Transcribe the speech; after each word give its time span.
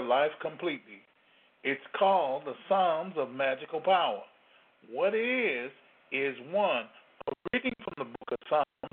their 0.00 0.08
life 0.08 0.30
completely. 0.40 1.02
It's 1.62 1.80
called 1.98 2.44
the 2.46 2.54
Psalms 2.68 3.14
of 3.16 3.30
Magical 3.30 3.80
Power. 3.80 4.22
What 4.90 5.14
it 5.14 5.18
is, 5.18 5.70
is 6.12 6.34
one, 6.50 6.84
a 7.28 7.32
reading 7.52 7.74
from 7.84 7.94
the 7.98 8.04
book 8.04 8.32
of 8.32 8.38
Psalms, 8.48 8.92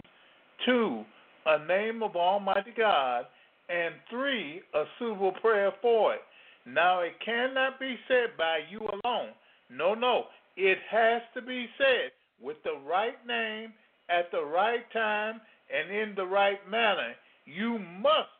two, 0.66 1.04
a 1.46 1.66
name 1.66 2.04
of 2.04 2.16
Almighty 2.16 2.74
God, 2.78 3.26
and 3.70 3.96
three, 4.10 4.62
a 4.76 4.84
suitable 5.00 5.32
prayer 5.42 5.72
for 5.82 6.14
it. 6.14 6.22
Now, 6.66 7.02
it 7.02 7.14
cannot 7.24 7.80
be 7.80 7.96
said 8.08 8.38
by 8.38 8.60
you 8.70 8.80
alone. 8.80 9.30
No, 9.72 9.94
no. 9.94 10.26
It 10.58 10.78
has 10.92 11.22
to 11.36 11.42
be 11.42 11.68
said 11.78 12.12
with 12.42 12.58
the 12.64 12.78
right 12.88 13.26
name 13.26 13.72
at 14.10 14.30
the 14.32 14.44
right 14.44 14.84
time 14.92 15.40
and 15.74 15.96
in 15.96 16.16
the 16.16 16.26
right 16.26 16.60
manner. 16.70 17.14
You 17.46 17.80
must 17.80 18.37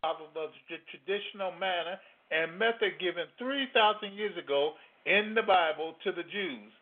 follow 0.00 0.28
the 0.34 0.48
traditional 0.90 1.52
manner 1.52 1.98
and 2.30 2.58
method 2.58 2.98
given 3.00 3.24
3,000 3.38 4.12
years 4.12 4.36
ago 4.36 4.72
in 5.06 5.34
the 5.34 5.42
Bible 5.42 5.94
to 6.04 6.12
the 6.12 6.26
Jews. 6.26 6.72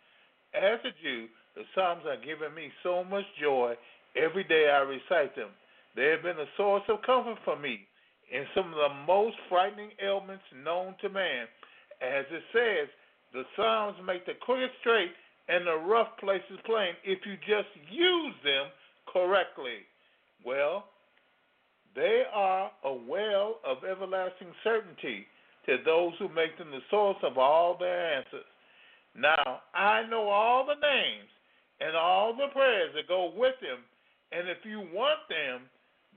As 0.55 0.81
a 0.85 0.93
Jew, 1.03 1.27
the 1.55 1.63
Psalms 1.75 2.03
have 2.09 2.25
given 2.25 2.55
me 2.55 2.71
so 2.83 3.05
much 3.05 3.25
joy 3.41 3.75
every 4.17 4.45
day 4.45 4.71
I 4.71 4.81
recite 4.83 5.37
them. 5.37 5.51
They 5.97 6.07
have 6.11 6.23
been 6.23 6.39
a 6.39 6.51
source 6.57 6.83
of 6.89 7.03
comfort 7.03 7.39
for 7.45 7.59
me 7.59 7.87
in 8.33 8.47
some 8.55 8.73
of 8.73 8.79
the 8.79 8.95
most 9.07 9.37
frightening 9.49 9.91
ailments 10.03 10.45
known 10.65 10.95
to 11.03 11.09
man. 11.09 11.47
As 12.03 12.25
it 12.31 12.43
says, 12.53 12.89
the 13.33 13.45
Psalms 13.55 13.97
make 14.07 14.27
the 14.27 14.35
crooked 14.41 14.71
straight 14.81 15.13
and 15.49 15.67
the 15.67 15.77
rough 15.77 16.17
places 16.19 16.59
plain 16.65 16.95
if 17.05 17.21
you 17.27 17.37
just 17.47 17.69
use 17.91 18.35
them 18.43 18.67
correctly. 19.13 19.85
Well, 20.45 20.89
they 21.95 22.23
are 22.33 22.71
a 22.85 22.93
well 22.93 23.61
of 23.65 23.85
everlasting 23.85 24.53
certainty 24.63 25.27
to 25.67 25.77
those 25.85 26.13
who 26.19 26.29
make 26.29 26.59
them 26.59 26.71
the 26.71 26.81
source 26.91 27.17
of 27.23 27.39
all 27.39 27.77
their 27.79 28.17
answers. 28.17 28.45
Now, 29.17 29.63
I 29.75 30.03
know 30.11 30.29
all 30.29 30.67
the 30.67 30.75
names 30.75 31.31
and 31.81 31.97
all 31.97 32.35
the 32.35 32.53
prayers 32.53 32.91
that 32.95 33.09
go 33.09 33.33
with 33.35 33.55
them, 33.61 33.79
and 34.33 34.49
if 34.49 34.59
you 34.65 34.81
want 34.93 35.21
them, 35.29 35.63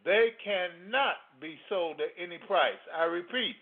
they 0.03 0.29
cannot 0.43 1.15
be 1.39 1.57
sold 1.69 2.01
at 2.01 2.11
any 2.21 2.39
price. 2.47 2.81
I 2.95 3.03
repeat, 3.03 3.55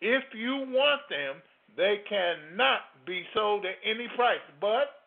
if 0.00 0.24
you 0.34 0.66
want 0.68 1.02
them, 1.08 1.36
they 1.76 2.02
cannot 2.08 2.80
be 3.06 3.22
sold 3.34 3.64
at 3.64 3.76
any 3.84 4.08
price, 4.16 4.42
but 4.60 5.02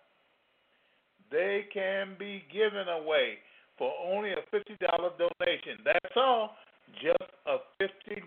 they 1.31 1.65
can 1.73 2.15
be 2.17 2.43
given 2.51 2.87
away 2.87 3.37
for 3.77 3.91
only 4.05 4.31
a 4.31 4.41
$50 4.55 4.79
donation. 5.17 5.79
That's 5.83 6.15
all, 6.15 6.55
just 7.01 7.29
a 7.45 7.57
$50 7.81 8.21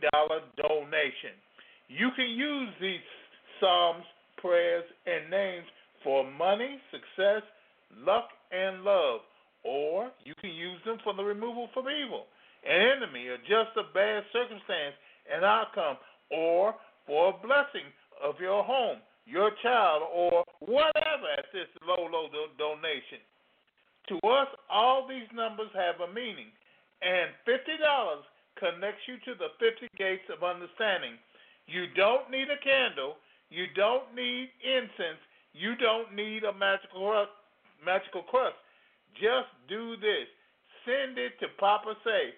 donation. 0.56 1.34
You 1.88 2.10
can 2.16 2.28
use 2.28 2.68
these 2.80 3.00
Psalms, 3.60 4.05
prayers, 4.36 4.84
and 5.06 5.30
names 5.30 5.66
for 6.05 6.24
money, 6.30 6.78
success, 6.92 7.42
luck, 8.06 8.28
and 8.52 8.82
love, 8.84 9.20
or 9.64 10.10
you 10.24 10.34
can 10.40 10.50
use 10.50 10.78
them 10.84 10.98
for 11.02 11.14
the 11.14 11.22
removal 11.22 11.68
from 11.74 11.86
evil, 11.88 12.27
an 12.64 13.02
enemy, 13.02 13.27
or 13.27 13.36
just 13.38 13.74
a 13.77 13.92
bad 13.92 14.22
circumstance, 14.33 14.94
an 15.34 15.44
outcome, 15.44 15.96
or 16.30 16.74
for 17.06 17.30
a 17.30 17.46
blessing 17.46 17.88
of 18.22 18.34
your 18.40 18.62
home, 18.62 18.98
your 19.27 19.50
child, 19.62 20.02
or 20.14 20.44
whatever 20.60 21.28
at 21.36 21.46
this 21.52 21.68
low, 21.86 22.06
low 22.06 22.28
do- 22.30 22.55
donation. 22.58 23.20
To 24.09 24.17
us, 24.27 24.48
all 24.70 25.06
these 25.06 25.28
numbers 25.34 25.70
have 25.75 26.01
a 26.01 26.09
meaning, 26.12 26.51
and 27.03 27.31
$50 27.45 28.25
connects 28.56 29.06
you 29.06 29.19
to 29.28 29.34
the 29.39 29.53
50 29.61 29.89
gates 29.97 30.25
of 30.33 30.42
understanding. 30.42 31.20
You 31.67 31.87
don't 31.95 32.31
need 32.31 32.48
a 32.48 32.56
candle, 32.64 33.17
you 33.51 33.67
don't 33.77 34.14
need 34.17 34.48
incense, 34.64 35.20
you 35.53 35.77
don't 35.77 36.14
need 36.14 36.45
a 36.45 36.53
magical 36.53 37.27
magical 37.84 38.23
crust. 38.23 38.56
Just 39.14 39.48
do 39.68 39.97
this. 39.97 40.27
Send 40.85 41.18
it 41.18 41.39
to 41.41 41.48
Papa 41.58 41.95
Say, 42.05 42.35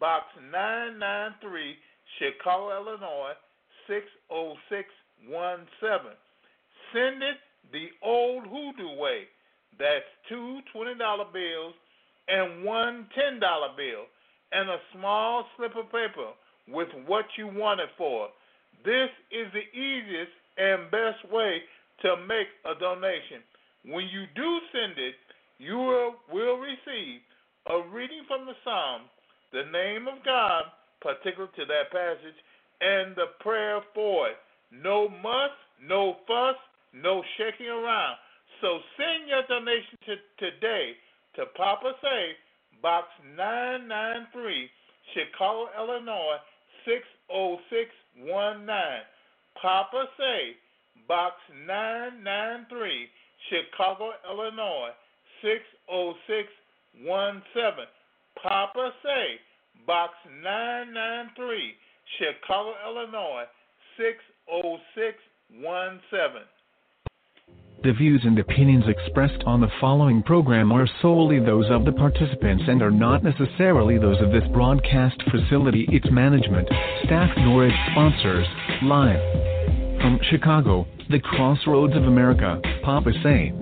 Box 0.00 0.24
993, 0.50 1.76
Chicago, 2.18 2.72
Illinois 2.74 3.34
60617. 3.86 6.16
Send 6.92 7.22
it 7.22 7.38
the 7.70 7.90
old 8.02 8.46
hoodoo 8.46 8.96
way. 8.98 9.28
That's 9.78 10.04
two 10.28 10.60
$20 10.74 10.98
bills 11.32 11.74
and 12.28 12.64
one 12.64 13.06
$10 13.16 13.40
bill 13.76 14.04
and 14.52 14.68
a 14.68 14.78
small 14.94 15.46
slip 15.56 15.72
of 15.76 15.86
paper 15.86 16.32
with 16.68 16.88
what 17.06 17.24
you 17.36 17.48
want 17.48 17.80
it 17.80 17.88
for. 17.96 18.28
This 18.84 19.10
is 19.30 19.48
the 19.52 19.66
easiest 19.78 20.32
and 20.58 20.90
best 20.90 21.32
way 21.32 21.62
to 22.02 22.16
make 22.26 22.48
a 22.66 22.78
donation. 22.78 23.40
When 23.86 24.04
you 24.06 24.26
do 24.36 24.58
send 24.70 24.98
it, 24.98 25.14
you 25.58 25.76
will, 25.76 26.14
will 26.30 26.58
receive 26.58 27.20
a 27.70 27.88
reading 27.90 28.22
from 28.26 28.46
the 28.46 28.54
Psalm, 28.64 29.02
the 29.52 29.64
name 29.72 30.08
of 30.08 30.24
God, 30.24 30.64
particular 31.00 31.48
to 31.56 31.64
that 31.66 31.90
passage, 31.90 32.38
and 32.80 33.14
the 33.14 33.34
prayer 33.40 33.80
for 33.94 34.28
it. 34.28 34.36
No 34.72 35.08
muss, 35.08 35.54
no 35.82 36.16
fuss, 36.26 36.56
no 36.92 37.22
shaking 37.38 37.68
around. 37.68 38.16
So 38.62 38.78
send 38.96 39.28
your 39.28 39.42
donation 39.48 39.98
to, 40.06 40.16
today 40.38 40.94
to 41.34 41.46
Papa 41.56 41.94
Say, 42.00 42.36
Box 42.80 43.08
993, 43.34 44.70
Chicago, 45.12 45.66
Illinois 45.76 46.38
60619. 46.86 49.02
Papa 49.60 50.06
Say, 50.16 50.54
Box 51.08 51.34
993, 51.66 53.10
Chicago, 53.50 54.12
Illinois 54.30 54.94
60617. 55.42 57.88
Papa 58.40 58.92
Say, 59.02 59.40
Box 59.88 60.14
993, 60.40 61.74
Chicago, 62.14 62.78
Illinois 62.86 63.46
60617. 63.98 66.46
The 67.82 67.92
views 67.92 68.22
and 68.24 68.38
opinions 68.38 68.84
expressed 68.86 69.42
on 69.44 69.60
the 69.60 69.70
following 69.80 70.22
program 70.22 70.70
are 70.70 70.86
solely 71.00 71.40
those 71.40 71.68
of 71.68 71.84
the 71.84 71.90
participants 71.90 72.62
and 72.68 72.80
are 72.80 72.92
not 72.92 73.24
necessarily 73.24 73.98
those 73.98 74.20
of 74.20 74.30
this 74.30 74.46
broadcast 74.52 75.20
facility, 75.28 75.88
its 75.90 76.06
management, 76.08 76.68
staff, 77.04 77.28
nor 77.38 77.66
its 77.66 77.76
sponsors. 77.90 78.46
Live 78.82 79.20
from 80.00 80.20
Chicago, 80.30 80.86
the 81.10 81.18
crossroads 81.18 81.96
of 81.96 82.04
America, 82.04 82.60
Papa 82.84 83.10
Say. 83.24 83.52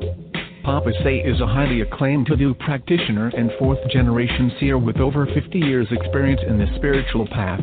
Papa 0.64 0.92
Say 1.02 1.20
is 1.20 1.40
a 1.40 1.46
highly 1.46 1.80
acclaimed 1.80 2.28
Hoodoo 2.28 2.52
practitioner 2.52 3.28
and 3.28 3.50
fourth 3.58 3.78
generation 3.90 4.52
seer 4.60 4.76
with 4.76 4.98
over 4.98 5.24
50 5.32 5.58
years' 5.58 5.88
experience 5.90 6.42
in 6.46 6.58
the 6.58 6.66
spiritual 6.76 7.26
path 7.28 7.62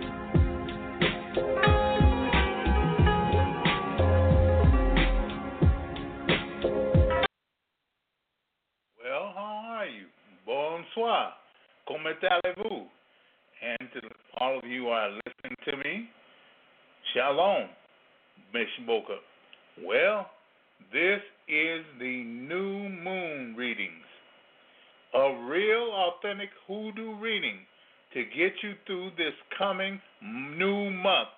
Comment 12.11 12.33
allez-vous? 12.43 12.87
And 13.61 13.89
to 13.93 14.01
all 14.39 14.57
of 14.57 14.65
you 14.65 14.83
who 14.83 14.89
are 14.89 15.09
listening 15.09 15.55
to 15.65 15.77
me, 15.77 16.09
shalom, 17.13 17.69
Mishpocha. 18.53 19.17
Well, 19.85 20.29
this 20.91 21.21
is 21.47 21.85
the 21.99 22.23
new 22.23 22.89
moon 22.89 23.55
readings. 23.57 23.91
A 25.13 25.19
a 25.19 25.45
real, 25.45 25.91
authentic 25.91 26.49
hoodoo 26.67 27.15
reading 27.19 27.59
to 28.13 28.23
get 28.23 28.53
you 28.63 28.73
through 28.87 29.11
this 29.17 29.33
coming 29.57 29.99
new 30.21 30.89
month, 30.89 31.29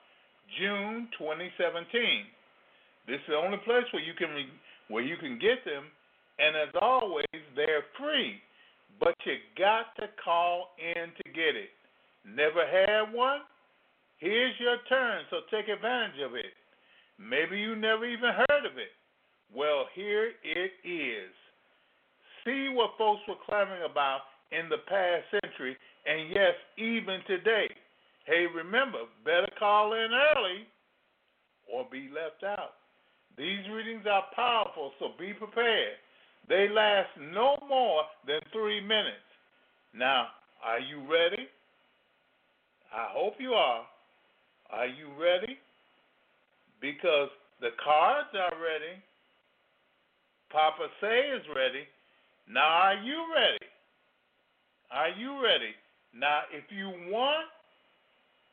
June 0.60 1.08
2017. 1.18 1.86
This 3.08 3.16
is 3.16 3.22
the 3.30 3.36
only 3.36 3.58
place 3.66 3.84
where 3.92 4.02
you 4.02 4.14
can 4.14 4.30
re- 4.30 4.60
where 4.90 5.04
you 5.04 5.18
can 5.18 5.40
get 5.40 5.66
them, 5.66 5.84
and 6.40 6.56
as 6.56 6.74
always, 6.82 7.26
they're 7.56 7.84
free. 8.00 8.40
But 9.00 9.16
you 9.26 9.36
got 9.58 9.96
to 9.98 10.08
call 10.24 10.70
in 10.80 11.10
to 11.18 11.24
get 11.32 11.56
it. 11.56 11.70
Never 12.26 12.66
had 12.66 13.14
one? 13.14 13.42
Here's 14.18 14.54
your 14.60 14.78
turn, 14.88 15.24
so 15.30 15.42
take 15.52 15.68
advantage 15.68 16.22
of 16.24 16.36
it. 16.36 16.54
Maybe 17.20 17.60
you 17.60 17.76
never 17.76 18.06
even 18.06 18.32
heard 18.48 18.66
of 18.66 18.78
it. 18.78 18.96
Well, 19.54 19.86
here 19.94 20.32
it 20.44 20.72
is. 20.88 21.32
See 22.46 22.70
what 22.74 22.98
folks 22.98 23.22
were 23.28 23.36
clamoring 23.46 23.84
about 23.90 24.22
in 24.52 24.70
the 24.70 24.82
past 24.88 25.24
century, 25.32 25.76
and 26.06 26.30
yes, 26.30 26.54
even 26.78 27.20
today. 27.28 27.68
Hey, 28.26 28.46
remember, 28.54 29.00
better 29.26 29.50
call 29.60 29.94
in 29.94 30.10
early 30.12 30.68
or 31.72 31.86
be 31.92 32.10
left 32.14 32.44
out. 32.44 32.80
These 33.38 33.68
readings 33.72 34.06
are 34.10 34.24
powerful, 34.36 34.92
so 35.00 35.10
be 35.20 35.34
prepared. 35.34 35.98
They 36.48 36.68
last 36.70 37.10
no 37.20 37.58
more 37.68 38.04
than 38.28 38.40
three 38.52 38.82
minutes. 38.82 39.24
Now, 39.94 40.28
are 40.64 40.80
you 40.80 41.00
ready? 41.12 41.48
I 42.94 43.08
hope 43.10 43.36
you 43.40 43.54
are. 43.54 43.84
Are 44.70 44.88
you 44.88 45.08
ready? 45.20 45.58
Because 46.82 47.30
the 47.62 47.70
cards 47.84 48.30
are 48.34 48.58
ready. 48.62 49.02
Papa 50.52 50.88
Say 51.02 51.30
is 51.36 51.44
ready. 51.56 51.88
Now, 52.50 52.68
are 52.68 52.96
you 52.96 53.26
ready? 53.34 53.66
Are 54.92 55.10
you 55.10 55.42
ready? 55.44 55.74
Now, 56.14 56.42
if 56.52 56.66
you 56.70 56.90
want 57.12 57.48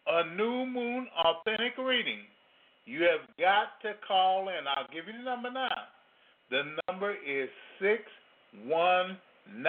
a 0.06 0.34
new 0.36 0.64
moon 0.64 1.08
authentic 1.24 1.76
reading, 1.78 2.20
you 2.86 3.02
have 3.02 3.28
got 3.38 3.80
to 3.82 3.92
call 4.06 4.48
in. 4.48 4.66
I'll 4.66 4.88
give 4.92 5.06
you 5.06 5.18
the 5.18 5.24
number 5.24 5.50
now. 5.50 5.68
The 6.50 6.62
number 6.88 7.12
is 7.12 7.48
619 7.78 9.62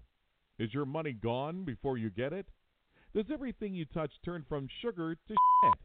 Is 0.59 0.73
your 0.73 0.85
money 0.85 1.11
gone 1.11 1.63
before 1.63 1.97
you 1.97 2.09
get 2.09 2.33
it? 2.33 2.45
Does 3.13 3.25
everything 3.31 3.73
you 3.73 3.85
touch 3.85 4.11
turn 4.23 4.45
from 4.47 4.67
sugar 4.81 5.15
to 5.15 5.33
shit? 5.33 5.79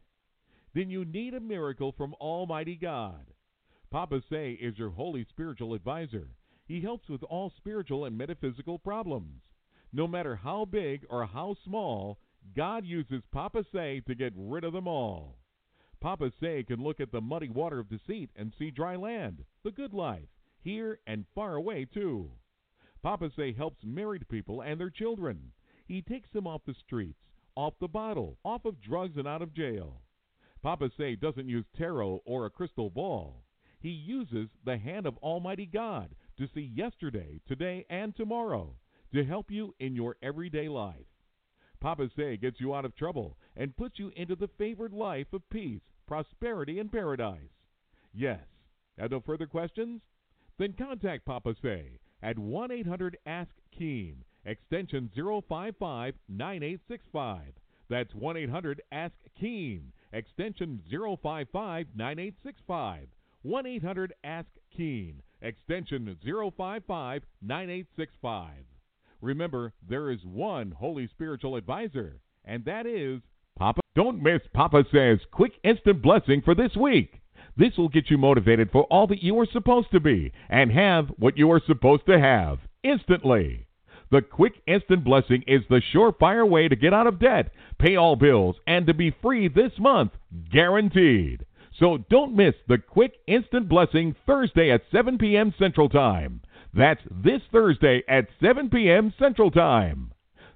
Then 0.73 0.89
you 0.89 1.03
need 1.03 1.33
a 1.33 1.39
miracle 1.39 1.93
from 1.97 2.13
Almighty 2.21 2.75
God. 2.75 3.25
Papa 3.91 4.21
Say 4.29 4.51
is 4.51 4.77
your 4.77 4.91
holy 4.91 5.25
spiritual 5.29 5.73
advisor. 5.73 6.27
He 6.67 6.81
helps 6.81 7.09
with 7.09 7.23
all 7.23 7.51
spiritual 7.57 8.05
and 8.05 8.17
metaphysical 8.17 8.77
problems. 8.77 9.41
No 9.91 10.07
matter 10.07 10.35
how 10.35 10.65
big 10.65 11.05
or 11.09 11.25
how 11.25 11.55
small, 11.65 12.19
God 12.55 12.85
uses 12.85 13.23
Papa 13.31 13.63
Say 13.73 14.01
to 14.07 14.15
get 14.15 14.33
rid 14.35 14.63
of 14.63 14.73
them 14.73 14.87
all. 14.87 15.37
Papa 15.99 16.31
Say 16.39 16.63
can 16.63 16.83
look 16.83 16.99
at 16.99 17.11
the 17.11 17.21
muddy 17.21 17.49
water 17.49 17.79
of 17.79 17.89
deceit 17.89 18.29
and 18.35 18.53
see 18.57 18.71
dry 18.71 18.95
land, 18.95 19.43
the 19.63 19.71
good 19.71 19.93
life, 19.93 20.29
here 20.61 20.99
and 21.07 21.25
far 21.33 21.55
away 21.55 21.85
too. 21.85 22.31
Papa 23.01 23.31
Say 23.35 23.53
helps 23.53 23.83
married 23.83 24.29
people 24.29 24.61
and 24.61 24.79
their 24.79 24.89
children. 24.89 25.51
He 25.87 26.01
takes 26.01 26.29
them 26.31 26.45
off 26.45 26.61
the 26.65 26.73
streets, 26.73 27.19
off 27.55 27.73
the 27.79 27.87
bottle, 27.87 28.37
off 28.43 28.65
of 28.65 28.81
drugs 28.81 29.17
and 29.17 29.27
out 29.27 29.41
of 29.41 29.53
jail. 29.53 30.01
Papa 30.61 30.89
Say 30.97 31.15
doesn't 31.15 31.49
use 31.49 31.65
tarot 31.75 32.21
or 32.25 32.45
a 32.45 32.51
crystal 32.51 32.89
ball. 32.89 33.43
He 33.79 33.89
uses 33.89 34.49
the 34.65 34.77
hand 34.77 35.05
of 35.05 35.17
Almighty 35.17 35.65
God 35.65 36.15
to 36.37 36.47
see 36.53 36.71
yesterday, 36.75 37.39
today, 37.47 37.85
and 37.89 38.15
tomorrow 38.15 38.75
to 39.13 39.23
help 39.23 39.49
you 39.49 39.73
in 39.79 39.95
your 39.95 40.17
everyday 40.21 40.67
life. 40.67 41.05
Papa 41.79 42.09
Say 42.15 42.37
gets 42.37 42.59
you 42.59 42.73
out 42.73 42.85
of 42.85 42.95
trouble 42.95 43.37
and 43.55 43.75
puts 43.75 43.99
you 43.99 44.11
into 44.15 44.35
the 44.35 44.49
favored 44.57 44.93
life 44.93 45.31
of 45.33 45.47
peace, 45.49 45.81
prosperity, 46.07 46.79
and 46.79 46.91
paradise. 46.91 47.51
Yes. 48.13 48.41
Have 48.97 49.11
no 49.11 49.19
further 49.19 49.45
questions? 49.45 50.01
Then 50.57 50.73
contact 50.73 51.25
Papa 51.25 51.55
Say 51.61 51.99
at 52.23 52.39
1 52.39 52.71
800 52.71 53.17
Ask 53.25 53.51
Keen, 53.77 54.23
extension 54.45 55.11
055 55.15 56.15
9865. 56.27 57.53
That's 57.89 58.13
1 58.15 58.37
800 58.37 58.81
Ask 58.91 59.13
Keen, 59.39 59.93
extension 60.11 60.81
055 60.89 61.87
9865. 61.95 63.07
1 63.43 63.65
800 63.65 64.13
Ask 64.23 64.49
Keen, 64.75 65.21
extension 65.41 66.17
055 66.23 67.23
9865. 67.41 68.65
Remember, 69.21 69.73
there 69.87 70.11
is 70.11 70.19
one 70.23 70.71
holy 70.71 71.07
spiritual 71.07 71.55
advisor, 71.55 72.19
and 72.45 72.63
that 72.65 72.85
is 72.85 73.21
Papa. 73.57 73.81
Don't 73.95 74.21
miss 74.21 74.41
Papa 74.53 74.83
Says 74.91 75.19
Quick 75.31 75.53
Instant 75.63 76.01
Blessing 76.03 76.41
for 76.43 76.53
this 76.53 76.75
week. 76.75 77.21
This 77.57 77.75
will 77.77 77.89
get 77.89 78.11
you 78.11 78.19
motivated 78.19 78.69
for 78.71 78.83
all 78.83 79.07
that 79.07 79.23
you 79.23 79.39
are 79.39 79.47
supposed 79.51 79.89
to 79.91 79.99
be 79.99 80.31
and 80.49 80.71
have 80.71 81.07
what 81.17 81.37
you 81.37 81.51
are 81.51 81.61
supposed 81.65 82.05
to 82.05 82.19
have 82.19 82.59
instantly. 82.83 83.65
The 84.11 84.21
Quick 84.21 84.61
Instant 84.67 85.03
Blessing 85.03 85.43
is 85.47 85.63
the 85.67 85.81
surefire 85.93 86.47
way 86.47 86.67
to 86.67 86.75
get 86.75 86.93
out 86.93 87.07
of 87.07 87.19
debt, 87.19 87.51
pay 87.79 87.95
all 87.95 88.15
bills, 88.15 88.57
and 88.67 88.85
to 88.85 88.93
be 88.93 89.15
free 89.21 89.47
this 89.47 89.73
month, 89.79 90.11
guaranteed. 90.51 91.45
So 91.79 91.97
don't 92.09 92.35
miss 92.35 92.55
the 92.67 92.77
Quick 92.77 93.13
Instant 93.27 93.67
Blessing 93.67 94.15
Thursday 94.25 94.71
at 94.71 94.83
7 94.91 95.17
p.m. 95.17 95.53
Central 95.59 95.89
Time. 95.89 96.41
That's 96.73 97.01
this 97.23 97.41
Thursday 97.51 98.03
at 98.07 98.27
7 98.41 98.69
p.m. 98.69 99.13
Central 99.19 99.51
Time. 99.51 100.11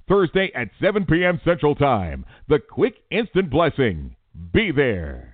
Thursday 0.08 0.52
at 0.56 0.70
7 0.82 1.06
p.m. 1.06 1.40
Central 1.46 1.76
Time. 1.76 2.26
The 2.48 2.60
Quick 2.60 2.96
Instant 3.12 3.50
Blessing. 3.50 4.16
Be 4.54 4.72
there. 4.72 5.32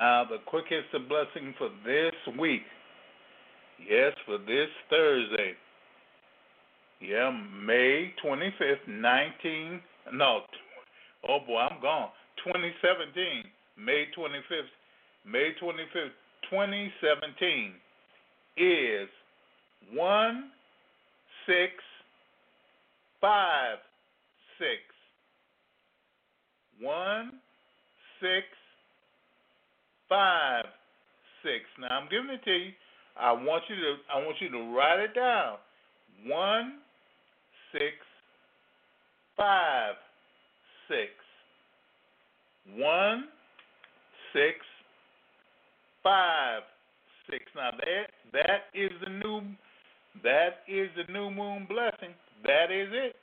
Now, 0.00 0.24
the 0.28 0.38
quick 0.46 0.66
instant 0.70 1.08
blessing 1.08 1.54
for 1.58 1.70
this 1.84 2.14
week. 2.38 2.62
Yes, 3.78 4.12
for 4.26 4.38
this 4.38 4.68
Thursday. 4.90 5.54
Yeah, 7.00 7.30
May 7.30 8.12
25th, 8.24 8.86
19. 8.88 9.80
No, 10.12 10.40
oh 11.28 11.38
boy, 11.46 11.58
I'm 11.58 11.80
gone. 11.80 12.10
2017. 12.44 13.44
May 13.76 14.06
25th. 14.16 14.70
May 15.26 15.50
25th, 15.62 16.14
2017 16.50 17.74
is 18.56 19.08
one 19.92 20.50
six 21.46 21.72
five 23.20 23.78
six 24.58 24.80
one 26.80 27.32
six 28.20 28.46
five 30.08 30.64
six. 31.42 31.64
Now 31.80 32.00
I'm 32.00 32.08
giving 32.08 32.30
it 32.30 32.44
to 32.44 32.50
you. 32.50 32.72
I 33.18 33.32
want 33.32 33.64
you 33.68 33.76
to 33.76 33.94
I 34.14 34.18
want 34.24 34.36
you 34.40 34.50
to 34.50 34.76
write 34.76 35.00
it 35.00 35.14
down. 35.14 35.56
One 36.26 36.78
six 37.72 37.94
five 39.36 39.94
six 40.88 41.10
one 42.76 43.24
six 44.32 44.58
five 46.02 46.62
six. 47.30 47.44
Now 47.56 47.70
that 47.70 48.10
That 48.32 48.68
is 48.74 48.90
the 49.04 49.10
new 49.10 49.42
that 50.22 50.64
is 50.68 50.88
the 50.96 51.12
new 51.12 51.30
moon 51.30 51.66
blessing. 51.68 52.14
That 52.44 52.70
is 52.70 52.88
it. 52.92 53.16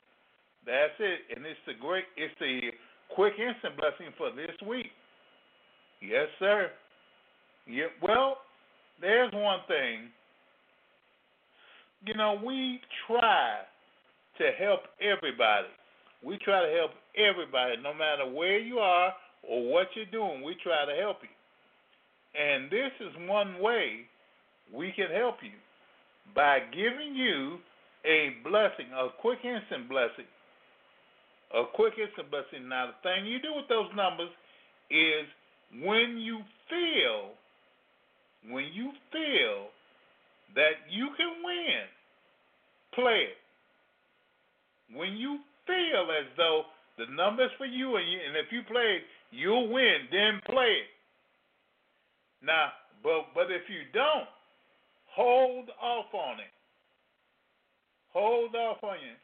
That's 0.64 0.94
it. 0.98 1.36
And 1.36 1.46
it's 1.46 1.58
the 1.66 1.74
great 1.80 2.04
it's 2.16 2.34
the 2.40 2.70
quick 3.14 3.34
instant 3.38 3.76
blessing 3.76 4.12
for 4.18 4.30
this 4.30 4.56
week. 4.66 4.90
Yes, 6.00 6.26
sir. 6.38 6.70
Yeah, 7.66 7.86
well, 8.02 8.38
there's 9.00 9.32
one 9.32 9.60
thing. 9.66 10.10
You 12.04 12.14
know, 12.14 12.40
we 12.44 12.80
try 13.06 13.60
to 14.38 14.50
help 14.58 14.80
everybody. 15.00 15.68
We 16.22 16.38
try 16.38 16.66
to 16.66 16.72
help 16.76 16.90
everybody, 17.16 17.76
no 17.82 17.92
matter 17.92 18.30
where 18.30 18.58
you 18.58 18.78
are 18.78 19.12
or 19.42 19.72
what 19.72 19.88
you're 19.94 20.06
doing. 20.06 20.42
We 20.42 20.56
try 20.62 20.84
to 20.84 21.00
help 21.00 21.18
you. 21.22 21.28
And 22.40 22.70
this 22.70 22.92
is 23.00 23.28
one 23.28 23.60
way 23.60 24.06
we 24.72 24.92
can 24.92 25.08
help 25.14 25.36
you 25.42 25.52
by 26.34 26.60
giving 26.72 27.14
you 27.14 27.58
a 28.04 28.36
blessing, 28.42 28.86
a 28.94 29.08
quick 29.20 29.38
instant 29.44 29.88
blessing. 29.88 30.28
A 31.54 31.62
quick 31.74 31.94
instant 31.98 32.30
blessing. 32.30 32.68
Now, 32.68 32.90
the 32.90 32.98
thing 33.02 33.26
you 33.26 33.40
do 33.40 33.54
with 33.54 33.68
those 33.68 33.90
numbers 33.94 34.30
is 34.90 35.26
when 35.82 36.18
you 36.18 36.40
feel, 36.68 37.34
when 38.50 38.66
you 38.74 38.90
feel 39.12 39.70
that 40.54 40.86
you 40.90 41.08
can 41.16 41.42
win, 41.42 41.86
play 42.94 43.30
it. 43.30 43.38
When 44.96 45.14
you 45.14 45.38
feel 45.66 46.06
as 46.14 46.26
though 46.36 46.62
the 46.98 47.06
number's 47.14 47.50
for 47.58 47.66
you 47.66 47.96
and, 47.96 48.06
you, 48.10 48.18
and 48.26 48.36
if 48.36 48.50
you 48.50 48.62
play 48.70 49.02
it, 49.02 49.02
you'll 49.30 49.68
win, 49.68 50.06
then 50.10 50.40
play 50.46 50.86
it. 50.86 50.90
Now, 52.42 52.70
but 53.02 53.34
but 53.34 53.50
if 53.50 53.68
you 53.68 53.82
don't, 53.92 54.28
hold 55.16 55.70
off 55.80 56.12
on 56.12 56.38
it. 56.40 56.52
Hold 58.12 58.54
off 58.54 58.78
on 58.82 58.96
it. 58.96 59.20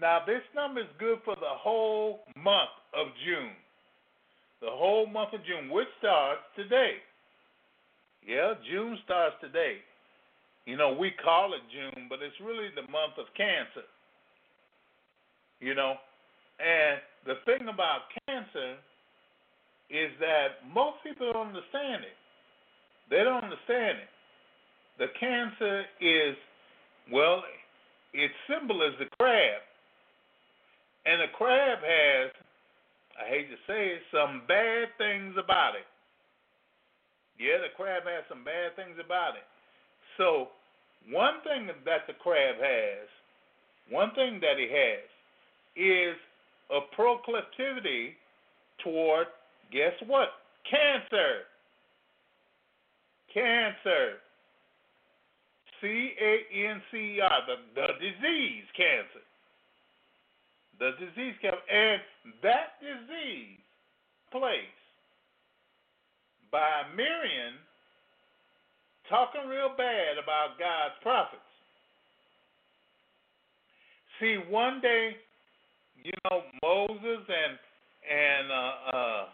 Now, 0.00 0.20
this 0.26 0.42
number 0.54 0.80
is 0.80 0.86
good 0.98 1.18
for 1.24 1.34
the 1.34 1.54
whole 1.58 2.20
month 2.36 2.74
of 2.94 3.08
June. 3.24 3.54
The 4.60 4.70
whole 4.70 5.06
month 5.06 5.34
of 5.34 5.40
June, 5.46 5.70
which 5.70 5.88
starts 5.98 6.42
today. 6.54 6.98
Yeah, 8.26 8.54
June 8.70 8.98
starts 9.04 9.36
today. 9.40 9.78
You 10.66 10.76
know, 10.76 10.92
we 10.92 11.12
call 11.24 11.54
it 11.54 11.62
June, 11.72 12.06
but 12.08 12.18
it's 12.22 12.36
really 12.44 12.68
the 12.74 12.90
month 12.90 13.14
of 13.18 13.26
Cancer. 13.36 13.86
You 15.60 15.74
know, 15.74 15.94
and 16.58 16.98
the 17.26 17.38
thing 17.46 17.68
about 17.68 18.10
cancer 18.26 18.78
is 19.90 20.10
that 20.20 20.62
most 20.74 20.98
people 21.02 21.32
don't 21.32 21.54
understand 21.54 22.02
it. 22.02 22.18
They 23.10 23.24
don't 23.24 23.42
understand 23.42 23.98
it. 24.02 24.10
The 24.98 25.06
cancer 25.18 25.84
is, 26.00 26.36
well, 27.12 27.42
its 28.12 28.34
symbol 28.48 28.82
is 28.82 28.94
the 28.98 29.06
crab. 29.18 29.62
And 31.06 31.20
the 31.20 31.32
crab 31.36 31.78
has, 31.80 32.30
I 33.14 33.28
hate 33.28 33.48
to 33.50 33.56
say 33.66 33.96
it, 33.96 34.02
some 34.12 34.42
bad 34.48 34.88
things 34.98 35.34
about 35.38 35.74
it. 35.74 35.86
Yeah, 37.38 37.62
the 37.62 37.72
crab 37.76 38.02
has 38.04 38.24
some 38.28 38.42
bad 38.44 38.74
things 38.74 38.98
about 38.98 39.38
it. 39.38 39.46
So, 40.16 40.48
one 41.08 41.40
thing 41.44 41.70
that 41.86 42.06
the 42.06 42.18
crab 42.18 42.56
has, 42.58 43.06
one 43.88 44.10
thing 44.14 44.40
that 44.42 44.58
he 44.58 44.66
has, 44.66 45.06
is 45.78 46.16
a 46.74 46.80
proclivity 46.94 48.18
toward 48.82 49.28
Guess 49.72 49.92
what? 50.06 50.28
Cancer. 50.64 51.44
Cancer. 53.32 54.16
C 55.80 56.12
A 56.20 56.68
N 56.70 56.82
C 56.90 56.96
E 56.96 57.20
R, 57.20 57.40
the, 57.46 57.56
the 57.74 57.86
disease 58.00 58.64
cancer. 58.76 59.24
The 60.78 60.90
disease 60.98 61.34
cancer. 61.40 61.58
And 61.70 62.00
that 62.42 62.80
disease 62.80 63.58
place 64.30 64.78
by 66.50 66.84
Miriam 66.96 67.54
talking 69.08 69.48
real 69.48 69.70
bad 69.76 70.18
about 70.22 70.58
God's 70.58 70.94
prophets. 71.02 71.42
See, 74.20 74.36
one 74.50 74.80
day, 74.80 75.16
you 76.02 76.12
know, 76.30 76.42
Moses 76.62 77.24
and 77.28 77.58
and 78.08 78.50
uh, 78.50 78.96
uh, 78.96 79.24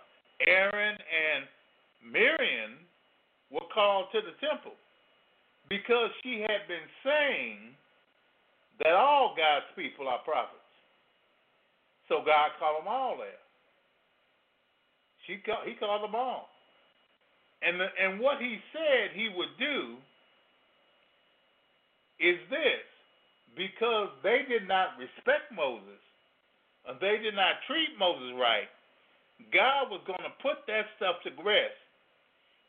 Aaron 0.46 0.96
and 0.96 1.44
Miriam 2.12 2.72
were 3.50 3.68
called 3.72 4.06
to 4.12 4.20
the 4.20 4.34
temple 4.46 4.72
because 5.74 6.14
she 6.22 6.38
had 6.38 6.70
been 6.70 6.86
saying 7.02 7.74
that 8.78 8.94
all 8.94 9.34
God's 9.34 9.66
people 9.74 10.06
are 10.06 10.22
prophets. 10.22 10.62
So 12.06 12.22
God 12.22 12.54
called 12.62 12.78
them 12.78 12.86
all 12.86 13.18
there. 13.18 13.42
She 15.26 15.42
called, 15.42 15.66
he 15.66 15.74
called 15.74 16.06
them 16.06 16.14
all. 16.14 16.46
And 17.62 17.80
the, 17.80 17.88
and 17.90 18.20
what 18.20 18.38
he 18.38 18.62
said 18.70 19.18
he 19.18 19.34
would 19.34 19.50
do 19.58 19.98
is 22.22 22.38
this 22.50 22.86
because 23.58 24.14
they 24.22 24.46
did 24.46 24.68
not 24.68 24.94
respect 24.94 25.50
Moses, 25.50 25.98
and 26.86 27.00
they 27.00 27.18
did 27.18 27.34
not 27.34 27.66
treat 27.66 27.98
Moses 27.98 28.30
right, 28.38 28.70
God 29.50 29.90
was 29.90 30.02
going 30.06 30.22
to 30.22 30.34
put 30.38 30.62
that 30.70 30.86
stuff 30.98 31.18
to 31.24 31.30
rest. 31.42 31.74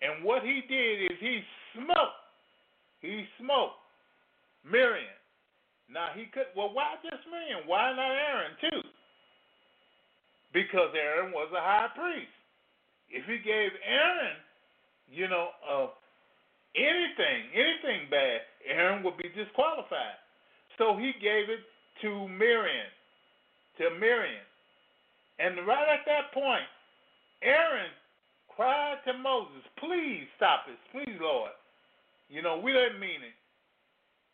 And 0.01 0.25
what 0.25 0.41
he 0.41 0.65
did 0.65 1.11
is 1.11 1.17
he 1.19 1.41
smoked. 1.73 2.24
He 3.01 3.25
smoked 3.39 3.79
Miriam. 4.63 5.19
Now 5.89 6.09
he 6.15 6.25
could. 6.33 6.49
Well, 6.55 6.73
why 6.73 6.95
just 7.03 7.23
Miriam? 7.29 7.67
Why 7.67 7.93
not 7.93 8.11
Aaron 8.11 8.53
too? 8.61 8.81
Because 10.53 10.89
Aaron 10.95 11.31
was 11.31 11.51
a 11.53 11.61
high 11.61 11.89
priest. 11.93 12.31
If 13.09 13.25
he 13.25 13.37
gave 13.37 13.71
Aaron, 13.85 14.37
you 15.11 15.27
know, 15.27 15.49
uh, 15.61 15.87
anything, 16.75 17.53
anything 17.53 18.09
bad, 18.09 18.41
Aaron 18.65 19.03
would 19.03 19.17
be 19.17 19.29
disqualified. 19.35 20.19
So 20.77 20.97
he 20.97 21.13
gave 21.21 21.49
it 21.49 21.63
to 22.01 22.27
Miriam, 22.27 22.91
to 23.77 23.89
Miriam. 23.99 24.43
And 25.39 25.67
right 25.67 25.87
at 25.99 26.05
that 26.07 26.33
point, 26.33 26.67
Aaron 27.43 27.91
cried 28.55 28.97
to 29.05 29.13
Moses, 29.13 29.63
Please 29.77 30.23
stop 30.37 30.65
it. 30.67 30.79
Please, 30.91 31.17
Lord. 31.21 31.51
You 32.29 32.41
know, 32.41 32.57
we 32.57 32.71
didn't 32.73 32.99
mean 32.99 33.21
it. 33.21 33.37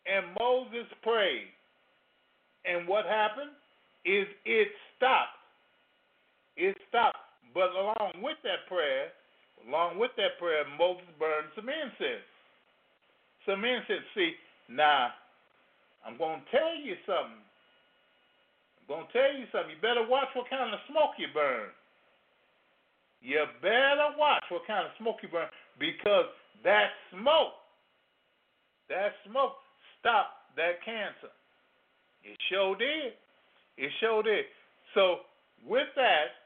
And 0.08 0.34
Moses 0.38 0.88
prayed. 1.02 1.50
And 2.64 2.86
what 2.88 3.04
happened 3.06 3.52
is 4.04 4.26
it 4.44 4.68
stopped. 4.96 5.38
It 6.56 6.76
stopped. 6.88 7.18
But 7.54 7.70
along 7.74 8.22
with 8.22 8.38
that 8.44 8.66
prayer, 8.68 9.12
along 9.68 9.98
with 9.98 10.10
that 10.16 10.38
prayer, 10.38 10.64
Moses 10.78 11.06
burned 11.18 11.52
some 11.54 11.68
incense. 11.68 12.26
Some 13.46 13.64
incense. 13.64 14.06
See, 14.14 14.32
now, 14.70 15.10
I'm 16.06 16.16
going 16.18 16.40
to 16.40 16.48
tell 16.50 16.74
you 16.74 16.96
something. 17.06 17.44
I'm 18.82 18.86
going 18.88 19.06
to 19.06 19.12
tell 19.12 19.32
you 19.36 19.46
something. 19.52 19.76
You 19.76 19.82
better 19.82 20.06
watch 20.06 20.30
what 20.34 20.50
kind 20.50 20.72
of 20.72 20.80
smoke 20.90 21.14
you 21.18 21.28
burn. 21.34 21.70
You 23.22 23.38
better 23.62 24.18
watch 24.18 24.42
what 24.50 24.66
kind 24.66 24.82
of 24.82 24.90
smoke 24.98 25.22
you 25.22 25.30
burn 25.30 25.46
because 25.78 26.26
that 26.66 26.90
smoke, 27.14 27.61
that 28.92 29.16
smoke 29.24 29.56
stopped 29.98 30.54
that 30.56 30.84
cancer. 30.84 31.32
It 32.22 32.36
sure 32.52 32.76
did. 32.76 33.16
It 33.80 33.90
sure 33.98 34.22
did. 34.22 34.44
So 34.94 35.24
with 35.64 35.88
that, 35.96 36.36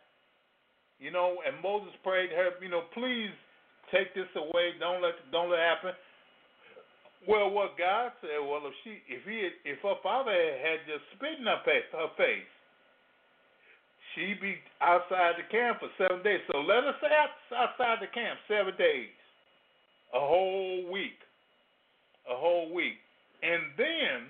you 0.99 1.11
know, 1.11 1.43
and 1.45 1.61
Moses 1.61 1.93
prayed 2.03 2.31
her, 2.31 2.57
you 2.63 2.71
know, 2.71 2.89
please 2.95 3.35
take 3.93 4.15
this 4.15 4.31
away. 4.37 4.79
Don't 4.81 5.03
let 5.03 5.19
don't 5.33 5.51
let 5.51 5.61
it 5.61 5.69
happen. 5.69 5.95
Well, 7.27 7.51
what 7.51 7.75
God 7.75 8.15
said, 8.23 8.39
well, 8.39 8.63
if 8.71 8.75
she, 8.87 9.03
if 9.11 9.27
he, 9.27 9.51
if 9.67 9.83
her 9.83 9.99
father 9.99 10.31
had 10.31 10.87
just 10.87 11.03
spit 11.19 11.43
in 11.43 11.47
her 11.51 11.59
face, 11.67 11.83
her 11.91 12.15
face, 12.15 12.47
she'd 14.15 14.39
be 14.39 14.55
outside 14.79 15.35
the 15.35 15.47
camp 15.51 15.83
for 15.83 15.91
seven 15.99 16.23
days. 16.23 16.39
So 16.47 16.63
let 16.63 16.87
her 16.87 16.95
stay 17.03 17.11
outside 17.11 17.99
the 17.99 18.07
camp 18.15 18.39
seven 18.47 18.79
days, 18.79 19.11
a 20.15 20.23
whole 20.23 20.87
week, 20.87 21.19
a 22.31 22.37
whole 22.37 22.73
week, 22.73 22.99
and 23.43 23.63
then 23.77 24.27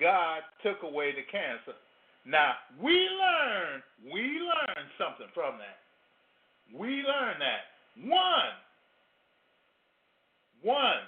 God 0.00 0.42
took 0.62 0.82
away 0.82 1.12
the 1.12 1.22
cancer. 1.30 1.78
Now 2.26 2.54
we 2.80 2.92
learn, 2.92 3.82
we 4.12 4.22
learn 4.22 4.86
something 4.98 5.26
from 5.34 5.58
that. 5.58 5.78
We 6.76 7.02
learn 7.02 7.38
that 7.38 7.72
one, 8.08 8.54
one 10.62 11.04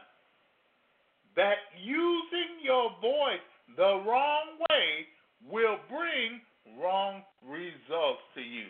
that 1.36 1.56
using 1.82 2.62
your 2.62 2.90
voice 3.00 3.42
the 3.76 4.02
wrong 4.06 4.58
way 4.70 5.06
will 5.50 5.78
bring 5.88 6.40
wrong 6.80 7.22
results 7.46 8.22
to 8.34 8.40
you. 8.40 8.66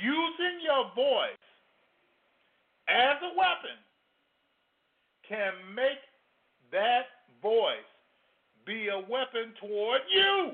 Using 0.00 0.64
your 0.64 0.90
voice 0.94 1.44
as 2.88 3.16
a 3.22 3.36
weapon 3.36 3.76
can 5.30 5.52
make 5.74 6.02
that 6.72 7.06
voice 7.40 7.86
be 8.66 8.88
a 8.88 8.98
weapon 8.98 9.54
toward 9.60 10.00
you. 10.12 10.50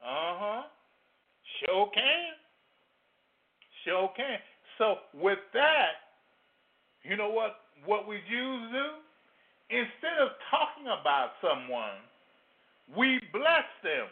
Uh 0.00 0.34
huh. 0.38 0.62
Sure 1.60 1.90
can. 1.92 2.32
Sure 3.84 4.10
can. 4.16 4.38
So 4.78 4.96
with 5.12 5.40
that, 5.52 6.14
you 7.02 7.16
know 7.16 7.30
what 7.30 7.56
what 7.84 8.06
we 8.06 8.18
Jews 8.30 8.70
do? 8.72 8.86
Instead 9.70 10.22
of 10.22 10.30
talking 10.50 10.86
about 10.86 11.32
someone, 11.42 11.98
we 12.96 13.20
bless 13.32 13.66
them. 13.82 14.06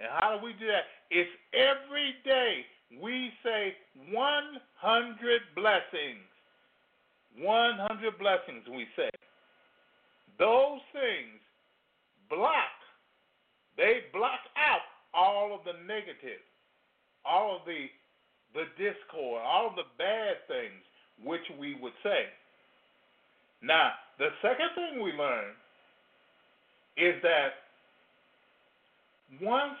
And 0.00 0.08
how 0.18 0.36
do 0.36 0.44
we 0.44 0.52
do 0.52 0.66
that? 0.66 0.84
It's 1.10 1.30
every 1.54 2.14
day 2.24 2.66
we 3.00 3.30
say 3.42 3.74
100 4.12 5.40
blessings. 5.56 6.27
100 7.36 8.18
blessings, 8.18 8.64
we 8.70 8.86
say. 8.96 9.10
Those 10.38 10.80
things 10.92 11.40
block, 12.30 12.76
they 13.76 14.06
block 14.12 14.40
out 14.56 14.86
all 15.14 15.54
of 15.54 15.60
the 15.64 15.78
negative, 15.86 16.40
all 17.24 17.56
of 17.56 17.62
the 17.66 17.86
the 18.54 18.64
discord, 18.80 19.42
all 19.44 19.68
of 19.68 19.76
the 19.76 19.84
bad 19.98 20.40
things 20.48 20.82
which 21.22 21.44
we 21.60 21.76
would 21.82 21.92
say. 22.02 22.32
Now, 23.62 23.92
the 24.18 24.28
second 24.40 24.70
thing 24.74 25.02
we 25.02 25.12
learn 25.12 25.52
is 26.96 27.20
that 27.22 27.68
once 29.42 29.76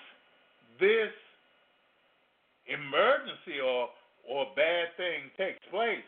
this 0.78 1.10
emergency 2.66 3.60
or 3.64 3.88
or 4.28 4.46
bad 4.54 4.92
thing 4.96 5.32
takes 5.38 5.64
place, 5.70 6.04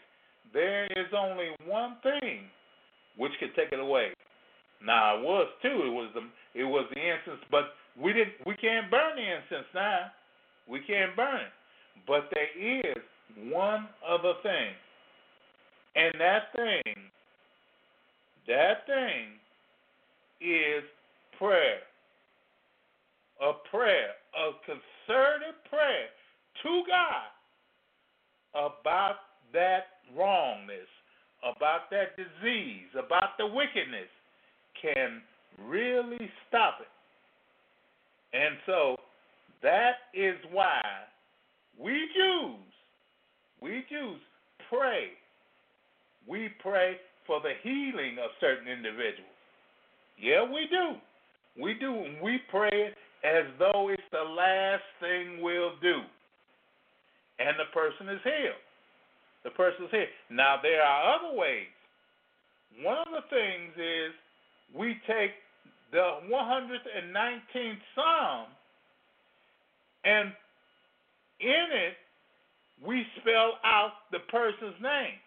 there 0.53 0.87
is 0.87 1.07
only 1.17 1.51
one 1.67 1.97
thing 2.03 2.45
which 3.17 3.33
could 3.41 3.55
take 3.55 3.73
it 3.73 3.81
away. 3.81 4.09
Now 4.85 5.19
it 5.19 5.23
was 5.23 5.49
too. 5.63 5.69
It 5.69 5.93
was 5.93 6.11
the 6.15 6.61
it 6.61 6.65
was 6.65 6.87
the 6.95 7.01
incense, 7.01 7.45
but 7.51 7.75
we 8.01 8.13
didn't. 8.13 8.35
We 8.47 8.55
can't 8.57 8.91
burn 8.91 9.17
the 9.17 9.23
incense 9.23 9.69
now. 9.75 10.07
We 10.69 10.81
can't 10.81 11.15
burn 11.15 11.41
it. 11.43 11.53
But 12.07 12.31
there 12.33 12.81
is 12.81 13.03
one 13.53 13.89
other 14.07 14.35
thing, 14.43 14.73
and 15.97 16.15
that 16.19 16.53
thing, 16.57 16.95
that 18.49 18.87
thing, 18.87 19.37
is 20.41 20.83
prayer. 21.39 21.81
A 23.43 23.53
prayer, 23.71 24.11
a 24.37 24.53
concerted 24.67 25.55
prayer 25.69 26.09
to 26.63 26.83
God 26.87 27.31
about 28.55 29.17
that 29.53 30.00
wrongness, 30.17 30.89
about 31.43 31.91
that 31.91 32.17
disease, 32.17 32.89
about 32.93 33.37
the 33.39 33.47
wickedness 33.47 34.09
can 34.81 35.23
really 35.67 36.31
stop 36.49 36.79
it. 36.81 38.37
And 38.37 38.57
so 38.67 38.97
that 39.63 40.11
is 40.15 40.37
why 40.53 40.81
we 41.79 42.09
Jews, 42.15 42.73
we 43.61 43.85
Jews 43.89 44.21
pray. 44.69 45.09
We 46.29 46.49
pray 46.61 46.97
for 47.27 47.41
the 47.41 47.53
healing 47.63 48.17
of 48.23 48.31
certain 48.41 48.69
individuals. 48.69 49.31
Yeah, 50.21 50.45
we 50.45 50.69
do. 50.71 50.97
We 51.61 51.75
do. 51.75 52.05
We 52.23 52.39
pray 52.51 52.93
as 53.25 53.45
though 53.59 53.89
it's 53.91 54.03
the 54.13 54.23
last 54.23 54.85
thing 55.01 55.43
we'll 55.43 55.77
do. 55.83 56.01
And 57.39 57.57
the 57.59 57.73
person 57.73 58.09
is 58.09 58.21
healed. 58.23 58.65
The 59.45 59.51
person 59.51 59.85
is 59.85 59.91
healed. 59.91 60.09
Now, 60.31 60.57
there 60.63 60.83
are 60.83 61.17
other 61.17 61.37
ways. 61.37 61.73
One 62.83 62.99
of 62.99 63.09
the 63.11 63.25
things 63.31 63.73
is 63.77 64.13
we 64.75 64.97
take 65.07 65.33
the 65.93 66.21
119th 66.31 67.83
Psalm 67.95 68.47
and 70.05 70.33
in 71.41 71.67
it 71.73 71.95
we 72.87 73.05
spell 73.21 73.59
out 73.65 73.93
the 74.13 74.21
person's 74.31 74.81
name. 74.81 75.19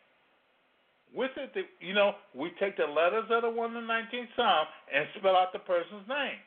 With 1.14 1.32
it, 1.38 1.54
you 1.80 1.94
know, 1.94 2.14
we 2.34 2.52
take 2.60 2.78
the 2.78 2.86
letters 2.90 3.26
of 3.30 3.44
the 3.44 3.50
119th 3.50 4.34
Psalm 4.36 4.66
and 4.94 5.06
spell 5.20 5.36
out 5.36 5.54
the 5.54 5.60
person's 5.60 6.08
name. 6.08 6.42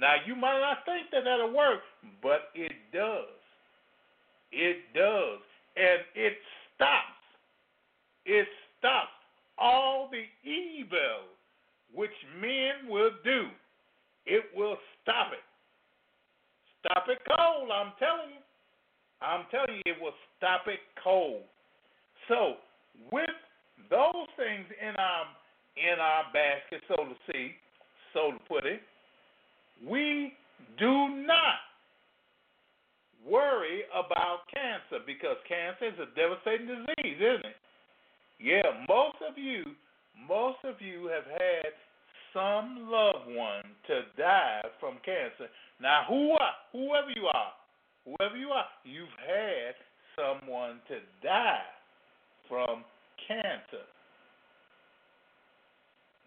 Now, 0.00 0.14
you 0.26 0.34
might 0.34 0.58
not 0.60 0.78
think 0.86 1.10
that 1.12 1.24
that'll 1.24 1.54
work, 1.54 1.80
but 2.22 2.48
it 2.54 2.72
does. 2.92 3.43
It 4.54 4.78
does. 4.94 5.40
And 5.76 6.00
it 6.14 6.34
stops. 6.74 7.18
It 8.24 8.46
stops 8.78 9.10
all 9.58 10.08
the 10.10 10.24
evil 10.48 11.26
which 11.92 12.14
men 12.40 12.88
will 12.88 13.10
do. 13.24 13.48
It 14.26 14.44
will 14.56 14.76
stop 15.02 15.32
it. 15.32 15.44
Stop 16.80 17.04
it 17.08 17.18
cold, 17.26 17.70
I'm 17.70 17.92
telling 17.98 18.30
you. 18.30 18.42
I'm 19.22 19.46
telling 19.50 19.80
you, 19.84 19.92
it 19.92 20.00
will 20.00 20.14
stop 20.36 20.62
it 20.66 20.80
cold. 21.02 21.42
So, 22.28 22.54
with 23.12 23.30
those 23.90 24.28
things 24.36 24.66
in 24.80 24.94
our 24.96 25.24
in 25.76 25.98
our 25.98 26.24
basket, 26.32 26.82
so 26.88 26.96
to 27.04 27.14
see, 27.32 27.52
so 28.12 28.32
to 28.32 28.38
put 28.48 28.64
it, 28.64 28.80
we 29.86 30.32
do 30.78 31.08
not 31.26 31.58
worry 33.24 33.82
about 33.92 34.46
cancer 34.52 35.02
because 35.06 35.36
cancer 35.48 35.88
is 35.88 35.98
a 35.98 36.08
devastating 36.14 36.68
disease, 36.68 37.18
isn't 37.18 37.46
it? 37.46 37.60
Yeah, 38.38 38.84
most 38.88 39.16
of 39.26 39.38
you, 39.38 39.64
most 40.28 40.58
of 40.64 40.80
you 40.80 41.08
have 41.08 41.24
had 41.24 41.72
some 42.32 42.90
loved 42.90 43.28
one 43.28 43.64
to 43.86 44.02
die 44.18 44.62
from 44.80 44.98
cancer. 45.04 45.48
Now, 45.80 46.04
who 46.08 46.32
are, 46.32 46.54
whoever 46.72 47.10
you 47.14 47.26
are, 47.26 47.52
whoever 48.04 48.36
you 48.36 48.48
are, 48.50 48.66
you've 48.84 49.16
had 49.22 49.74
someone 50.16 50.80
to 50.88 50.98
die 51.22 51.64
from 52.48 52.84
cancer. 53.26 53.86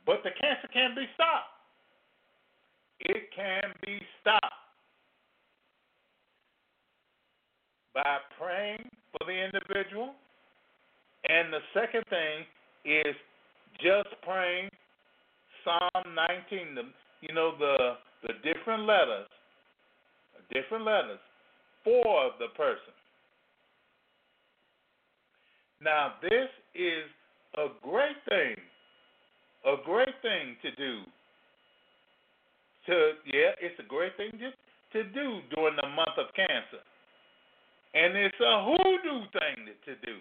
But 0.05 0.23
the 0.23 0.31
cancer 0.39 0.67
can 0.71 0.95
be 0.95 1.05
stopped. 1.13 1.53
It 2.99 3.29
can 3.35 3.73
be 3.85 3.99
stopped 4.21 4.66
by 7.97 8.17
praying 8.37 8.85
for 9.11 9.25
the 9.25 9.33
individual. 9.33 10.13
And 11.27 11.51
the 11.51 11.65
second 11.73 12.03
thing 12.09 12.45
is 12.85 13.15
just 13.81 14.13
praying 14.21 14.69
Psalm 15.65 16.13
19, 16.13 16.75
the, 16.75 16.83
you 17.21 17.33
know, 17.33 17.57
the, 17.57 17.97
the 18.21 18.33
different 18.45 18.83
letters, 18.85 19.25
different 20.53 20.85
letters 20.85 21.19
for 21.83 22.29
the 22.37 22.53
person. 22.55 22.93
Now, 25.81 26.13
this 26.21 26.49
is 26.75 27.09
a 27.57 27.67
great 27.81 28.17
thing, 28.29 28.55
a 29.65 29.75
great 29.83 30.13
thing 30.21 30.55
to 30.61 30.69
do 30.75 31.01
to 32.85 33.11
yeah, 33.25 33.51
it's 33.59 33.75
a 33.79 33.87
great 33.87 34.15
thing 34.15 34.31
to 34.39 34.49
to 34.93 35.03
do 35.11 35.41
during 35.53 35.75
the 35.75 35.89
month 35.89 36.15
of 36.17 36.33
cancer. 36.35 36.79
And 37.97 38.15
it's 38.15 38.39
a 38.39 38.63
hoodoo 38.63 39.25
thing 39.33 39.73
to 39.85 39.95
do. 40.05 40.17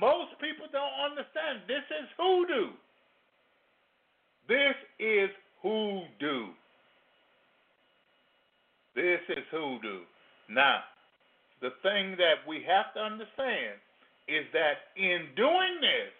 Most 0.00 0.38
people 0.40 0.66
don't 0.70 1.10
understand 1.10 1.66
this 1.66 1.82
is 1.90 2.08
hoodoo. 2.16 2.70
This 4.46 4.76
is 5.00 5.30
hoodoo. 5.62 6.54
This 8.94 9.20
is 9.28 9.44
hoodoo. 9.50 10.06
Now, 10.48 10.80
the 11.60 11.70
thing 11.82 12.16
that 12.18 12.46
we 12.46 12.62
have 12.68 12.94
to 12.94 13.00
understand 13.00 13.82
is 14.28 14.44
that 14.52 14.94
in 14.96 15.26
doing 15.34 15.80
this, 15.80 16.14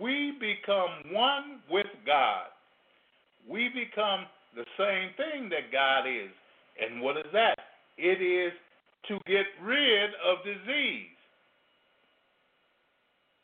we 0.00 0.32
become 0.38 1.12
one 1.12 1.60
with 1.70 1.90
God 2.06 2.54
we 3.48 3.68
become 3.68 4.26
the 4.56 4.64
same 4.78 5.10
thing 5.16 5.48
that 5.50 5.70
God 5.72 6.08
is. 6.08 6.30
And 6.80 7.00
what 7.00 7.16
is 7.16 7.30
that? 7.32 7.58
It 7.96 8.22
is 8.22 8.52
to 9.08 9.18
get 9.26 9.46
rid 9.62 10.10
of 10.24 10.38
disease. 10.44 11.12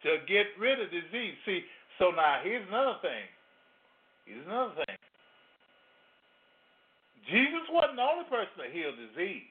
To 0.03 0.17
get 0.27 0.47
rid 0.59 0.81
of 0.81 0.91
disease. 0.91 1.35
See, 1.45 1.65
so 1.99 2.11
now 2.11 2.41
here's 2.43 2.67
another 2.69 2.97
thing. 3.03 3.29
Here's 4.25 4.47
another 4.47 4.75
thing. 4.87 4.97
Jesus 7.29 7.69
wasn't 7.71 7.97
the 7.97 8.03
only 8.03 8.25
person 8.25 8.57
that 8.59 8.73
healed 8.73 8.97
disease. 8.97 9.47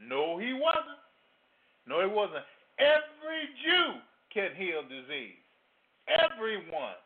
No, 0.00 0.38
he 0.38 0.52
wasn't. 0.52 1.00
No, 1.86 2.00
he 2.00 2.08
wasn't. 2.12 2.44
Every 2.78 3.46
Jew 3.62 4.00
can 4.32 4.50
heal 4.56 4.82
disease. 4.82 5.38
Everyone. 6.08 6.98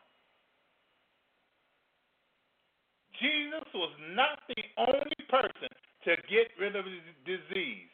Jesus 3.19 3.67
was 3.75 3.91
not 4.15 4.39
the 4.47 4.63
only 4.77 5.19
person 5.29 5.68
to 6.05 6.15
get 6.29 6.51
rid 6.59 6.75
of 6.75 6.85
the 6.85 6.99
disease. 7.25 7.89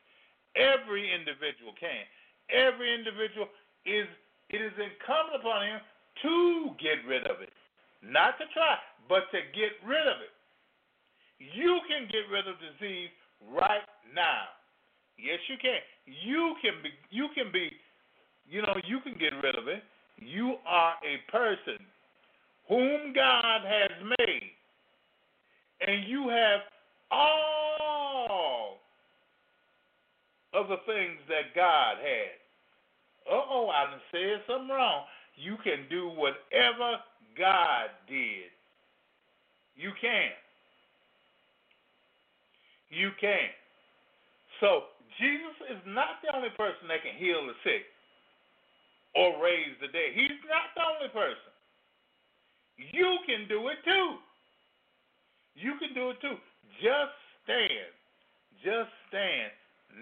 Every 0.55 1.11
individual 1.11 1.73
can. 1.79 2.05
Every 2.49 2.93
individual 2.93 3.49
is 3.85 4.07
it 4.49 4.61
is 4.61 4.73
incumbent 4.77 5.41
upon 5.41 5.65
him 5.65 5.79
to 6.21 6.35
get 6.77 7.01
rid 7.09 7.25
of 7.27 7.41
it. 7.41 7.49
Not 8.05 8.37
to 8.37 8.45
try, 8.53 8.77
but 9.09 9.25
to 9.33 9.41
get 9.57 9.73
rid 9.81 10.05
of 10.05 10.21
it. 10.21 10.33
You 11.41 11.81
can 11.89 12.07
get 12.07 12.29
rid 12.31 12.47
of 12.47 12.55
disease 12.61 13.09
right 13.51 13.83
now. 14.13 14.53
Yes, 15.17 15.39
you 15.49 15.57
can. 15.57 15.81
You 16.05 16.55
can 16.61 16.79
be 16.83 16.93
you 17.09 17.27
can 17.33 17.51
be 17.51 17.73
you 18.49 18.61
know, 18.61 18.75
you 18.85 18.99
can 19.01 19.13
get 19.13 19.33
rid 19.43 19.55
of 19.55 19.67
it. 19.67 19.83
You 20.17 20.55
are 20.65 20.93
a 21.03 21.31
person 21.31 21.83
whom 22.69 23.13
God 23.13 23.61
has 23.65 23.91
made. 24.19 24.51
And 25.85 26.07
you 26.07 26.29
have 26.29 26.61
all 27.11 28.77
of 30.53 30.67
the 30.67 30.77
things 30.85 31.19
that 31.27 31.53
God 31.55 31.97
had. 31.97 32.39
Uh 33.27 33.41
oh, 33.49 33.69
I 33.69 33.91
done 33.91 34.01
said 34.11 34.41
something 34.47 34.69
wrong. 34.69 35.05
You 35.35 35.57
can 35.63 35.87
do 35.89 36.07
whatever 36.09 36.97
God 37.37 37.89
did. 38.07 38.51
You 39.75 39.91
can. 39.99 40.31
You 42.89 43.11
can. 43.19 43.49
So, 44.61 44.83
Jesus 45.19 45.55
is 45.71 45.81
not 45.87 46.23
the 46.23 46.35
only 46.35 46.49
person 46.55 46.87
that 46.87 47.03
can 47.03 47.15
heal 47.17 47.45
the 47.47 47.55
sick 47.63 47.83
or 49.15 49.41
raise 49.43 49.75
the 49.81 49.87
dead. 49.87 50.11
He's 50.13 50.39
not 50.47 50.71
the 50.75 50.83
only 50.83 51.09
person. 51.11 51.51
You 52.77 53.17
can 53.25 53.47
do 53.47 53.67
it 53.69 53.79
too. 53.83 54.19
You 55.55 55.73
can 55.79 55.93
do 55.93 56.11
it 56.11 56.19
too. 56.21 56.35
Just 56.81 57.15
stand. 57.43 57.93
Just 58.63 58.89
stand 59.09 59.51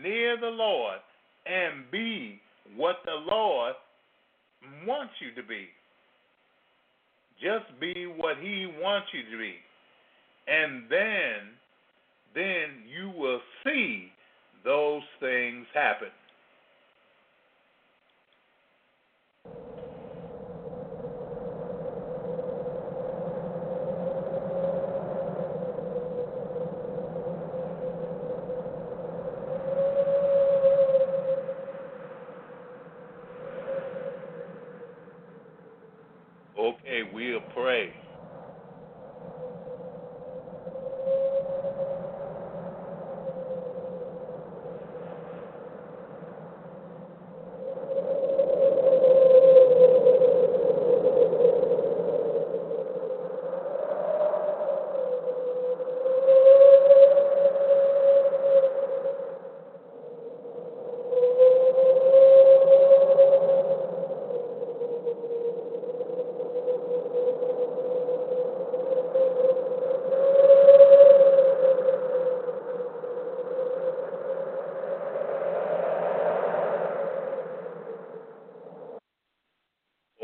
near 0.04 0.38
the 0.40 0.48
Lord 0.48 1.00
and 1.46 1.90
be 1.92 2.40
what 2.76 2.98
the 3.06 3.12
Lord 3.12 3.74
wants 4.88 5.14
you 5.20 5.34
to 5.42 5.48
be. 5.48 5.68
Just 7.42 7.80
be 7.80 8.06
what 8.06 8.38
he 8.38 8.68
wants 8.80 9.08
you 9.14 9.24
to 9.32 9.38
be. 9.38 9.56
And 10.48 10.84
then 10.90 11.56
then 12.36 12.84
you 12.90 13.10
will 13.10 13.42
see 13.64 14.08
those 14.64 15.04
things 15.20 15.66
happen. 15.74 16.08
Okay, 36.58 37.02
we'll 37.14 37.42
pray. 37.54 37.92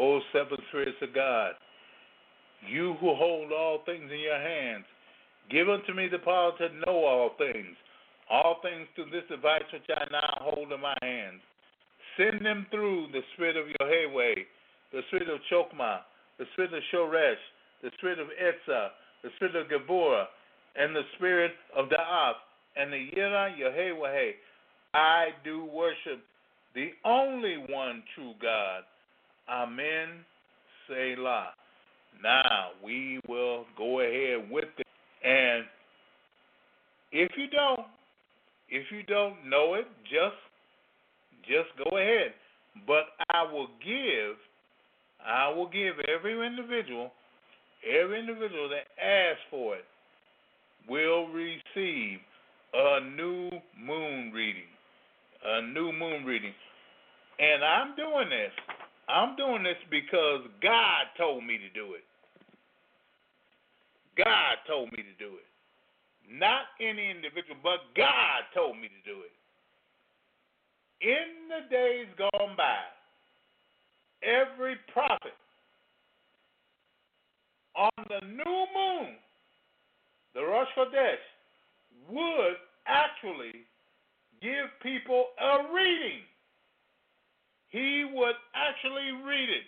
O 0.01 0.21
seven 0.31 0.57
spirits 0.69 0.88
of 1.01 1.13
God, 1.13 1.53
you 2.67 2.95
who 2.99 3.15
hold 3.15 3.51
all 3.51 3.79
things 3.85 4.11
in 4.11 4.19
your 4.19 4.39
hands, 4.39 4.85
give 5.49 5.69
unto 5.69 5.93
me 5.93 6.07
the 6.07 6.19
power 6.19 6.51
to 6.57 6.69
know 6.85 7.05
all 7.05 7.31
things, 7.37 7.75
all 8.29 8.59
things 8.61 8.87
through 8.95 9.09
this 9.11 9.27
device 9.29 9.63
which 9.71 9.89
I 9.89 10.05
now 10.11 10.37
hold 10.41 10.71
in 10.71 10.81
my 10.81 10.95
hands. 11.01 11.41
Send 12.17 12.45
them 12.45 12.67
through 12.69 13.07
the 13.11 13.21
spirit 13.33 13.55
of 13.55 13.65
Yahweh, 13.79 14.35
the 14.91 15.01
spirit 15.07 15.29
of 15.29 15.39
Chokmah, 15.51 15.99
the 16.37 16.45
spirit 16.53 16.73
of 16.73 16.83
Shoresh, 16.93 17.41
the 17.81 17.91
spirit 17.97 18.19
of 18.19 18.27
Etzah, 18.27 18.89
the 19.23 19.29
spirit 19.35 19.55
of 19.55 19.69
Gabor, 19.69 20.25
and 20.75 20.95
the 20.95 21.03
spirit 21.15 21.51
of 21.75 21.85
Da'at, 21.89 22.33
and 22.75 22.91
the 22.91 23.09
Yira 23.15 23.57
Yahweh. 23.57 24.31
I 24.93 25.29
do 25.43 25.65
worship 25.65 26.21
the 26.75 26.89
only 27.05 27.57
one 27.69 28.03
true 28.15 28.33
God. 28.41 28.83
Amen. 29.49 30.25
Selah. 30.89 31.53
Now 32.21 32.71
we 32.83 33.19
will 33.27 33.65
go 33.77 34.01
ahead 34.01 34.49
with 34.51 34.65
it. 34.77 34.87
And 35.23 35.65
if 37.11 37.31
you 37.37 37.47
don't, 37.47 37.87
if 38.69 38.91
you 38.91 39.03
don't 39.03 39.49
know 39.49 39.75
it, 39.75 39.87
just 40.03 40.35
just 41.43 41.69
go 41.89 41.97
ahead. 41.97 42.33
But 42.85 43.05
I 43.33 43.43
will 43.43 43.67
give, 43.83 44.35
I 45.25 45.49
will 45.49 45.69
give 45.69 45.95
every 46.07 46.33
individual, 46.45 47.11
every 47.87 48.19
individual 48.19 48.69
that 48.69 48.85
asks 49.01 49.41
for 49.49 49.75
it 49.75 49.85
will 50.87 51.27
receive 51.27 52.19
a 52.73 52.99
new 53.15 53.49
moon 53.79 54.31
reading. 54.33 54.69
A 55.45 55.61
new 55.61 55.91
moon 55.91 56.25
reading. 56.25 56.53
And 57.39 57.63
I'm 57.63 57.95
doing 57.95 58.29
this. 58.29 58.51
I'm 59.09 59.35
doing 59.35 59.63
this 59.63 59.77
because 59.89 60.41
God 60.61 61.09
told 61.17 61.43
me 61.43 61.57
to 61.57 61.69
do 61.69 61.95
it. 61.95 62.05
God 64.15 64.57
told 64.67 64.91
me 64.91 64.97
to 64.97 65.15
do 65.17 65.33
it. 65.33 65.49
Not 66.31 66.69
any 66.79 67.09
individual, 67.09 67.57
but 67.63 67.79
God 67.97 68.45
told 68.53 68.77
me 68.77 68.87
to 68.87 69.11
do 69.11 69.21
it. 69.21 69.33
In 71.01 71.47
the 71.49 71.69
days 71.73 72.05
gone 72.17 72.55
by, 72.55 72.77
every 74.21 74.75
prophet 74.93 75.33
on 77.75 77.91
the 78.09 78.27
new 78.27 78.65
moon, 78.75 79.15
the 80.35 80.41
Rosh 80.41 80.67
Chodesh, 80.77 81.23
would 82.09 82.57
actually 82.85 83.65
give 84.41 84.67
people 84.83 85.27
a 85.41 85.73
reading. 85.73 86.21
He 87.69 88.05
would 88.13 88.35
actually 88.53 89.11
read 89.25 89.49
it. 89.49 89.65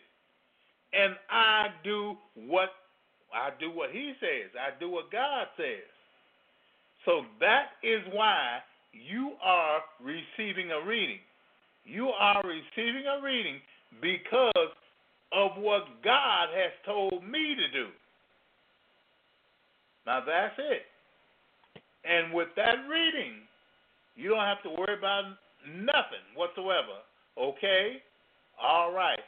And 0.94 1.16
I 1.30 1.68
do 1.84 2.16
what 2.36 2.70
I 3.34 3.50
do 3.60 3.72
what 3.72 3.92
he 3.92 4.14
says. 4.20 4.52
I 4.60 4.78
do 4.78 4.90
what 4.90 5.12
God 5.12 5.48
says. 5.56 5.88
So 7.06 7.22
that 7.40 7.80
is 7.82 8.02
why 8.12 8.60
you 8.92 9.34
are 9.42 9.80
receiving 10.04 10.72
a 10.72 10.86
reading. 10.86 11.20
You 11.86 12.10
are 12.10 12.44
receiving 12.44 13.06
a 13.08 13.24
reading 13.24 13.62
because 14.02 14.72
of 15.32 15.52
what 15.58 15.84
God 16.04 16.50
has 16.54 16.72
told 16.86 17.24
me 17.24 17.56
to 17.56 17.72
do. 17.72 17.88
Now 20.06 20.22
that's 20.26 20.56
it. 20.58 20.84
And 22.04 22.34
with 22.34 22.50
that 22.58 22.84
reading, 22.90 23.48
you 24.16 24.30
don't 24.30 24.46
have 24.46 24.62
to 24.64 24.70
worry 24.70 24.98
about 24.98 25.24
nothing 25.66 26.26
whatsoever. 26.36 27.00
Okay? 27.38 27.98
All 28.62 28.94
right. 28.94 29.20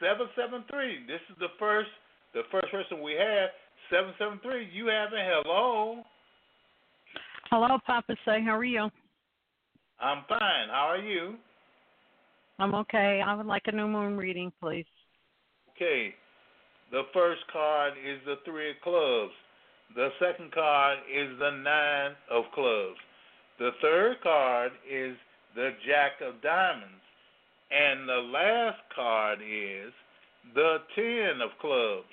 773. 0.00 1.06
This 1.06 1.20
is 1.30 1.36
the 1.38 1.54
first 1.58 1.90
the 2.34 2.42
first 2.50 2.70
person 2.70 3.02
we 3.02 3.12
have. 3.12 3.50
773. 3.90 4.70
You 4.72 4.86
have 4.86 5.12
a 5.12 5.20
hello. 5.20 6.02
Hello, 7.50 7.78
Papa 7.86 8.16
Say. 8.24 8.42
How 8.42 8.56
are 8.56 8.64
you? 8.64 8.88
I'm 10.00 10.24
fine. 10.28 10.68
How 10.70 10.88
are 10.88 10.98
you? 10.98 11.34
I'm 12.58 12.74
okay. 12.74 13.20
I 13.24 13.34
would 13.34 13.46
like 13.46 13.64
a 13.66 13.72
new 13.72 13.86
moon 13.86 14.16
reading, 14.16 14.52
please. 14.60 14.86
Okay. 15.76 16.14
The 16.90 17.02
first 17.12 17.40
card 17.52 17.94
is 17.98 18.18
the 18.24 18.36
three 18.44 18.70
of 18.70 18.76
clubs. 18.82 19.32
The 19.94 20.08
second 20.18 20.52
card 20.52 20.98
is 21.12 21.38
the 21.38 21.50
nine 21.50 22.16
of 22.30 22.44
clubs. 22.54 22.96
The 23.58 23.70
third 23.82 24.16
card 24.22 24.72
is 24.90 25.16
the 25.54 25.70
jack 25.86 26.12
of 26.26 26.40
diamonds. 26.42 27.01
And 27.72 28.08
the 28.08 28.28
last 28.32 28.78
card 28.94 29.38
is 29.40 29.92
the 30.54 30.76
ten 30.94 31.40
of 31.40 31.50
clubs. 31.60 32.06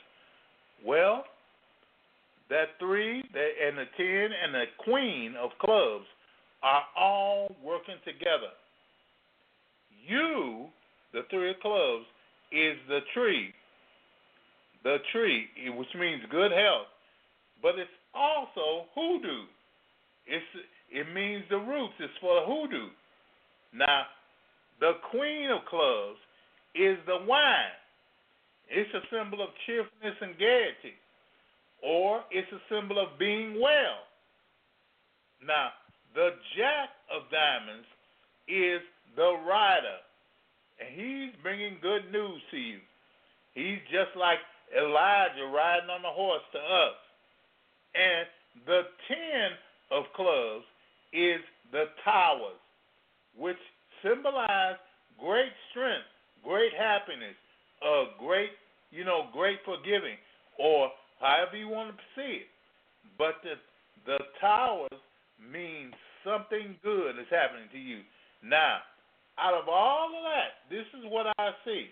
Well, 0.85 1.25
that 2.49 2.79
three 2.79 3.23
that, 3.33 3.49
and 3.67 3.77
the 3.77 3.85
ten 3.97 4.29
and 4.43 4.53
the 4.53 4.65
queen 4.77 5.35
of 5.41 5.51
clubs 5.59 6.05
are 6.63 6.83
all 6.97 7.55
working 7.63 7.97
together. 8.05 8.55
You, 10.07 10.67
the 11.13 11.21
three 11.29 11.51
of 11.51 11.59
clubs, 11.61 12.05
is 12.51 12.77
the 12.87 12.99
tree. 13.13 13.53
The 14.83 14.97
tree, 15.11 15.47
which 15.75 15.89
means 15.99 16.21
good 16.31 16.51
health, 16.51 16.87
but 17.61 17.77
it's 17.77 17.91
also 18.15 18.87
hoodoo. 18.95 19.43
It's 20.25 20.45
it 20.89 21.13
means 21.13 21.43
the 21.49 21.57
roots. 21.57 21.93
It's 21.99 22.13
for 22.21 22.41
hoodoo. 22.45 22.87
Now, 23.73 24.03
the 24.79 24.93
queen 25.11 25.49
of 25.51 25.65
clubs 25.65 26.19
is 26.75 26.97
the 27.05 27.25
wine. 27.25 27.75
It's 28.69 28.93
a 28.93 29.01
symbol 29.09 29.41
of 29.41 29.49
cheerfulness 29.65 30.15
and 30.21 30.37
gaiety, 30.37 30.95
or 31.83 32.21
it's 32.31 32.51
a 32.51 32.61
symbol 32.69 32.99
of 32.99 33.17
being 33.17 33.59
well. 33.59 34.05
Now, 35.45 35.69
the 36.13 36.29
jack 36.57 36.89
of 37.09 37.29
diamonds 37.31 37.87
is 38.47 38.81
the 39.15 39.35
rider, 39.47 39.99
and 40.79 40.89
he's 40.93 41.33
bringing 41.41 41.77
good 41.81 42.11
news 42.11 42.41
to 42.51 42.57
you. 42.57 42.79
He's 43.53 43.81
just 43.91 44.15
like 44.15 44.39
Elijah 44.77 45.49
riding 45.49 45.89
on 45.89 46.01
the 46.01 46.13
horse 46.13 46.45
to 46.53 46.59
us. 46.59 46.99
And 47.95 48.27
the 48.65 48.81
ten 49.07 49.57
of 49.91 50.05
clubs 50.15 50.65
is 51.11 51.41
the 51.71 51.85
towers, 52.05 52.61
which 53.35 53.57
symbolize 54.03 54.77
great 55.19 55.51
strength, 55.71 56.07
great 56.43 56.71
happiness, 56.73 57.35
a 57.83 58.05
great, 58.19 58.49
you 58.91 59.03
know, 59.03 59.27
great 59.33 59.59
forgiving, 59.65 60.17
or 60.57 60.89
however 61.19 61.57
you 61.57 61.67
want 61.67 61.95
to 61.95 62.03
see 62.15 62.43
it. 62.43 62.47
But 63.17 63.35
the 63.43 63.55
the 64.05 64.17
towers 64.39 64.99
means 65.39 65.93
something 66.23 66.75
good 66.83 67.19
is 67.19 67.27
happening 67.29 67.67
to 67.71 67.77
you. 67.77 67.99
Now, 68.43 68.79
out 69.37 69.53
of 69.53 69.67
all 69.69 70.07
of 70.07 70.23
that, 70.23 70.67
this 70.69 70.85
is 70.97 71.05
what 71.11 71.27
I 71.37 71.51
see. 71.65 71.87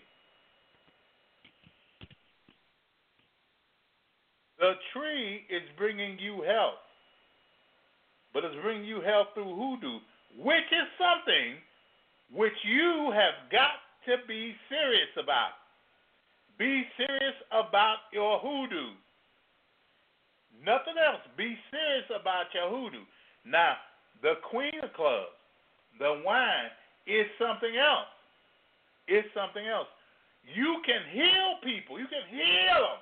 The 4.58 4.72
tree 4.92 5.46
is 5.48 5.62
bringing 5.76 6.18
you 6.18 6.42
health, 6.42 6.82
but 8.34 8.44
it's 8.44 8.56
bringing 8.62 8.84
you 8.84 9.00
health 9.00 9.28
through 9.34 9.54
hoodoo, 9.54 10.00
which 10.36 10.68
is 10.72 10.88
something 10.98 11.62
which 12.34 12.52
you 12.64 13.10
have 13.14 13.50
got 13.50 13.80
to 14.06 14.16
be 14.26 14.54
serious 14.68 15.08
about. 15.20 15.52
Be 16.58 16.84
serious 16.96 17.34
about 17.52 17.98
your 18.12 18.38
hoodoo. 18.38 18.92
Nothing 20.64 20.98
else. 20.98 21.20
Be 21.36 21.56
serious 21.70 22.06
about 22.10 22.46
your 22.52 22.68
hoodoo. 22.68 23.04
Now, 23.46 23.76
the 24.22 24.34
queen 24.50 24.74
of 24.82 24.92
clubs, 24.94 25.32
the 25.98 26.20
wine, 26.24 26.70
is 27.06 27.26
something 27.38 27.76
else. 27.76 28.10
It's 29.06 29.28
something 29.34 29.66
else. 29.66 29.88
You 30.54 30.82
can 30.84 31.00
heal 31.12 31.56
people. 31.62 31.98
You 31.98 32.06
can 32.06 32.26
heal 32.28 32.82
them 32.82 33.00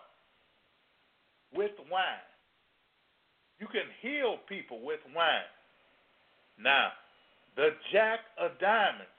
with 1.55 1.73
wine. 1.91 2.23
You 3.59 3.67
can 3.67 3.89
heal 4.03 4.37
people 4.49 4.85
with 4.85 5.01
wine. 5.15 5.49
Now, 6.61 6.93
the 7.57 7.71
Jack 7.93 8.21
of 8.39 8.53
Diamonds, 8.61 9.16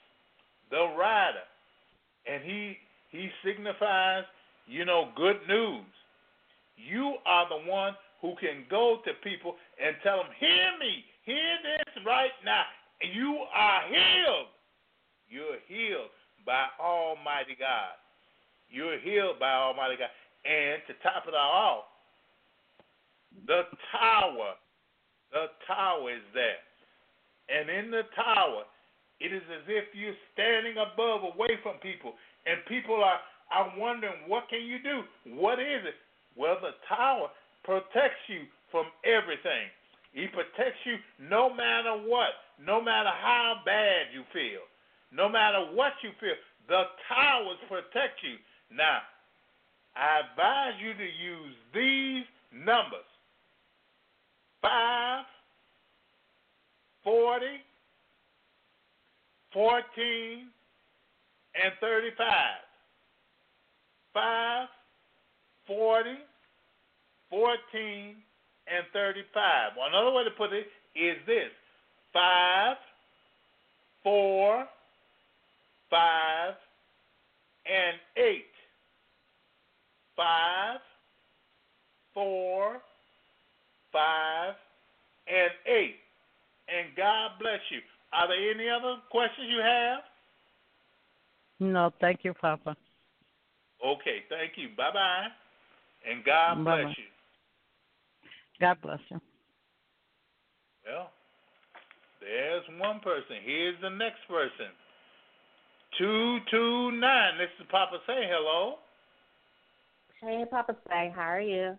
the 0.70 0.88
rider, 0.98 1.44
and 2.26 2.44
he 2.44 2.78
he 3.10 3.30
signifies, 3.44 4.24
you 4.68 4.86
know, 4.86 5.10
good 5.16 5.38
news. 5.48 5.86
You 6.76 7.16
are 7.26 7.48
the 7.50 7.70
one 7.70 7.96
who 8.22 8.36
can 8.40 8.66
go 8.70 9.00
to 9.06 9.14
people 9.24 9.56
and 9.84 9.96
tell 10.04 10.18
them, 10.18 10.32
"Hear 10.40 10.78
me, 10.78 11.06
hear 11.24 11.58
this 11.64 12.04
right 12.06 12.34
now. 12.44 12.66
You 13.02 13.46
are 13.54 13.82
healed. 13.88 14.48
You're 15.30 15.60
healed 15.68 16.10
by 16.46 16.68
Almighty 16.80 17.56
God. 17.56 17.94
You're 18.70 19.00
healed 19.00 19.40
by 19.40 19.52
Almighty 19.54 19.96
God." 19.98 20.10
And 20.46 20.82
to 20.88 20.94
top 21.04 21.28
it 21.28 21.34
all 21.34 21.92
the 23.46 23.64
tower, 23.92 24.56
the 25.32 25.48
tower 25.68 26.10
is 26.12 26.24
there. 26.34 26.60
And 27.50 27.70
in 27.70 27.92
the 27.92 28.04
tower, 28.16 28.64
it 29.20 29.34
is 29.34 29.42
as 29.50 29.66
if 29.68 29.86
you're 29.94 30.18
standing 30.34 30.78
above, 30.78 31.24
away 31.24 31.58
from 31.64 31.82
people, 31.82 32.14
and 32.46 32.62
people 32.68 33.02
are, 33.02 33.20
are 33.52 33.74
wondering, 33.78 34.28
what 34.28 34.50
can 34.50 34.62
you 34.62 34.78
do? 34.82 35.02
What 35.34 35.60
is 35.60 35.82
it? 35.86 35.98
Well, 36.38 36.58
the 36.62 36.78
tower 36.88 37.30
protects 37.64 38.22
you 38.28 38.46
from 38.70 38.86
everything. 39.04 39.74
He 40.14 40.28
protects 40.28 40.80
you 40.86 40.98
no 41.20 41.50
matter 41.54 41.98
what, 42.06 42.38
no 42.62 42.82
matter 42.82 43.10
how 43.10 43.62
bad 43.66 44.14
you 44.14 44.24
feel, 44.34 44.62
no 45.12 45.30
matter 45.30 45.66
what 45.74 45.94
you 46.04 46.12
feel. 46.20 46.38
The 46.68 46.84
towers 47.10 47.58
protect 47.68 48.22
you. 48.24 48.38
Now, 48.76 49.00
I 49.96 50.22
advise 50.30 50.80
you 50.82 50.94
to 50.94 51.04
use 51.04 51.56
these 51.74 52.26
numbers 52.54 53.08
5, 54.62 55.26
40, 57.04 57.46
14, 59.58 59.82
and 61.56 61.74
35. 61.82 62.22
5, 64.14 64.68
40, 65.66 66.10
14, 67.32 68.16
and 68.68 68.86
35. 68.94 69.72
Well, 69.76 69.88
another 69.88 70.12
way 70.12 70.24
to 70.26 70.30
put 70.38 70.54
it 70.54 70.68
is 70.96 71.18
this 71.26 71.50
5, 72.14 72.78
4, 74.04 74.66
5, 75.90 76.54
and 77.66 77.98
8. 78.16 78.46
5, 80.16 80.80
4, 82.14 82.82
five, 83.92 84.54
and 85.28 85.52
eight. 85.66 85.98
And 86.70 86.96
God 86.96 87.32
bless 87.40 87.62
you. 87.72 87.82
Are 88.14 88.28
there 88.28 88.52
any 88.52 88.70
other 88.70 88.96
questions 89.12 89.48
you 89.50 89.62
have? 89.62 90.00
No, 91.60 91.92
thank 92.00 92.20
you, 92.24 92.34
Papa. 92.34 92.76
Okay, 93.86 94.24
thank 94.30 94.54
you. 94.56 94.70
Bye 94.78 94.92
bye. 94.94 95.28
And 96.10 96.24
God 96.24 96.64
Bye-bye. 96.64 96.84
bless 96.84 96.98
you. 96.98 97.04
God 98.60 98.78
bless 98.82 99.00
you. 99.10 99.22
Well, 100.86 101.10
there's 102.22 102.64
one 102.80 103.00
person. 103.02 103.38
Here's 103.44 103.76
the 103.82 103.90
next 103.90 104.20
person. 104.28 104.72
229. 105.98 107.38
This 107.38 107.50
is 107.60 107.68
Papa 107.70 107.98
Say 108.08 108.28
hello. 108.30 108.76
Hey, 110.22 110.46
Papa 110.50 110.76
Say, 110.88 111.12
how 111.16 111.22
are 111.22 111.42
you? 111.42 111.78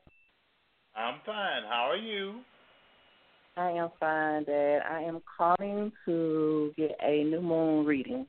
I'm 0.97 1.21
fine. 1.27 1.63
How 1.69 1.89
are 1.91 1.97
you? 1.97 2.41
I 3.59 3.73
am 3.73 3.89
fine, 3.99 4.45
Dad. 4.45 4.83
I 4.89 5.01
am 5.01 5.21
calling 5.37 5.91
to 6.05 6.73
get 6.77 6.97
a 7.03 7.25
new 7.25 7.43
moon 7.43 7.85
reading. 7.85 8.25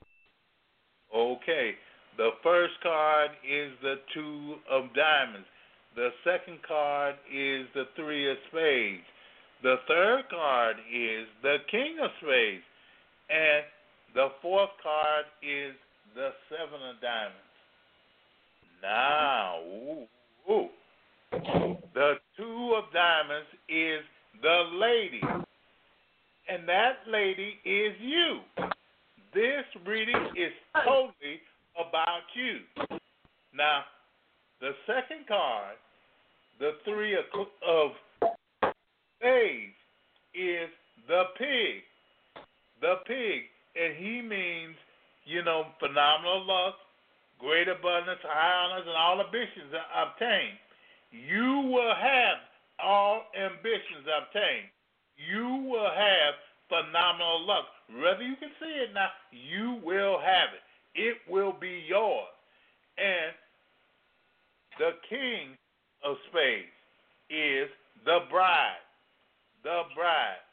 Okay. 1.15 1.73
The 2.17 2.31
first 2.41 2.73
card 2.81 3.29
is 3.47 3.71
the 3.83 3.95
two 4.11 4.55
of 4.69 4.85
diamonds. 4.95 5.47
The 5.95 6.09
second 6.23 6.57
card 6.67 7.15
is 7.31 7.67
the 7.75 7.83
three 7.95 8.31
of 8.31 8.37
spades. 8.47 9.03
The 9.61 9.75
third 9.87 10.23
card 10.31 10.77
is 10.91 11.27
the 11.43 11.57
king 11.69 11.97
of 12.01 12.09
spades. 12.21 12.63
And 13.29 13.63
the 14.15 14.29
fourth 14.41 14.71
card 14.81 15.25
is 15.43 15.75
the 16.15 16.29
seven 16.49 16.81
of 16.89 16.99
diamonds. 17.01 17.53
Now, 18.81 19.59
ooh, 19.61 20.51
ooh. 20.51 20.69
The 21.93 22.13
two 22.35 22.73
of 22.75 22.91
diamonds 22.91 23.47
is 23.69 24.01
the 24.41 24.63
lady. 24.73 25.21
And 26.47 26.67
that 26.67 26.97
lady 27.07 27.59
is 27.63 27.93
you. 27.99 28.39
This 29.33 29.63
reading 29.85 30.29
is 30.35 30.51
totally 30.83 31.39
about 31.75 32.25
you. 32.33 32.59
Now, 33.53 33.83
the 34.59 34.71
second 34.87 35.27
card, 35.27 35.75
the 36.59 36.71
three 36.85 37.15
of, 37.15 37.25
of 37.67 37.91
spades, 39.17 39.77
is 40.33 40.69
the 41.07 41.23
pig. 41.37 41.83
The 42.81 42.95
pig. 43.05 43.43
And 43.75 43.95
he 43.97 44.21
means, 44.21 44.75
you 45.25 45.43
know, 45.43 45.65
phenomenal 45.79 46.45
luck, 46.45 46.75
great 47.39 47.67
abundance, 47.67 48.19
high 48.23 48.65
honors, 48.65 48.87
and 48.87 48.97
all 48.97 49.23
ambitions 49.23 49.71
obtained. 49.95 50.57
You 51.11 51.69
will 51.71 51.93
have 51.95 52.48
all 52.83 53.23
ambitions 53.35 54.07
obtained. 54.07 54.71
You 55.17 55.67
will 55.69 55.91
have 55.91 56.33
phenomenal 56.69 57.45
luck. 57.45 57.65
Whether 57.89 58.23
you 58.23 58.35
can 58.37 58.51
see 58.59 58.73
it 58.85 58.93
now, 58.93 59.09
you 59.31 59.81
will 59.83 60.19
have 60.19 60.49
it. 60.53 60.63
It 60.95 61.17
will 61.29 61.53
be 61.59 61.83
yours. 61.87 62.31
And 62.97 63.33
the 64.77 64.91
king 65.09 65.57
of 66.03 66.15
spades 66.29 66.71
is 67.29 67.69
the 68.05 68.19
bride. 68.29 68.83
The 69.63 69.83
bride. 69.95 70.43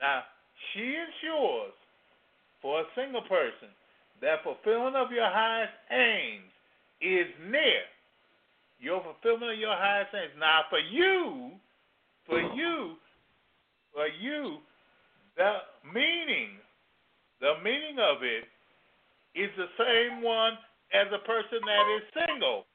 Now, 0.00 0.22
she 0.72 0.96
ensures 0.96 1.74
for 2.62 2.80
a 2.80 2.84
single 2.96 3.22
person 3.22 3.68
that 4.22 4.42
fulfillment 4.42 4.96
of 4.96 5.12
your 5.12 5.28
highest 5.28 5.74
aims 5.90 6.50
is 7.00 7.28
near. 7.50 7.84
Your 8.80 9.02
fulfillment 9.02 9.52
of 9.52 9.58
your 9.58 9.74
highest 9.74 10.14
aims. 10.14 10.32
Now, 10.38 10.62
for 10.68 10.78
you, 10.78 11.52
for 12.26 12.40
you, 12.40 12.96
for 13.92 14.08
you, 14.08 14.58
the 15.36 15.58
meaning, 15.92 16.58
the 17.40 17.54
meaning 17.62 17.98
of 17.98 18.22
it 18.22 18.44
is 19.34 19.50
the 19.56 19.70
same 19.78 20.22
one 20.22 20.54
as 20.92 21.06
a 21.12 21.18
person 21.26 21.58
that 21.66 21.86
is 21.96 22.26
single. 22.26 22.66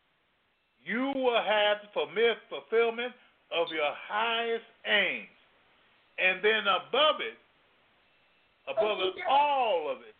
You 0.84 1.12
will 1.16 1.42
have 1.42 1.78
fulfillment 1.94 3.14
of 3.52 3.68
your 3.72 3.92
highest 4.08 4.66
aims. 4.86 5.28
And 6.20 6.44
then 6.44 6.68
above 6.68 7.22
it, 7.22 7.38
above 8.68 9.00
it, 9.00 9.16
all 9.30 9.90
of 9.90 10.00
it, 10.00 10.16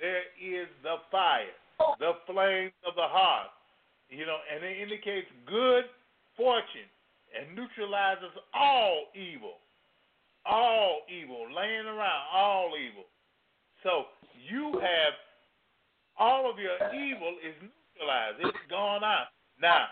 there 0.00 0.22
is 0.40 0.68
the 0.82 0.96
fire, 1.10 1.54
the 1.98 2.12
flames 2.26 2.72
of 2.86 2.94
the 2.94 3.06
heart. 3.06 3.50
You 4.10 4.26
know, 4.26 4.38
and 4.52 4.64
it 4.64 4.82
indicates 4.82 5.28
good 5.46 5.84
fortune 6.36 6.90
and 7.30 7.54
neutralizes 7.54 8.34
all 8.52 9.06
evil. 9.14 9.54
All 10.44 11.02
evil, 11.08 11.46
laying 11.54 11.86
around, 11.86 12.22
all 12.32 12.72
evil. 12.74 13.04
So 13.82 14.04
you 14.48 14.72
have 14.80 15.14
all 16.18 16.50
of 16.50 16.58
your 16.58 16.76
evil 16.92 17.36
is 17.46 17.54
neutralized. 17.60 18.38
It's 18.40 18.58
gone 18.68 19.04
out. 19.04 19.28
Now, 19.60 19.86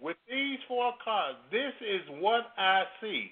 with 0.00 0.16
these 0.28 0.58
four 0.68 0.92
cards, 1.02 1.38
this 1.50 1.72
is 1.80 2.02
what 2.20 2.52
I 2.58 2.84
see. 3.00 3.30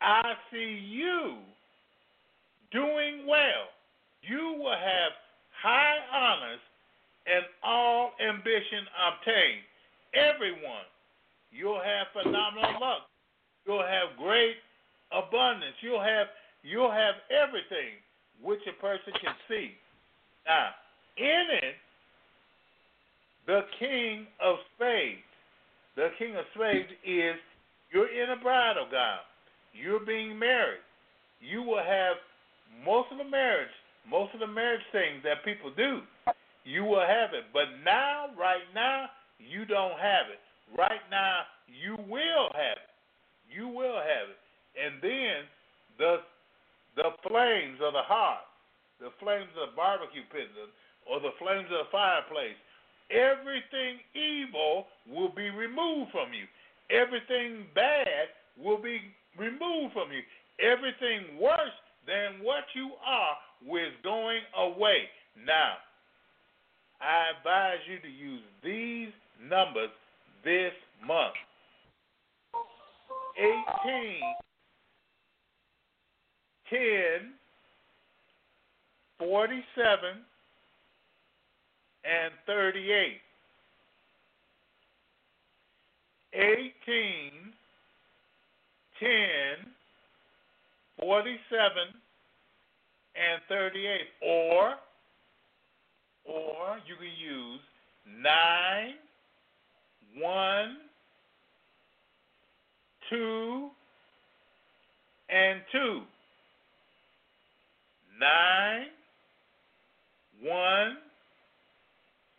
I 0.00 0.34
see 0.50 0.80
you 0.88 1.36
doing 2.72 3.26
well. 3.26 3.68
You 4.22 4.56
will 4.58 4.72
have 4.72 5.12
high 5.62 5.98
honors 6.12 6.60
and 7.26 7.44
all 7.62 8.12
ambition 8.22 8.86
obtained. 8.94 9.62
Everyone, 10.14 10.86
you'll 11.50 11.82
have 11.82 12.06
phenomenal 12.14 12.80
luck. 12.80 13.10
You'll 13.66 13.82
have 13.82 14.16
great 14.16 14.56
abundance. 15.10 15.74
You'll 15.82 16.02
have 16.02 16.28
you'll 16.62 16.90
have 16.90 17.14
everything 17.30 17.98
which 18.42 18.60
a 18.66 18.80
person 18.80 19.12
can 19.20 19.34
see. 19.48 19.70
Now, 20.46 20.70
in 21.16 21.46
it, 21.62 21.74
the 23.46 23.60
King 23.78 24.26
of 24.42 24.56
Spades. 24.74 25.22
The 25.96 26.10
King 26.18 26.36
of 26.36 26.44
Spades 26.54 26.90
is 27.04 27.36
you're 27.92 28.10
in 28.10 28.30
a 28.30 28.42
bridal 28.42 28.86
oh 28.88 28.90
gown. 28.90 29.24
You're 29.72 30.04
being 30.04 30.38
married. 30.38 30.82
You 31.40 31.62
will 31.62 31.82
have 31.82 32.16
most 32.84 33.08
of 33.12 33.18
the 33.18 33.24
marriage, 33.24 33.72
most 34.08 34.34
of 34.34 34.40
the 34.40 34.46
marriage 34.46 34.82
things 34.92 35.22
that 35.22 35.44
people 35.44 35.70
do. 35.76 36.00
You 36.66 36.82
will 36.82 37.06
have 37.06 37.30
it. 37.30 37.46
But 37.54 37.78
now, 37.86 38.34
right 38.34 38.66
now, 38.74 39.06
you 39.38 39.64
don't 39.64 39.94
have 40.02 40.26
it. 40.26 40.42
Right 40.74 41.00
now, 41.10 41.46
you 41.70 41.94
will 42.10 42.50
have 42.50 42.82
it. 42.82 42.90
You 43.46 43.68
will 43.70 44.02
have 44.02 44.26
it. 44.34 44.40
And 44.74 44.98
then 45.00 45.46
the 45.96 46.26
the 46.98 47.14
flames 47.28 47.78
of 47.84 47.92
the 47.92 48.02
heart, 48.02 48.42
the 48.98 49.14
flames 49.22 49.52
of 49.54 49.70
the 49.70 49.76
barbecue 49.76 50.26
pit, 50.32 50.48
or 51.06 51.20
the 51.20 51.36
flames 51.38 51.68
of 51.70 51.86
the 51.86 51.92
fireplace, 51.92 52.56
everything 53.12 54.00
evil 54.16 54.88
will 55.06 55.30
be 55.30 55.52
removed 55.52 56.10
from 56.10 56.32
you. 56.34 56.48
Everything 56.90 57.68
bad 57.76 58.32
will 58.58 58.80
be 58.80 58.98
removed 59.38 59.92
from 59.92 60.10
you. 60.10 60.24
Everything 60.58 61.38
worse 61.38 61.76
than 62.08 62.42
what 62.42 62.64
you 62.74 62.90
are 63.04 63.36
is 63.76 63.92
going 64.02 64.40
away. 64.56 65.06
Now, 65.36 65.76
I 67.00 67.36
advise 67.38 67.78
you 67.88 67.98
to 68.00 68.08
use 68.08 68.42
these 68.62 69.12
numbers 69.42 69.90
this 70.44 70.72
month 71.06 71.34
18, 73.38 74.20
10, 76.70 76.78
47, 79.18 80.24
and 82.04 82.32
38. 82.46 83.20
18, 86.34 86.72
10, 89.00 89.10
47, 91.00 91.72
and 93.16 93.42
38. 93.48 94.00
Or, 94.22 94.74
or 96.28 96.78
you 96.86 96.96
can 96.96 97.06
use 97.18 97.60
9, 98.06 98.94
1, 100.22 100.76
2, 103.10 103.70
and 105.28 105.60
2. 105.72 106.02
9, 108.18 108.86
1, 110.42 110.96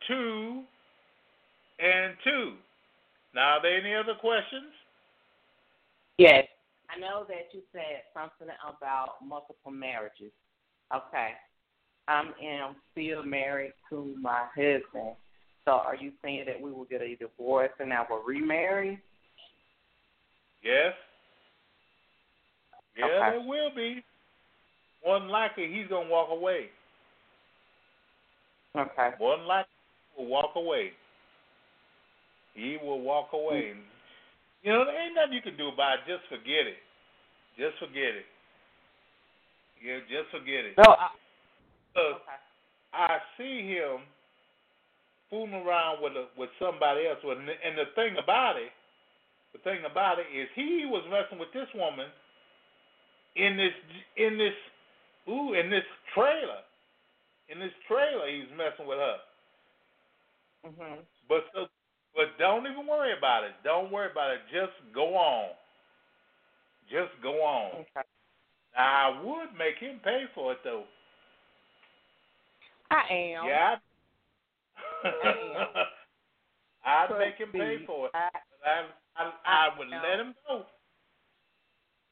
two 0.08 0.64
and 1.80 2.16
two. 2.24 2.54
Now, 3.36 3.58
are 3.58 3.62
there 3.62 3.78
any 3.78 3.94
other 3.94 4.16
questions? 4.20 4.72
Yes. 6.18 6.46
I 6.90 7.00
know 7.00 7.26
that 7.28 7.52
you 7.52 7.62
said 7.72 8.08
something 8.14 8.48
about 8.64 9.16
multiple 9.24 9.72
marriages. 9.72 10.32
Okay. 10.96 11.32
I 12.08 12.24
am 12.44 12.76
still 12.92 13.24
married 13.24 13.74
to 13.90 14.16
my 14.22 14.46
husband. 14.56 15.16
So 15.66 15.72
are 15.72 15.96
you 15.96 16.12
saying 16.24 16.46
that 16.48 16.62
we 16.62 16.72
will 16.72 16.86
get 16.86 17.02
a 17.02 17.16
divorce 17.16 17.72
and 17.80 17.92
I 17.92 18.06
will 18.10 18.24
remarry? 18.24 19.00
Yes. 20.64 20.94
Yeah, 22.98 23.06
okay. 23.06 23.38
there 23.38 23.48
will 23.48 23.70
be. 23.76 24.04
One 25.04 25.28
likely 25.28 25.72
he's 25.72 25.88
gonna 25.88 26.10
walk 26.10 26.30
away. 26.32 26.68
Okay. 28.76 29.10
One 29.18 29.46
likely 29.46 29.72
will 30.18 30.28
walk 30.28 30.52
away. 30.56 30.92
He 32.54 32.78
will 32.82 33.02
walk 33.02 33.30
away. 33.34 33.74
Mm. 33.76 33.82
You 34.64 34.74
know, 34.74 34.86
there 34.86 35.06
ain't 35.06 35.16
nothing 35.16 35.34
you 35.34 35.42
can 35.42 35.58
do 35.58 35.68
about 35.68 36.00
it. 36.00 36.00
Just 36.08 36.28
forget 36.30 36.66
it. 36.66 36.82
Just 37.58 37.78
forget 37.78 38.16
it. 38.16 38.26
Yeah, 39.84 40.00
just 40.10 40.32
forget 40.32 40.66
it. 40.66 40.74
No, 40.78 40.96
I, 40.98 41.10
okay. 41.98 42.40
I 42.94 43.18
see 43.38 43.68
him 43.68 44.02
fooling 45.30 45.54
around 45.54 46.02
with 46.02 46.14
a, 46.14 46.28
with 46.38 46.50
somebody 46.60 47.08
else. 47.08 47.20
And 47.24 47.78
the 47.78 47.92
thing 47.96 48.16
about 48.22 48.56
it, 48.56 48.72
the 49.54 49.60
thing 49.60 49.84
about 49.90 50.20
it 50.20 50.28
is 50.32 50.48
he 50.56 50.86
was 50.88 51.04
messing 51.10 51.40
with 51.40 51.52
this 51.54 51.68
woman 51.76 52.08
in 53.36 53.58
this 53.58 53.76
in 54.18 54.38
this 54.38 54.56
ooh 55.30 55.54
in 55.54 55.70
this 55.70 55.86
trailer. 56.14 56.64
In 57.50 57.60
this 57.60 57.72
trailer, 57.88 58.28
he's 58.28 58.52
messing 58.58 58.88
with 58.88 59.00
her. 59.00 59.18
Mm-hmm. 60.68 61.00
But 61.30 61.48
so, 61.54 61.68
but 62.16 62.36
don't 62.38 62.68
even 62.68 62.86
worry 62.88 63.18
about 63.18 63.44
it. 63.46 63.52
Don't 63.64 63.92
worry 63.92 64.12
about 64.12 64.32
it. 64.32 64.40
Just 64.52 64.76
go 64.94 65.16
on. 65.16 65.56
Just 66.92 67.12
go 67.24 67.40
on. 67.44 67.88
Okay. 67.88 68.08
Now, 68.76 69.16
I 69.16 69.24
would 69.24 69.58
make 69.58 69.80
him 69.80 70.00
pay 70.04 70.26
for 70.36 70.52
it 70.54 70.60
though. 70.64 70.84
I 72.92 73.14
am. 73.14 73.46
Yeah. 73.46 73.76
I 75.04 75.30
am. 75.30 75.68
I'd 76.86 77.20
make 77.20 77.36
him 77.36 77.52
pay 77.52 77.86
for 77.86 78.08
it. 78.08 78.12
I, 78.14 78.30
I, 78.66 79.24
I, 79.24 79.32
I 79.46 79.78
would 79.78 79.90
let 79.90 80.20
him 80.20 80.34
go. 80.48 80.64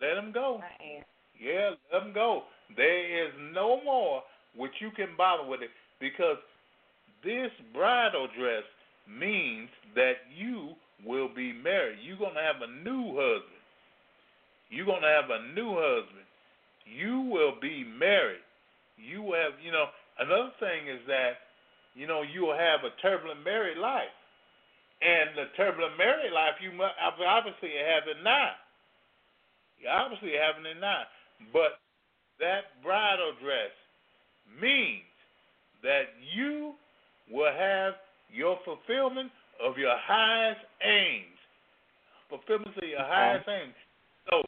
Let 0.02 0.18
him 0.18 0.32
go. 0.34 0.62
I 0.62 0.98
am. 0.98 1.04
Yeah, 1.40 1.72
let 1.94 2.04
him 2.04 2.14
go. 2.14 2.44
There 2.76 3.26
is 3.26 3.34
no 3.54 3.82
more 3.84 4.24
which 4.56 4.72
you 4.80 4.92
can 4.92 5.10
bother 5.18 5.48
with 5.48 5.62
it 5.62 5.70
because 6.00 6.38
this 7.24 7.52
bridal 7.74 8.28
dress 8.38 8.64
means 9.08 9.70
that 9.96 10.16
you 10.36 10.74
will 11.06 11.30
be 11.34 11.54
married. 11.54 12.00
You're 12.04 12.18
going 12.18 12.36
to 12.36 12.42
have 12.42 12.62
a 12.62 12.84
new 12.84 13.16
husband. 13.16 13.62
You're 14.70 14.86
going 14.86 15.02
to 15.02 15.08
have 15.08 15.30
a 15.30 15.54
new 15.54 15.76
husband. 15.76 16.26
You 16.86 17.22
will 17.22 17.54
be 17.62 17.84
married. 17.84 18.44
You 18.98 19.34
have, 19.34 19.54
you 19.64 19.72
know, 19.72 19.86
another 20.20 20.52
thing 20.60 20.88
is 20.88 21.02
that, 21.08 21.46
you 21.94 22.08
know, 22.08 22.22
you 22.22 22.42
will 22.48 22.58
have 22.58 22.84
a 22.84 22.94
turbulent 23.02 23.44
married 23.44 23.78
life. 23.78 24.14
And 25.02 25.36
the 25.36 25.52
turbulent 25.58 25.98
married 25.98 26.32
life, 26.32 26.56
you 26.64 26.72
must, 26.72 26.96
obviously 27.00 27.76
have 27.76 28.08
it 28.08 28.24
now. 28.24 28.56
You 29.80 29.90
obviously 29.90 30.32
having 30.40 30.66
it 30.66 30.80
now. 30.80 31.04
But 31.52 31.80
that 32.40 32.82
bridal 32.84 33.34
dress 33.42 33.76
means 34.62 35.04
that 35.84 36.16
you 36.34 36.74
will 37.32 37.52
have 37.52 37.94
your 38.32 38.58
fulfillment 38.66 39.32
of 39.64 39.78
your 39.78 39.96
highest 39.96 40.62
aims. 40.84 41.38
Fulfillment 42.30 42.76
of 42.78 42.88
your 42.88 43.04
highest 43.04 43.48
aims. 43.48 43.76
So, 44.30 44.42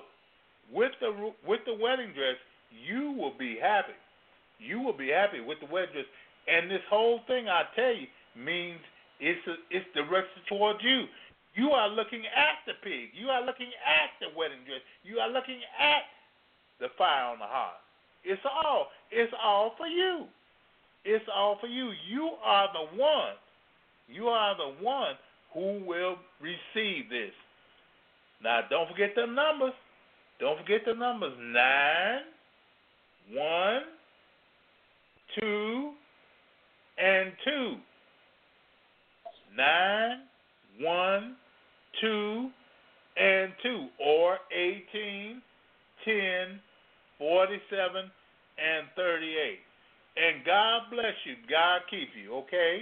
with 0.73 0.91
the 0.99 1.31
with 1.45 1.61
the 1.65 1.73
wedding 1.73 2.11
dress, 2.13 2.35
you 2.71 3.11
will 3.11 3.37
be 3.37 3.57
happy. 3.61 3.95
You 4.59 4.81
will 4.81 4.97
be 4.97 5.09
happy 5.09 5.41
with 5.41 5.59
the 5.59 5.67
wedding 5.71 5.93
dress, 5.93 6.09
And 6.47 6.69
this 6.71 6.83
whole 6.89 7.21
thing, 7.27 7.47
I 7.47 7.63
tell 7.75 7.93
you, 7.93 8.07
means 8.35 8.79
it's 9.19 9.41
a, 9.47 9.55
it's 9.69 9.85
directed 9.93 10.45
towards 10.47 10.79
you. 10.83 11.05
You 11.55 11.71
are 11.71 11.89
looking 11.89 12.21
at 12.25 12.61
the 12.65 12.73
pig. 12.83 13.09
You 13.17 13.29
are 13.29 13.43
looking 13.43 13.73
at 13.73 14.13
the 14.21 14.29
wedding 14.37 14.61
dress. 14.65 14.81
You 15.03 15.17
are 15.17 15.29
looking 15.29 15.59
at 15.79 16.05
the 16.79 16.87
fire 16.97 17.33
on 17.33 17.39
the 17.39 17.49
hearth. 17.49 17.81
It's 18.23 18.41
all 18.45 18.87
it's 19.09 19.33
all 19.41 19.73
for 19.77 19.87
you. 19.87 20.25
It's 21.05 21.25
all 21.33 21.57
for 21.59 21.67
you. 21.67 21.91
You 22.09 22.31
are 22.43 22.67
the 22.73 22.97
one. 22.97 23.33
You 24.07 24.27
are 24.27 24.55
the 24.55 24.83
one 24.83 25.15
who 25.53 25.83
will 25.85 26.17
receive 26.39 27.09
this. 27.09 27.33
Now 28.43 28.61
don't 28.69 28.87
forget 28.89 29.11
the 29.15 29.25
numbers. 29.25 29.73
Don't 30.39 30.59
forget 30.59 30.81
the 30.85 30.93
numbers. 30.93 31.33
Nine, 31.39 32.21
one, 33.33 33.81
two, 35.39 35.91
and 36.97 37.31
two. 37.43 37.75
Nine, 39.55 40.19
one, 40.79 41.35
two, 42.01 42.49
and 43.17 43.51
two. 43.63 43.87
Or 44.03 44.37
18, 44.51 45.41
10, 46.05 46.59
47, 47.17 48.11
and 48.57 48.87
38. 48.95 49.59
And 50.17 50.45
God 50.45 50.81
bless 50.91 51.13
you. 51.25 51.35
God 51.49 51.81
keep 51.89 52.09
you, 52.21 52.33
okay? 52.35 52.81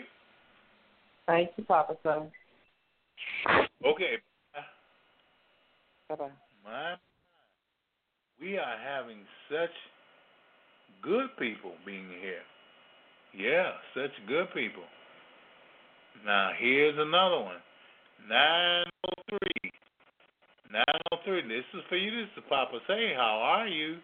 Thank 1.28 1.52
you, 1.58 1.64
Papa 1.64 1.96
Son. 2.04 2.32
Okay. 3.86 4.18
Bye 6.10 6.16
bye. 6.16 6.30
My, 6.64 6.96
we 8.40 8.58
are 8.58 8.78
having 8.84 9.20
such 9.50 9.72
good 11.06 11.30
people 11.38 11.74
being 11.86 12.08
here. 12.22 12.44
Yeah, 13.34 13.72
such 13.94 14.12
good 14.28 14.48
people. 14.54 14.84
Now 16.26 16.52
here's 16.58 16.98
another 16.98 17.40
one. 17.40 17.58
Nine 18.28 18.86
oh 19.08 19.22
three. 19.30 19.72
Nine 20.72 21.00
oh 21.12 21.18
three. 21.24 21.42
This 21.48 21.66
is 21.74 21.82
for 21.88 21.98
you. 21.98 22.12
This 22.12 22.30
is 22.38 22.44
Papa 22.50 22.80
Say. 22.88 23.14
How 23.16 23.40
are 23.42 23.68
you? 23.68 23.98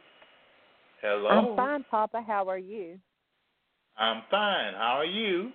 Hello. 1.01 1.29
I'm 1.29 1.55
fine, 1.55 1.85
Papa. 1.89 2.23
How 2.25 2.47
are 2.47 2.57
you? 2.57 2.99
I'm 3.97 4.21
fine. 4.29 4.73
How 4.73 4.97
are 4.97 5.05
you? 5.05 5.51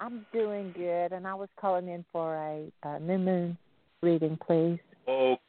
I'm 0.00 0.26
doing 0.32 0.72
good, 0.76 1.12
and 1.12 1.26
I 1.26 1.34
was 1.34 1.48
calling 1.60 1.88
in 1.88 2.04
for 2.12 2.36
a, 2.36 2.72
a 2.82 2.98
new 2.98 3.18
moon 3.18 3.58
reading, 4.02 4.38
please. 4.44 4.80
Okay. 5.06 5.40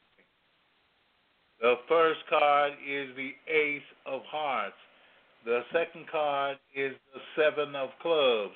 The 1.64 1.76
first 1.88 2.20
card 2.30 2.74
is 2.86 3.08
the 3.16 3.32
Ace 3.48 3.88
of 4.06 4.20
Hearts. 4.28 4.76
The 5.46 5.62
second 5.72 6.08
card 6.12 6.58
is 6.76 6.92
the 7.14 7.22
Seven 7.38 7.74
of 7.74 7.88
Clubs. 8.02 8.52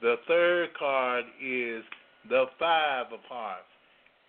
The 0.00 0.14
third 0.26 0.70
card 0.78 1.26
is 1.38 1.84
the 2.30 2.46
Five 2.58 3.12
of 3.12 3.20
Hearts. 3.28 3.68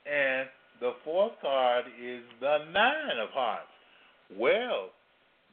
And 0.05 0.49
the 0.81 0.91
fourth 1.05 1.31
card 1.41 1.85
is 1.97 2.23
the 2.41 2.65
Nine 2.73 3.19
of 3.23 3.29
Hearts. 3.29 3.71
Well, 4.37 4.89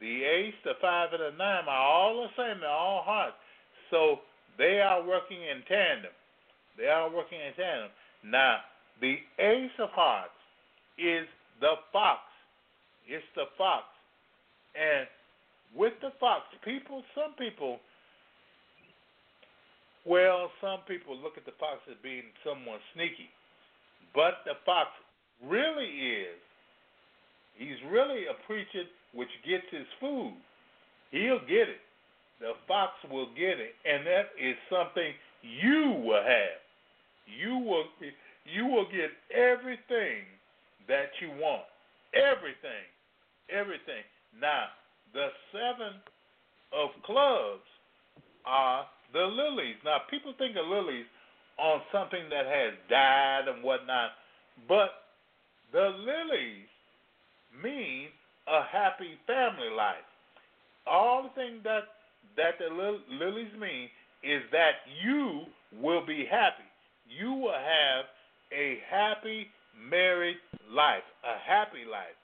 the 0.00 0.24
Ace, 0.24 0.54
the 0.64 0.72
Five, 0.82 1.10
and 1.12 1.22
the 1.22 1.38
Nine 1.38 1.62
are 1.68 1.86
all 1.86 2.26
the 2.26 2.42
same. 2.42 2.58
They're 2.58 2.68
all 2.68 3.04
hearts. 3.06 3.36
So 3.92 4.16
they 4.58 4.80
are 4.80 5.06
working 5.06 5.38
in 5.40 5.62
tandem. 5.68 6.10
They 6.76 6.86
are 6.86 7.14
working 7.14 7.38
in 7.38 7.54
tandem. 7.54 7.90
Now, 8.24 8.56
the 9.00 9.18
Ace 9.38 9.78
of 9.78 9.90
Hearts 9.90 10.34
is 10.98 11.28
the 11.60 11.74
fox. 11.92 12.22
It's 13.10 13.26
the 13.34 13.50
fox. 13.58 13.90
And 14.78 15.10
with 15.74 15.94
the 16.00 16.14
fox, 16.22 16.46
people, 16.64 17.02
some 17.14 17.34
people, 17.34 17.82
well, 20.06 20.50
some 20.62 20.86
people 20.86 21.18
look 21.18 21.34
at 21.36 21.44
the 21.44 21.58
fox 21.58 21.82
as 21.90 21.98
being 22.02 22.30
someone 22.46 22.78
sneaky. 22.94 23.26
But 24.14 24.46
the 24.46 24.54
fox 24.64 24.94
really 25.42 26.22
is, 26.22 26.38
he's 27.58 27.78
really 27.90 28.30
a 28.30 28.38
preacher 28.46 28.86
which 29.12 29.30
gets 29.42 29.66
his 29.70 29.86
food. 29.98 30.34
He'll 31.10 31.42
get 31.50 31.66
it. 31.66 31.82
The 32.38 32.54
fox 32.66 32.92
will 33.10 33.28
get 33.34 33.58
it, 33.60 33.74
and 33.84 34.06
that 34.06 34.32
is 34.40 34.56
something 34.70 35.12
you 35.42 36.00
will 36.06 36.22
have. 36.22 36.62
You 37.26 37.58
will 37.58 37.84
you 38.46 38.66
will 38.66 38.86
get 38.86 39.12
everything 39.28 40.24
that 40.88 41.10
you 41.20 41.28
want. 41.36 41.68
Everything. 42.14 42.88
Everything. 43.50 44.04
Now, 44.40 44.66
the 45.12 45.28
seven 45.52 45.98
of 46.72 46.90
clubs 47.04 47.66
are 48.46 48.86
the 49.12 49.26
lilies. 49.26 49.76
Now, 49.84 49.98
people 50.10 50.34
think 50.38 50.56
of 50.56 50.66
lilies 50.66 51.06
on 51.58 51.80
something 51.92 52.30
that 52.30 52.46
has 52.46 52.74
died 52.88 53.48
and 53.52 53.62
whatnot, 53.62 54.10
but 54.68 54.90
the 55.72 55.90
lilies 55.98 56.70
mean 57.62 58.08
a 58.48 58.62
happy 58.70 59.18
family 59.26 59.70
life. 59.76 60.06
All 60.86 61.24
the 61.24 61.30
things 61.40 61.60
that 61.64 61.84
that 62.36 62.58
the 62.58 62.72
lilies 63.10 63.52
mean 63.58 63.88
is 64.22 64.42
that 64.52 64.86
you 65.02 65.42
will 65.80 66.04
be 66.06 66.26
happy. 66.30 66.68
You 67.08 67.32
will 67.32 67.52
have 67.52 68.04
a 68.52 68.78
happy 68.90 69.48
married 69.76 70.36
life, 70.70 71.02
a 71.24 71.38
happy 71.38 71.84
life. 71.90 72.16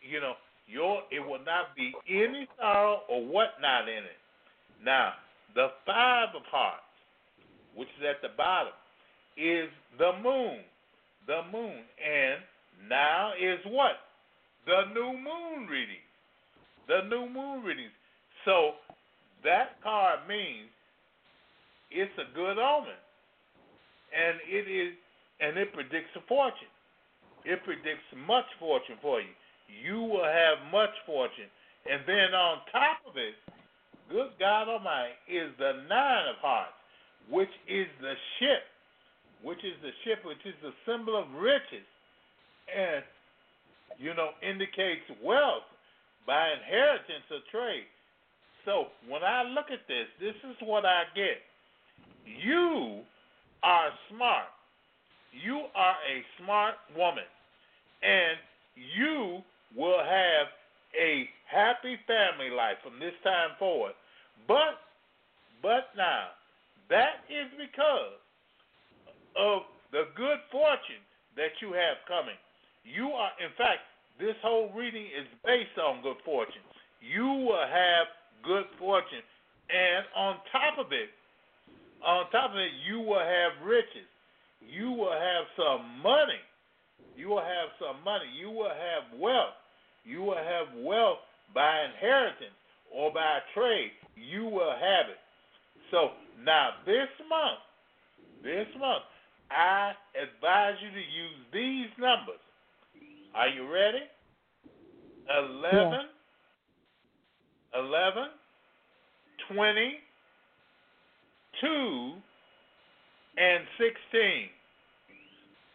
You 0.00 0.20
know, 0.20 0.34
your 0.66 1.02
it 1.10 1.20
will 1.20 1.44
not 1.44 1.74
be 1.76 1.92
any 2.08 2.46
sorrow 2.58 3.02
or 3.08 3.24
whatnot 3.24 3.88
in 3.88 4.04
it. 4.04 4.20
Now, 4.84 5.12
the 5.54 5.68
five 5.86 6.28
of 6.34 6.42
hearts, 6.50 6.82
which 7.74 7.88
is 7.98 8.04
at 8.04 8.20
the 8.22 8.34
bottom, 8.36 8.74
is 9.36 9.68
the 9.98 10.12
moon. 10.22 10.60
The 11.26 11.42
moon. 11.52 11.82
And 12.02 12.42
now 12.88 13.32
is 13.40 13.60
what? 13.66 13.96
The 14.66 14.92
new 14.92 15.12
moon 15.14 15.66
reading. 15.68 16.02
The 16.88 17.08
new 17.08 17.28
moon 17.28 17.62
readings. 17.64 17.94
So 18.44 18.72
that 19.44 19.80
card 19.82 20.20
means 20.28 20.68
it's 21.90 22.12
a 22.18 22.34
good 22.34 22.58
omen. 22.58 22.98
And 24.14 24.38
it 24.48 24.70
is 24.70 24.94
and 25.40 25.58
it 25.58 25.72
predicts 25.72 26.16
a 26.16 26.24
fortune. 26.26 26.72
It 27.44 27.62
predicts 27.64 28.08
much 28.26 28.46
fortune 28.58 28.96
for 29.02 29.20
you. 29.20 29.34
You 29.68 30.02
will 30.02 30.24
have 30.24 30.70
much 30.72 30.94
fortune. 31.04 31.50
And 31.90 32.02
then 32.06 32.34
on 32.34 32.58
top 32.72 32.98
of 33.06 33.16
it, 33.16 33.34
good 34.10 34.30
God 34.38 34.68
Almighty, 34.68 35.14
is 35.30 35.50
the 35.58 35.86
nine 35.88 36.26
of 36.28 36.36
hearts, 36.42 36.74
which 37.30 37.52
is 37.68 37.86
the 38.00 38.14
ship, 38.38 38.62
which 39.42 39.62
is 39.62 39.74
the 39.82 39.94
ship, 40.04 40.24
which 40.24 40.42
is 40.44 40.54
the 40.62 40.74
symbol 40.86 41.16
of 41.16 41.26
riches, 41.38 41.86
and 42.66 43.02
you 43.98 44.14
know 44.14 44.30
indicates 44.42 45.06
wealth 45.22 45.66
by 46.26 46.50
inheritance 46.50 47.26
or 47.30 47.38
trade. 47.50 47.86
So 48.64 48.86
when 49.08 49.22
I 49.22 49.44
look 49.44 49.70
at 49.70 49.86
this, 49.86 50.10
this 50.18 50.34
is 50.50 50.56
what 50.60 50.84
I 50.84 51.04
get. 51.14 51.38
You 52.26 53.02
are 53.62 53.90
smart. 54.10 54.50
You 55.30 55.66
are 55.74 55.96
a 56.02 56.42
smart 56.42 56.74
woman, 56.96 57.26
and 58.02 58.38
you 58.74 59.42
will 59.74 59.98
have 59.98 60.46
a 60.94 61.28
happy 61.48 61.96
family 62.06 62.50
life 62.50 62.76
from 62.82 62.98
this 63.00 63.14
time 63.24 63.56
forward. 63.58 63.92
But, 64.48 64.80
but 65.62 65.90
now, 65.96 66.36
that 66.88 67.26
is 67.28 67.50
because 67.58 68.20
of 69.36 69.66
the 69.92 70.08
good 70.16 70.40
fortune 70.50 71.02
that 71.36 71.56
you 71.60 71.72
have 71.72 72.00
coming. 72.08 72.38
You 72.84 73.10
are, 73.12 73.32
in 73.42 73.50
fact, 73.58 73.84
this 74.18 74.36
whole 74.42 74.72
reading 74.72 75.04
is 75.04 75.26
based 75.44 75.76
on 75.76 76.02
good 76.02 76.20
fortune. 76.24 76.64
You 77.02 77.26
will 77.26 77.66
have 77.66 78.06
good 78.44 78.64
fortune. 78.78 79.24
And 79.68 80.06
on 80.14 80.36
top 80.52 80.78
of 80.78 80.92
it, 80.92 81.10
on 82.00 82.30
top 82.30 82.52
of 82.52 82.56
it, 82.56 82.70
you 82.86 83.00
will 83.00 83.20
have 83.20 83.66
riches 83.66 84.06
you 84.64 84.90
will 84.92 85.12
have 85.12 85.44
some 85.56 86.02
money. 86.02 86.40
You 87.16 87.28
will 87.28 87.42
have 87.42 87.70
some 87.78 88.02
money. 88.04 88.26
You 88.38 88.50
will 88.50 88.70
have 88.70 89.18
wealth. 89.18 89.54
You 90.04 90.22
will 90.22 90.36
have 90.36 90.68
wealth 90.76 91.18
by 91.54 91.84
inheritance 91.84 92.54
or 92.94 93.12
by 93.12 93.40
trade. 93.54 93.92
You 94.14 94.44
will 94.44 94.72
have 94.72 95.08
it. 95.10 95.18
So 95.90 96.10
now 96.44 96.70
this 96.84 97.08
month, 97.28 97.60
this 98.42 98.66
month, 98.78 99.02
I 99.50 99.92
advise 100.14 100.74
you 100.82 100.90
to 100.90 100.96
use 100.96 101.46
these 101.52 101.90
numbers. 101.98 102.40
Are 103.34 103.48
you 103.48 103.66
ready? 103.72 104.02
11, 105.28 105.62
yeah. 105.72 106.02
11, 107.80 108.30
20, 109.54 110.00
2, 111.60 112.12
and 113.38 113.64
16. 113.78 114.50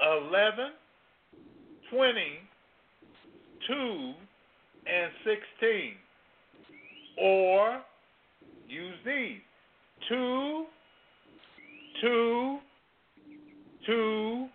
11, 0.02 0.74
20, 1.92 2.22
2, 3.68 4.14
and 4.88 5.12
16. 5.26 5.94
Or 7.20 7.82
use 8.68 8.96
these 9.06 9.42
two, 10.08 10.66
two, 12.02 12.58
two, 13.86 14.48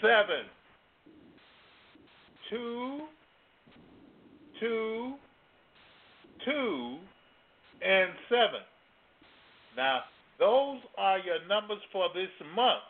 seven, 0.00 0.44
two, 2.50 3.00
two, 4.60 5.12
two, 6.44 6.96
and 7.84 8.10
seven. 8.28 8.60
Now, 9.76 10.00
those 10.38 10.78
are 10.98 11.18
your 11.18 11.46
numbers 11.48 11.78
for 11.92 12.08
this 12.14 12.30
month. 12.54 12.82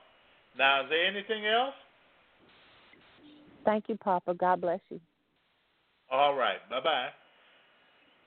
Now, 0.58 0.82
is 0.82 0.86
there 0.90 1.06
anything 1.06 1.46
else? 1.46 1.74
Thank 3.64 3.88
you, 3.88 3.96
Papa. 3.96 4.34
God 4.34 4.60
bless 4.60 4.80
you. 4.90 5.00
All 6.10 6.34
right. 6.34 6.58
Bye 6.68 6.80
bye. 6.80 7.08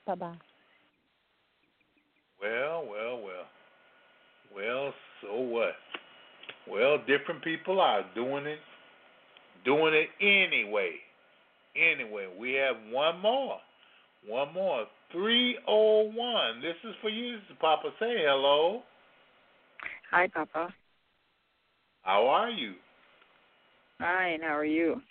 Bye 0.08 0.16
bye. 0.16 0.38
Well, 2.42 2.86
well, 2.90 3.22
well. 3.22 3.46
Well, 4.56 4.94
so 5.22 5.40
what? 5.40 5.74
Well, 6.68 6.98
different 7.00 7.44
people 7.44 7.80
are 7.80 8.04
doing 8.16 8.46
it, 8.46 8.60
doing 9.64 9.94
it 9.94 10.10
anyway. 10.22 10.92
Anyway, 11.76 12.28
we 12.40 12.54
have 12.54 12.76
one 12.90 13.20
more. 13.20 13.58
One 14.28 14.54
more. 14.54 14.86
301. 15.12 16.62
This 16.62 16.76
is 16.84 16.96
for 17.02 17.10
you, 17.10 17.38
Papa. 17.60 17.90
Say 18.00 18.24
hello. 18.26 18.82
Hi, 20.12 20.28
Papa. 20.28 20.74
How 22.02 22.28
are 22.28 22.50
you? 22.50 22.74
Fine. 24.00 24.42
How 24.42 24.56
are 24.56 24.66
you? 24.66 25.02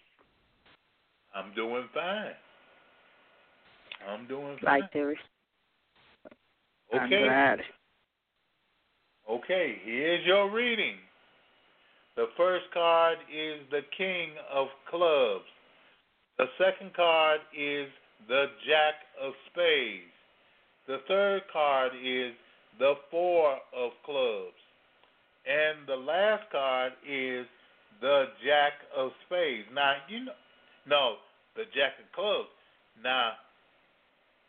I'm 1.35 1.53
doing 1.55 1.85
fine. 1.93 2.35
I'm 4.09 4.27
doing 4.27 4.57
Like 4.63 4.83
fine. 4.83 4.89
there. 4.93 5.15
I'm 6.93 7.07
Okay. 7.07 7.25
Okay, 9.29 9.79
here's 9.85 10.25
your 10.27 10.51
reading. 10.51 10.97
The 12.17 12.27
first 12.37 12.67
card 12.73 13.19
is 13.33 13.61
the 13.71 13.81
King 13.97 14.31
of 14.53 14.69
Clubs. 14.91 15.45
The 16.39 16.47
second 16.59 16.93
card 16.95 17.41
is 17.57 17.89
the 18.29 18.47
Jack 18.69 18.95
of 19.21 19.33
Spades. 19.51 20.13
The 20.87 20.99
third 21.09 21.43
card 21.53 21.93
is 22.01 22.33
the 22.79 22.95
Four 23.11 23.57
of 23.75 23.93
Clubs. 24.05 24.53
And 25.47 25.87
the 25.89 25.97
last 25.97 26.45
card 26.53 26.93
is 27.09 27.47
the 28.01 28.27
Jack 28.45 28.73
of 28.97 29.11
Spades. 29.27 29.67
Now, 29.75 29.95
you 30.09 30.27
know, 30.27 30.33
no, 30.87 31.17
the 31.57 31.65
Jack 31.75 31.93
of 32.03 32.11
Clubs. 32.15 32.49
Now, 33.03 33.33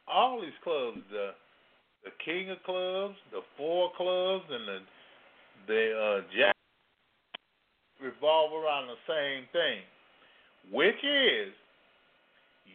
all 0.08 0.42
these 0.42 0.58
clubs, 0.64 1.00
the 1.12 1.32
the 2.04 2.12
King 2.24 2.52
of 2.52 2.62
Clubs, 2.64 3.16
the 3.32 3.42
Four 3.58 3.92
Clubs, 3.98 4.46
and 4.50 4.68
the 4.68 4.80
the 5.68 5.92
uh, 5.98 6.22
Jack 6.38 6.56
revolve 8.02 8.52
around 8.54 8.88
the 8.88 9.02
same 9.08 9.48
thing, 9.52 9.82
which 10.72 11.02
is 11.04 11.54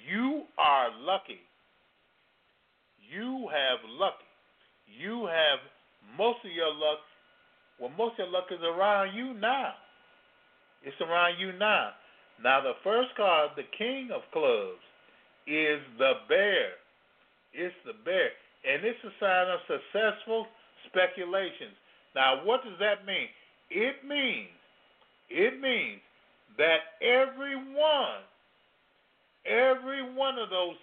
you 0.08 0.42
are 0.58 0.90
lucky. 0.98 1.40
You 3.12 3.48
have 3.52 3.78
lucky. 3.88 4.24
You 4.86 5.26
have 5.26 5.58
most 6.16 6.38
of 6.44 6.52
your 6.52 6.72
luck. 6.72 6.98
Well, 7.78 7.90
most 7.96 8.12
of 8.12 8.26
your 8.26 8.28
luck 8.28 8.46
is 8.50 8.60
around 8.62 9.14
you 9.14 9.34
now. 9.34 9.72
It's 10.82 11.00
around 11.00 11.38
you 11.38 11.52
now. 11.58 11.90
Now, 12.42 12.60
the 12.60 12.72
first 12.82 13.14
card, 13.16 13.50
the 13.56 13.68
King 13.76 14.10
of 14.14 14.22
Clubs, 14.32 14.80
is 15.46 15.80
the 15.98 16.12
bear. 16.28 16.72
It's 17.52 17.74
the 17.84 17.92
bear. 18.04 18.30
And 18.64 18.84
it's 18.84 18.98
a 19.04 19.12
sign 19.20 19.48
of 19.48 19.60
successful 19.68 20.46
speculations. 20.88 21.76
Now, 22.14 22.44
what 22.44 22.64
does 22.64 22.78
that 22.80 23.06
mean? 23.06 23.28
It 23.70 24.04
means, 24.06 24.48
it 25.28 25.60
means 25.60 26.00
that 26.58 27.00
everyone, 27.00 28.24
every 29.46 30.02
one 30.14 30.38
of 30.38 30.50
those 30.50 30.76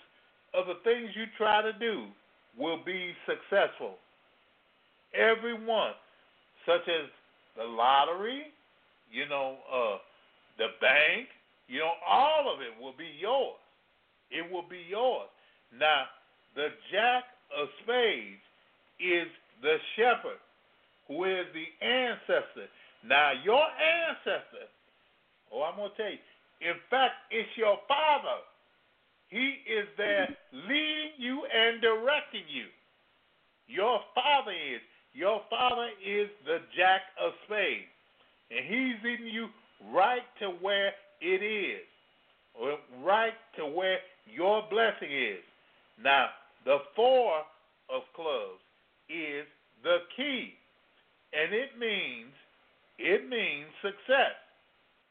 of 0.53 0.67
the 0.67 0.79
things 0.83 1.09
you 1.15 1.25
try 1.37 1.61
to 1.61 1.73
do 1.73 2.07
will 2.57 2.79
be 2.85 3.13
successful. 3.25 3.95
Every 5.13 5.53
one, 5.53 5.93
such 6.65 6.87
as 6.87 7.09
the 7.57 7.63
lottery, 7.63 8.53
you 9.11 9.27
know, 9.27 9.57
uh, 9.71 9.97
the 10.57 10.67
bank, 10.81 11.27
you 11.67 11.79
know, 11.79 11.91
all 12.07 12.51
of 12.53 12.61
it 12.61 12.71
will 12.81 12.95
be 12.97 13.11
yours. 13.19 13.59
It 14.31 14.49
will 14.51 14.67
be 14.67 14.83
yours. 14.89 15.27
Now, 15.77 16.07
the 16.55 16.69
Jack 16.91 17.23
of 17.55 17.67
Spades 17.83 18.43
is 18.99 19.27
the 19.61 19.77
shepherd, 19.95 20.39
who 21.07 21.23
is 21.25 21.45
the 21.53 21.67
ancestor. 21.85 22.67
Now, 23.05 23.31
your 23.43 23.63
ancestor, 23.63 24.67
oh, 25.51 25.63
I'm 25.63 25.77
going 25.77 25.91
to 25.91 25.97
tell 25.97 26.11
you, 26.11 26.23
in 26.61 26.75
fact, 26.89 27.13
it's 27.29 27.49
your 27.55 27.77
father. 27.87 28.41
He 29.29 29.61
is 29.67 29.85
there 29.97 30.27
leading 30.53 31.19
you 31.19 31.43
and 31.45 31.81
directing 31.81 32.47
you. 32.47 32.65
Your 33.67 33.99
father 34.15 34.51
is. 34.51 34.81
Your 35.13 35.41
father 35.49 35.89
is 35.99 36.29
the 36.45 36.59
Jack 36.75 37.01
of 37.21 37.33
Spades. 37.45 37.91
And 38.49 38.63
he's 38.65 38.95
leading 39.03 39.27
you 39.27 39.49
right 39.93 40.23
to 40.39 40.49
where 40.63 40.93
it 41.21 41.43
is, 41.43 41.85
right 43.03 43.33
to 43.57 43.65
where 43.65 43.99
your 44.25 44.63
blessing 44.69 45.11
is. 45.11 45.43
Now, 46.03 46.27
the 46.65 46.77
Four 46.95 47.39
of 47.89 48.03
Clubs 48.15 48.61
is 49.09 49.45
the 49.83 49.97
key, 50.15 50.53
and 51.33 51.53
it 51.53 51.77
means 51.79 52.33
it 52.97 53.29
means 53.29 53.67
success. 53.81 54.35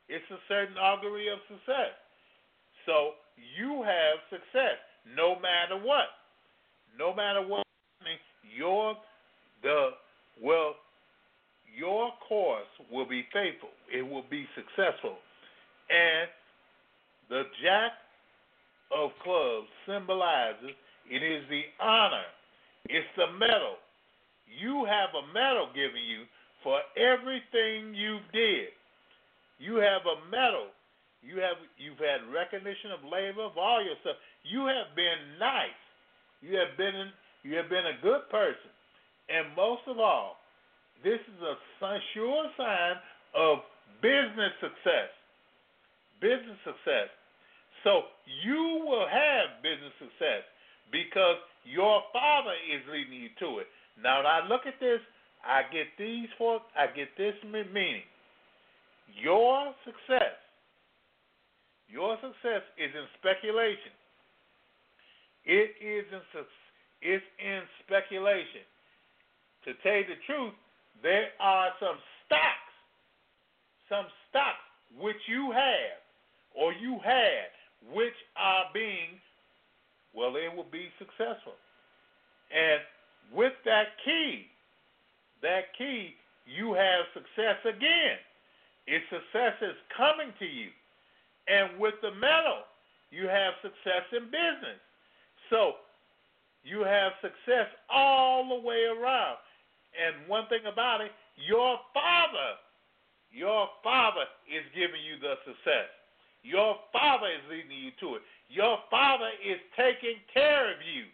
It's 0.08 0.28
a 0.30 0.38
certain 0.48 0.76
augury 0.76 1.28
of 1.28 1.38
success. 1.48 1.94
So 2.84 3.12
you 3.36 3.82
have 3.82 4.18
success 4.30 4.78
no 5.14 5.34
matter 5.38 5.76
what. 5.82 6.10
No 6.98 7.14
matter 7.14 7.46
what, 7.46 7.66
your 8.56 8.96
the 9.62 9.90
well, 10.42 10.74
your 11.76 12.10
course 12.26 12.66
will 12.90 13.08
be 13.08 13.24
faithful. 13.32 13.70
It 13.92 14.02
will 14.02 14.24
be 14.30 14.46
successful, 14.54 15.16
and 15.90 16.28
the 17.28 17.42
Jack 17.62 17.92
of 18.94 19.10
Clubs 19.22 19.68
symbolizes 19.86 20.74
it 21.10 21.22
is 21.22 21.42
the 21.48 21.62
honor. 21.80 22.26
It's 22.86 23.06
the 23.16 23.30
medal. 23.38 23.78
You 24.46 24.86
have 24.86 25.10
a 25.14 25.26
medal 25.34 25.68
given 25.74 26.02
you 26.02 26.26
for 26.62 26.78
everything 26.96 27.94
you 27.94 28.18
did. 28.32 28.70
You 29.58 29.76
have 29.76 30.02
a 30.06 30.22
medal. 30.30 30.70
You 31.22 31.42
have 31.42 31.58
you've 31.78 31.98
had 31.98 32.22
recognition 32.30 32.94
of 32.94 33.02
labor 33.02 33.42
of 33.42 33.58
all 33.58 33.82
your 33.82 33.98
stuff. 34.02 34.16
You 34.44 34.66
have 34.66 34.94
been 34.94 35.38
nice. 35.40 35.82
You 36.40 36.54
have 36.58 36.76
been 36.78 37.10
you 37.42 37.56
have 37.56 37.68
been 37.68 37.86
a 37.86 37.98
good 38.02 38.28
person, 38.30 38.70
and 39.30 39.54
most 39.56 39.82
of 39.86 39.98
all, 39.98 40.38
this 41.02 41.18
is 41.18 41.40
a 41.42 41.98
sure 42.14 42.46
sign 42.56 42.94
of 43.34 43.58
business 44.02 44.54
success. 44.60 45.10
Business 46.20 46.58
success. 46.64 47.12
So 47.84 48.10
you 48.42 48.82
will 48.82 49.06
have 49.06 49.62
business 49.62 49.92
success 50.00 50.42
because 50.90 51.38
your 51.62 52.02
father 52.12 52.54
is 52.66 52.82
leading 52.90 53.22
you 53.26 53.30
to 53.40 53.58
it. 53.62 53.68
Now, 54.00 54.18
when 54.18 54.26
I 54.26 54.46
look 54.48 54.66
at 54.66 54.78
this, 54.80 55.00
I 55.44 55.62
get 55.70 55.86
these 55.98 56.28
four. 56.38 56.60
I 56.74 56.86
get 56.90 57.14
this 57.16 57.34
meaning. 57.46 58.02
Your 59.22 59.72
success, 59.86 60.34
your 61.86 62.18
success 62.18 62.66
is 62.74 62.90
in 62.90 63.06
speculation. 63.18 63.94
It 65.46 65.78
is 65.78 66.04
in 66.10 66.22
it's 67.02 67.24
in 67.38 67.62
speculation. 67.86 68.66
To 69.64 69.74
tell 69.82 69.94
you 69.94 70.06
the 70.10 70.20
truth, 70.26 70.54
there 71.02 71.30
are 71.38 71.70
some 71.78 71.98
stocks, 72.26 72.74
some 73.88 74.06
stocks 74.30 74.66
which 74.98 75.22
you 75.28 75.52
have 75.54 76.05
or 76.56 76.72
you 76.72 76.98
had, 77.04 77.52
which 77.92 78.16
are 78.36 78.64
being 78.72 79.20
well, 80.16 80.32
they 80.32 80.48
will 80.48 80.66
be 80.72 80.88
successful. 80.98 81.52
And 82.48 82.80
with 83.36 83.52
that 83.66 84.00
key, 84.02 84.48
that 85.42 85.76
key, 85.76 86.16
you 86.48 86.72
have 86.72 87.04
success 87.12 87.60
again. 87.68 88.16
Its 88.86 89.04
success 89.12 89.60
is 89.60 89.76
coming 89.94 90.32
to 90.38 90.46
you. 90.46 90.72
And 91.48 91.78
with 91.78 91.94
the 92.00 92.16
medal, 92.16 92.64
you 93.10 93.28
have 93.28 93.54
success 93.60 94.08
in 94.16 94.24
business. 94.32 94.80
So 95.50 95.84
you 96.64 96.80
have 96.80 97.12
success 97.20 97.68
all 97.92 98.48
the 98.48 98.66
way 98.66 98.88
around. 98.88 99.36
And 99.92 100.26
one 100.28 100.48
thing 100.48 100.64
about 100.64 101.02
it, 101.02 101.12
your 101.36 101.76
father, 101.92 102.56
your 103.30 103.68
father 103.84 104.24
is 104.48 104.64
giving 104.74 105.02
you 105.04 105.20
the 105.20 105.36
success. 105.44 105.92
Your 106.46 106.76
father 106.92 107.26
is 107.26 107.42
leading 107.50 107.74
you 107.74 107.90
to 107.98 108.16
it. 108.16 108.22
Your 108.48 108.78
father 108.90 109.30
is 109.42 109.58
taking 109.74 110.22
care 110.32 110.70
of 110.70 110.78
you. 110.78 111.10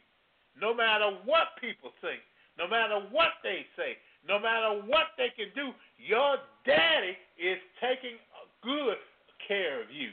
No 0.60 0.74
matter 0.74 1.08
what 1.24 1.56
people 1.60 1.90
think, 2.00 2.20
no 2.58 2.68
matter 2.68 3.00
what 3.10 3.40
they 3.42 3.64
say, 3.76 3.96
no 4.28 4.38
matter 4.38 4.82
what 4.84 5.16
they 5.16 5.32
can 5.34 5.48
do, 5.54 5.72
your 5.96 6.36
daddy 6.66 7.16
is 7.40 7.56
taking 7.80 8.20
good 8.62 9.00
care 9.48 9.80
of 9.80 9.88
you. 9.90 10.10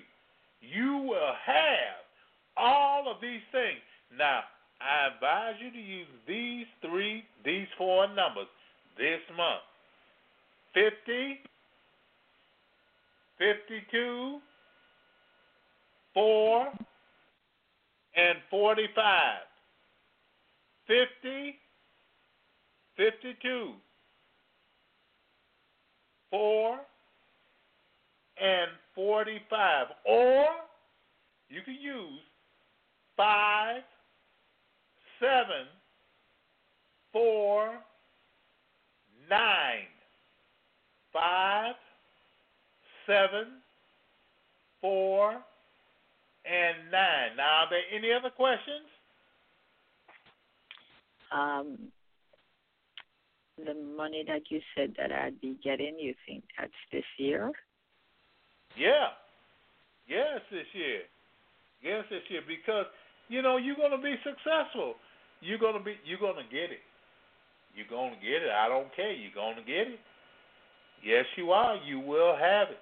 You 0.61 0.97
will 0.97 1.35
have 1.45 2.07
all 2.55 3.11
of 3.11 3.21
these 3.21 3.43
things. 3.51 3.83
Now, 4.17 4.41
I 4.79 5.13
advise 5.13 5.55
you 5.59 5.71
to 5.71 5.77
use 5.77 6.07
these 6.27 6.65
three, 6.81 7.23
these 7.43 7.67
four 7.77 8.07
numbers 8.07 8.47
this 8.97 9.19
month 9.35 9.63
50, 10.73 11.39
52, 13.37 14.39
4, 16.19 16.67
and 18.17 18.37
45. 18.49 19.37
50, 20.85 21.55
52, 22.97 23.71
4, 26.29 26.79
and 28.41 28.71
45. 28.93 29.87
Or 30.05 30.45
you 31.47 31.61
can 31.63 31.75
use 31.75 32.19
5, 33.15 33.81
7, 35.21 35.45
4, 37.13 37.71
9. 39.29 39.39
5, 41.13 41.75
7, 43.07 43.45
4, 44.81 45.37
and 46.49 46.91
9. 46.91 47.37
Now, 47.37 47.65
are 47.65 47.69
there 47.69 47.85
any 47.93 48.11
other 48.11 48.29
questions? 48.29 48.89
Um, 51.31 51.77
the 53.57 53.75
money 53.95 54.23
that 54.27 54.49
you 54.49 54.59
said 54.75 54.93
that 54.97 55.11
I'd 55.11 55.39
be 55.41 55.57
getting, 55.63 55.99
you 55.99 56.15
think 56.25 56.43
that's 56.57 56.71
this 56.91 57.03
year? 57.17 57.51
Yeah. 58.75 59.09
Yes, 60.07 60.41
this 60.49 60.65
year. 60.73 61.01
Yes, 61.83 62.03
this 62.09 62.23
year 62.29 62.41
because 62.47 62.85
you 63.29 63.41
know 63.41 63.57
you're 63.57 63.75
going 63.75 63.91
to 63.91 64.01
be 64.01 64.15
successful. 64.23 64.95
You're 65.41 65.59
going 65.59 65.77
to 65.77 65.83
be 65.83 65.95
you're 66.03 66.19
going 66.19 66.35
to 66.35 66.49
get 66.49 66.71
it. 66.71 66.83
You're 67.75 67.87
going 67.87 68.13
to 68.13 68.19
get 68.19 68.43
it. 68.43 68.51
I 68.51 68.67
don't 68.67 68.93
care. 68.95 69.13
You're 69.13 69.35
going 69.35 69.55
to 69.55 69.61
get 69.61 69.87
it. 69.87 69.99
Yes, 71.03 71.25
you 71.37 71.51
are. 71.51 71.77
You 71.85 71.99
will 71.99 72.35
have 72.35 72.69
it. 72.69 72.81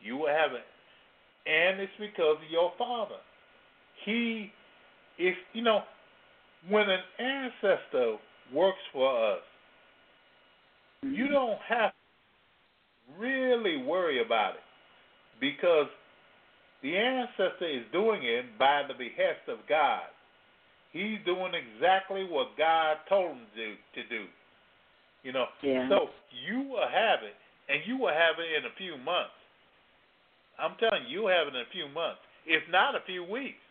You 0.00 0.16
will 0.16 0.28
have 0.28 0.52
it. 0.52 0.64
And 1.48 1.80
it's 1.80 1.92
because 1.98 2.36
of 2.36 2.50
your 2.50 2.72
father. 2.76 3.16
He 4.04 4.52
is, 5.18 5.34
you 5.54 5.62
know, 5.62 5.80
when 6.68 6.84
an 6.90 7.00
ancestor 7.18 8.16
works 8.52 8.78
for 8.92 9.32
us, 9.32 9.40
you 11.02 11.24
mm-hmm. 11.24 11.32
don't 11.32 11.58
have 11.66 11.90
to 11.90 13.20
really 13.20 13.78
worry 13.82 14.22
about 14.24 14.54
it 14.54 14.66
because 15.40 15.86
the 16.82 16.96
ancestor 16.96 17.66
is 17.66 17.84
doing 17.92 18.20
it 18.24 18.58
by 18.58 18.82
the 18.86 18.94
behest 18.94 19.48
of 19.48 19.58
God. 19.68 20.02
He's 20.92 21.18
doing 21.24 21.52
exactly 21.54 22.24
what 22.28 22.56
God 22.56 22.96
told 23.08 23.36
him 23.36 23.46
to. 23.56 24.02
To 24.02 24.08
do. 24.08 24.24
You 25.22 25.32
know, 25.32 25.46
Yeah. 25.62 25.88
so 25.88 26.10
you 26.46 26.60
will 26.62 26.88
have 26.88 27.22
it, 27.22 27.34
and 27.68 27.82
you 27.86 27.98
will 27.98 28.12
have 28.12 28.38
it 28.38 28.52
in 28.56 28.64
a 28.64 28.74
few 28.76 28.96
months. 28.98 29.34
I'm 30.58 30.74
telling 30.78 31.06
you, 31.06 31.22
you'll 31.22 31.30
have 31.30 31.46
it 31.46 31.54
in 31.54 31.62
a 31.62 31.72
few 31.72 31.88
months, 31.88 32.20
if 32.46 32.62
not 32.70 32.94
a 32.94 33.02
few 33.06 33.22
weeks. 33.22 33.62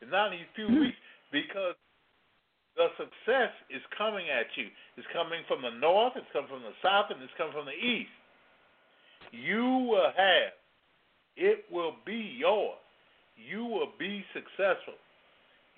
If 0.00 0.10
not 0.10 0.32
in 0.32 0.40
a 0.40 0.52
few 0.54 0.68
hmm. 0.68 0.80
weeks, 0.80 0.96
because 1.32 1.74
the 2.76 2.88
success 2.96 3.50
is 3.68 3.82
coming 3.96 4.30
at 4.30 4.46
you. 4.54 4.70
It's 4.96 5.06
coming 5.12 5.42
from 5.48 5.62
the 5.62 5.74
north, 5.74 6.14
it's 6.16 6.30
coming 6.32 6.48
from 6.48 6.62
the 6.62 6.76
south, 6.82 7.10
and 7.10 7.20
it's 7.22 7.34
coming 7.36 7.52
from 7.52 7.66
the 7.66 7.74
east. 7.74 8.14
You 9.32 9.90
will 9.90 10.12
have, 10.14 10.54
it 11.36 11.66
will 11.70 11.96
be 12.06 12.38
yours. 12.38 12.78
You 13.36 13.64
will 13.64 13.92
be 13.98 14.24
successful. 14.32 14.94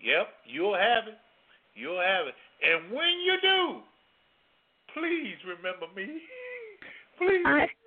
Yep, 0.00 0.28
you'll 0.46 0.76
have 0.76 1.08
it. 1.08 1.18
You'll 1.74 2.00
have 2.00 2.26
it. 2.28 2.34
And 2.62 2.92
when 2.92 3.20
you 3.24 3.36
do, 3.40 3.80
please 4.94 5.36
remember 5.44 5.86
me. 5.96 6.20
Please. 7.20 7.42
I, 7.44 7.66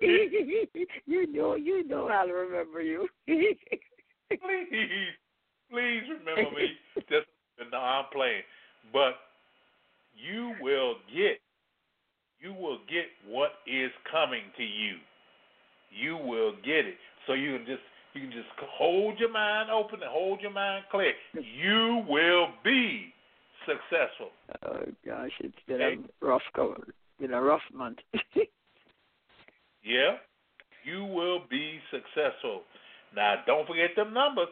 you 1.06 1.26
know, 1.32 1.56
you 1.56 1.86
know 1.88 2.08
I'll 2.08 2.28
remember 2.28 2.80
you. 2.80 3.08
please, 3.26 3.58
please 5.70 6.02
remember 6.08 6.56
me. 6.56 6.74
Just 7.08 7.26
no, 7.72 7.78
I'm 7.78 8.04
playing, 8.12 8.42
but 8.92 9.14
you 10.14 10.54
will 10.60 10.94
get, 11.12 11.40
you 12.38 12.54
will 12.54 12.78
get 12.88 13.06
what 13.28 13.50
is 13.66 13.90
coming 14.10 14.42
to 14.56 14.62
you. 14.62 14.96
You 15.90 16.16
will 16.16 16.52
get 16.64 16.86
it. 16.86 16.96
So 17.26 17.32
you 17.32 17.56
can 17.56 17.66
just, 17.66 17.82
you 18.14 18.20
can 18.22 18.30
just 18.30 18.48
hold 18.76 19.18
your 19.18 19.32
mind 19.32 19.70
open 19.70 20.00
and 20.02 20.10
hold 20.10 20.40
your 20.40 20.52
mind 20.52 20.84
clear. 20.90 21.12
You 21.34 22.04
will 22.08 22.48
be 22.62 23.12
successful. 23.66 24.30
oh 24.66 24.84
gosh, 25.04 25.30
it's 25.40 25.56
been 25.66 25.80
Okay. 25.80 25.98
a 26.22 26.26
rough 26.26 26.42
go, 26.54 26.76
been 27.20 27.32
a 27.32 27.42
rough 27.42 27.62
month. 27.72 27.98
Yeah, 29.84 30.16
you 30.84 31.04
will 31.04 31.40
be 31.50 31.78
successful. 31.90 32.62
Now, 33.14 33.36
don't 33.46 33.66
forget 33.66 33.90
them 33.96 34.14
numbers. 34.14 34.48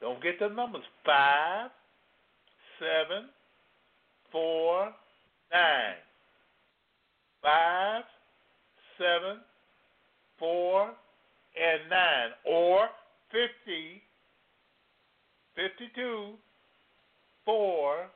Don't 0.00 0.16
forget 0.18 0.38
them 0.38 0.54
numbers. 0.56 0.82
Five, 1.04 1.70
seven, 2.78 3.28
four, 4.30 4.92
nine. 5.52 5.96
Five, 7.42 8.04
seven, 8.96 9.38
four, 10.38 10.82
and 10.84 11.90
nine. 11.90 12.30
Or 12.46 12.88
fifty, 13.30 14.02
fifty-two, 15.56 16.34
four, 17.44 18.06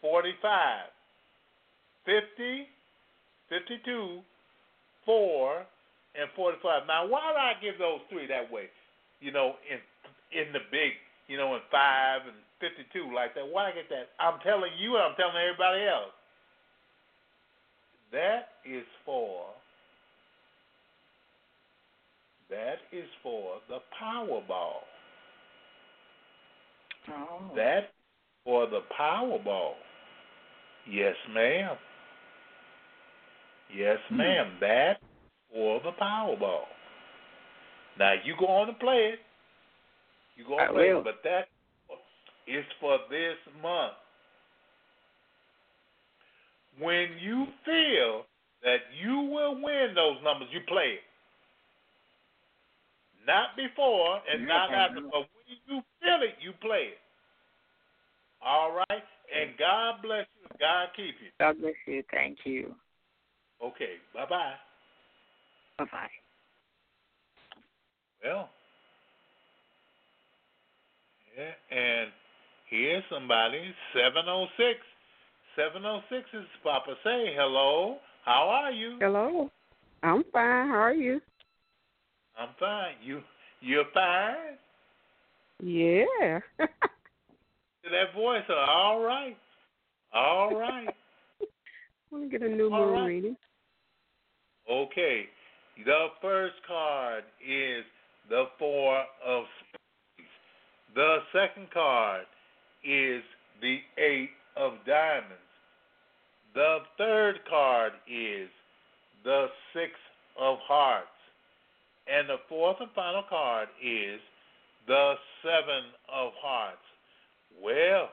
forty-five. 0.00 0.90
Fifty, 2.04 2.66
fifty-two, 3.48 4.20
four, 5.08 5.64
and 6.12 6.28
forty-five. 6.36 6.84
Now, 6.84 7.08
why 7.08 7.32
do 7.32 7.40
I 7.40 7.56
give 7.64 7.80
those 7.80 8.04
three 8.12 8.28
that 8.28 8.52
way? 8.52 8.68
You 9.24 9.32
know, 9.32 9.56
in 9.64 9.80
in 10.36 10.52
the 10.52 10.60
big, 10.70 10.92
you 11.26 11.40
know, 11.40 11.56
in 11.56 11.64
five 11.72 12.28
and 12.28 12.36
fifty-two 12.60 13.08
like 13.16 13.34
that. 13.34 13.48
Why 13.48 13.70
I 13.70 13.72
get 13.72 13.88
that? 13.88 14.12
I'm 14.20 14.38
telling 14.44 14.76
you, 14.78 15.00
and 15.00 15.04
I'm 15.08 15.16
telling 15.16 15.40
everybody 15.40 15.88
else. 15.88 16.12
That 18.12 18.60
is 18.68 18.84
for. 19.04 19.46
That 22.50 22.76
is 22.92 23.08
for 23.22 23.60
the 23.68 23.78
Powerball. 24.00 24.84
oh. 27.10 27.50
That 27.56 27.90
for 28.44 28.66
the 28.66 28.80
Powerball. 28.98 29.74
Yes, 30.90 31.14
ma'am. 31.34 31.76
Yes, 33.74 33.98
hmm. 34.08 34.16
ma'am. 34.16 34.56
That 34.60 34.94
for 35.52 35.80
the 35.82 35.92
Powerball. 36.00 36.64
Now 37.98 38.14
you 38.24 38.34
go 38.38 38.46
on 38.46 38.68
and 38.68 38.78
play 38.78 39.12
it. 39.14 39.18
You 40.36 40.44
go 40.46 40.54
on 40.54 40.60
I 40.60 40.64
and 40.66 40.74
play 40.74 40.92
will. 40.92 41.00
it, 41.00 41.04
but 41.04 41.20
that 41.24 41.48
is 42.46 42.64
for 42.80 42.98
this 43.10 43.36
month. 43.62 43.94
When 46.78 47.08
you 47.20 47.46
feel 47.64 48.22
that 48.62 48.86
you 49.02 49.28
will 49.32 49.54
win 49.54 49.94
those 49.94 50.22
numbers, 50.22 50.48
you 50.52 50.60
play 50.68 51.02
it. 51.02 51.06
Not 53.26 53.56
before 53.56 54.20
and 54.32 54.46
not 54.46 54.72
after, 54.72 55.02
but 55.02 55.26
when 55.26 55.58
you 55.66 55.82
feel 56.00 56.22
it, 56.22 56.38
you 56.40 56.52
play 56.62 56.94
it. 56.94 57.02
All 58.40 58.72
right? 58.72 59.04
And 59.28 59.58
God 59.58 60.00
bless 60.02 60.26
you 60.40 60.48
God 60.58 60.88
keep 60.96 61.14
you. 61.20 61.30
God 61.38 61.60
bless 61.60 61.74
you. 61.86 62.02
Thank 62.10 62.38
you. 62.44 62.74
Okay, 63.62 63.94
bye 64.14 64.26
bye. 64.28 64.54
Bye 65.78 65.84
bye. 65.90 66.08
Well, 68.24 68.48
yeah, 71.36 71.76
and 71.76 72.10
here's 72.70 73.04
somebody, 73.10 73.74
706. 73.94 74.80
706 75.56 76.28
is 76.34 76.46
Papa. 76.62 76.94
Say 77.04 77.34
hello. 77.36 77.98
How 78.24 78.48
are 78.48 78.70
you? 78.70 78.98
Hello. 79.00 79.50
I'm 80.02 80.22
fine. 80.32 80.68
How 80.68 80.78
are 80.78 80.94
you? 80.94 81.20
I'm 82.38 82.50
fine. 82.60 82.94
You 83.02 83.22
you're 83.60 83.84
fine? 83.92 84.58
Yeah. 85.60 86.38
That 87.84 88.12
voice, 88.14 88.42
all 88.50 89.00
right. 89.00 89.36
All 90.12 90.54
right. 90.54 90.94
Let 92.12 92.20
me 92.20 92.28
get 92.28 92.42
a 92.42 92.48
new 92.48 92.70
All 92.70 92.84
moon 92.86 92.92
right. 92.92 93.06
reading. 93.06 93.36
Okay. 94.70 95.26
The 95.84 96.06
first 96.20 96.56
card 96.66 97.24
is 97.40 97.84
the 98.28 98.44
Four 98.58 98.98
of 99.24 99.44
Spades. 99.60 100.28
The 100.94 101.18
second 101.32 101.70
card 101.72 102.26
is 102.84 103.22
the 103.60 103.78
Eight 103.96 104.30
of 104.56 104.72
Diamonds. 104.86 105.32
The 106.54 106.78
third 106.96 107.40
card 107.48 107.92
is 108.10 108.48
the 109.24 109.46
Six 109.72 109.92
of 110.38 110.58
Hearts. 110.66 111.06
And 112.08 112.28
the 112.28 112.38
fourth 112.48 112.78
and 112.80 112.90
final 112.94 113.22
card 113.28 113.68
is 113.82 114.20
the 114.86 115.14
Seven 115.42 115.92
of 116.12 116.32
Hearts. 116.42 116.78
Well, 117.62 118.08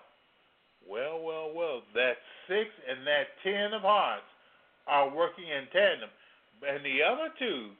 well, 0.87 1.19
well, 1.23 1.51
well, 1.55 1.81
that 1.95 2.17
six 2.47 2.69
and 2.87 3.07
that 3.07 3.33
ten 3.41 3.73
of 3.73 3.81
hearts 3.81 4.29
are 4.87 5.09
working 5.09 5.45
in 5.45 5.65
tandem. 5.73 6.09
And 6.61 6.85
the 6.85 7.03
other 7.03 7.29
two, 7.37 7.71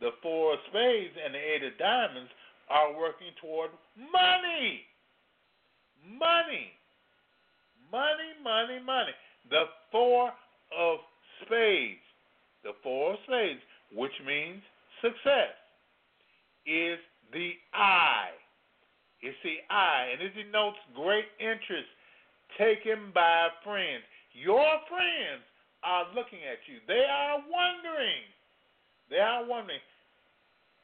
the 0.00 0.10
four 0.22 0.54
of 0.54 0.60
spades 0.70 1.14
and 1.24 1.34
the 1.34 1.38
eight 1.38 1.62
of 1.62 1.78
diamonds, 1.78 2.30
are 2.70 2.96
working 2.96 3.28
toward 3.40 3.70
money. 3.96 4.82
Money. 6.06 6.72
Money, 7.90 8.32
money, 8.42 8.80
money. 8.84 9.12
The 9.50 9.64
four 9.90 10.32
of 10.76 10.98
spades, 11.44 12.00
the 12.64 12.72
four 12.82 13.14
of 13.14 13.18
spades, 13.26 13.60
which 13.94 14.12
means 14.26 14.62
success, 15.02 15.52
is 16.66 16.98
the 17.32 17.52
eye. 17.74 18.32
It's 19.20 19.36
the 19.44 19.58
eye, 19.70 20.08
and 20.12 20.22
it 20.22 20.34
denotes 20.34 20.78
great 20.96 21.26
interest 21.38 21.88
taken 22.58 23.12
by 23.14 23.48
friends. 23.62 24.02
Your 24.32 24.66
friends 24.88 25.44
are 25.84 26.06
looking 26.14 26.40
at 26.46 26.62
you. 26.70 26.78
They 26.86 27.04
are 27.04 27.38
wondering. 27.42 28.22
They 29.10 29.18
are 29.18 29.44
wondering, 29.44 29.82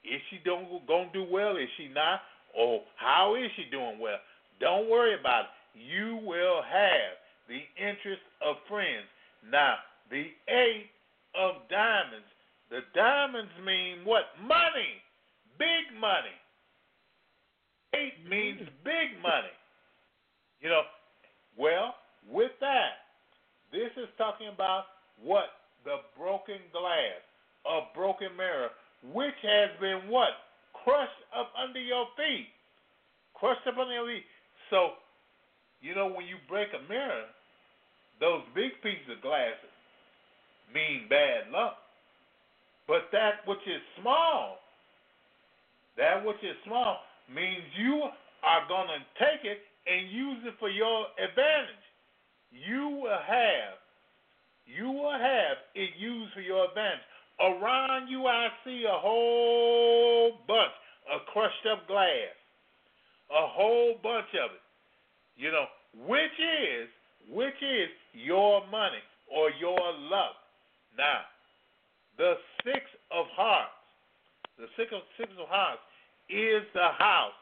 is 0.05 0.21
she 0.31 0.39
doing 0.45 0.67
gonna 0.87 1.11
do 1.13 1.25
well? 1.25 1.57
Is 1.57 1.69
she 1.77 1.89
not? 1.89 2.21
Or 2.57 2.83
how 2.97 3.37
is 3.37 3.51
she 3.57 3.65
doing 3.71 3.99
well? 3.99 4.19
Don't 4.61 4.89
worry 4.91 5.19
about 5.19 5.45
it. 5.45 5.51
You 5.79 6.19
will 6.25 6.63
have 6.63 7.15
the 7.47 7.61
interest 7.79 8.23
of 8.45 8.57
friends. 8.69 9.07
Now, 9.51 9.77
the 10.11 10.27
eight 10.49 10.91
of 11.35 11.63
diamonds. 11.71 12.27
The 12.71 12.81
diamonds 12.95 13.53
mean 13.65 14.05
what? 14.05 14.25
Money. 14.41 15.01
Big 15.59 15.95
money. 15.99 16.37
Eight 17.95 18.19
means 18.29 18.61
mm-hmm. 18.61 18.85
big 18.85 19.23
money. 19.23 19.55
You 20.61 20.69
know, 20.69 20.83
well, 21.57 21.95
with 22.29 22.53
that, 22.61 23.08
this 23.73 23.91
is 23.97 24.09
talking 24.17 24.49
about 24.49 24.85
what? 25.23 25.51
The 25.85 26.03
broken 26.19 26.59
glass, 26.73 27.23
a 27.67 27.89
broken 27.95 28.35
mirror, 28.37 28.69
which 29.15 29.37
has 29.43 29.71
been 29.81 30.09
what? 30.09 30.35
Crushed 30.85 31.23
up 31.37 31.53
under 31.57 31.81
your 31.81 32.07
feet. 32.17 32.49
Crushed 33.35 33.67
up 33.67 33.79
under 33.79 33.95
your 33.95 34.07
feet. 34.07 34.25
So, 34.71 34.99
you 35.81 35.95
know, 35.95 36.09
when 36.09 36.27
you 36.27 36.37
break 36.49 36.69
a 36.75 36.83
mirror, 36.89 37.25
those 38.21 38.43
big 38.55 38.73
pieces 38.83 39.17
of 39.17 39.23
glass 39.23 39.55
mean 40.75 41.07
bad 41.09 41.51
luck. 41.53 41.79
But 42.87 43.13
that 43.13 43.47
which 43.47 43.63
is 43.67 43.81
small, 44.01 44.59
that 45.97 46.25
which 46.25 46.41
is 46.43 46.57
small, 46.65 46.99
means 47.29 47.63
you 47.77 48.09
are 48.43 48.65
going 48.69 48.89
to 48.89 49.01
take 49.21 49.45
it 49.45 49.61
and 49.87 50.11
use 50.11 50.41
it 50.45 50.55
for 50.59 50.69
your 50.69 51.07
advantage. 51.17 51.88
You 52.51 53.01
will 53.03 53.19
have, 53.27 53.79
you 54.67 54.91
will 54.91 55.13
have 55.13 55.59
it 55.75 55.91
used 55.99 56.33
for 56.33 56.41
your 56.41 56.69
advantage. 56.69 57.05
Around 57.41 58.09
you, 58.09 58.27
I 58.27 58.49
see 58.65 58.85
a 58.89 58.99
whole 58.99 60.33
bunch 60.47 60.75
of 61.13 61.21
crushed 61.33 61.67
up 61.71 61.87
glass, 61.87 62.35
a 63.31 63.47
whole 63.47 63.95
bunch 64.03 64.29
of 64.35 64.51
it. 64.53 64.65
You 65.37 65.53
know, 65.53 65.67
which 66.07 66.35
is, 66.35 66.89
which 67.31 67.55
is 67.63 67.89
your 68.13 68.67
money 68.69 69.03
or 69.31 69.51
your 69.61 69.79
luck. 70.11 70.35
Now, 70.97 71.21
the 72.17 72.35
six 72.65 72.81
of 73.13 73.27
hearts, 73.37 73.71
the 74.59 74.67
six 74.77 74.91
of 74.93 75.03
six 75.17 75.31
of 75.39 75.47
hearts 75.49 75.81
is 76.29 76.67
the 76.75 76.91
house. 76.99 77.39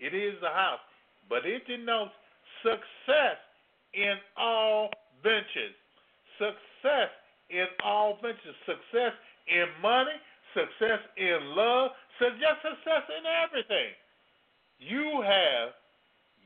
It 0.00 0.14
is 0.14 0.34
the 0.40 0.50
house, 0.50 0.82
but 1.28 1.46
it 1.46 1.64
denotes 1.68 2.10
success 2.62 3.38
in 3.94 4.14
all 4.36 4.90
ventures. 5.22 5.76
Success 6.38 7.10
in 7.50 7.66
all 7.84 8.18
ventures. 8.22 8.56
Success 8.66 9.12
in 9.48 9.66
money, 9.80 10.16
success 10.54 11.00
in 11.16 11.54
love, 11.56 11.90
success, 12.18 12.56
success 12.62 13.04
in 13.08 13.24
everything. 13.26 13.92
You 14.78 15.22
have, 15.22 15.74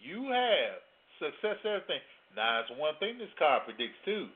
you 0.00 0.30
have 0.32 0.82
success 1.18 1.56
in 1.64 1.70
everything. 1.70 2.04
Now, 2.34 2.60
it's 2.60 2.70
one 2.78 2.94
thing 3.00 3.18
this 3.18 3.32
card 3.38 3.62
predicts 3.64 3.96
too. 4.04 4.28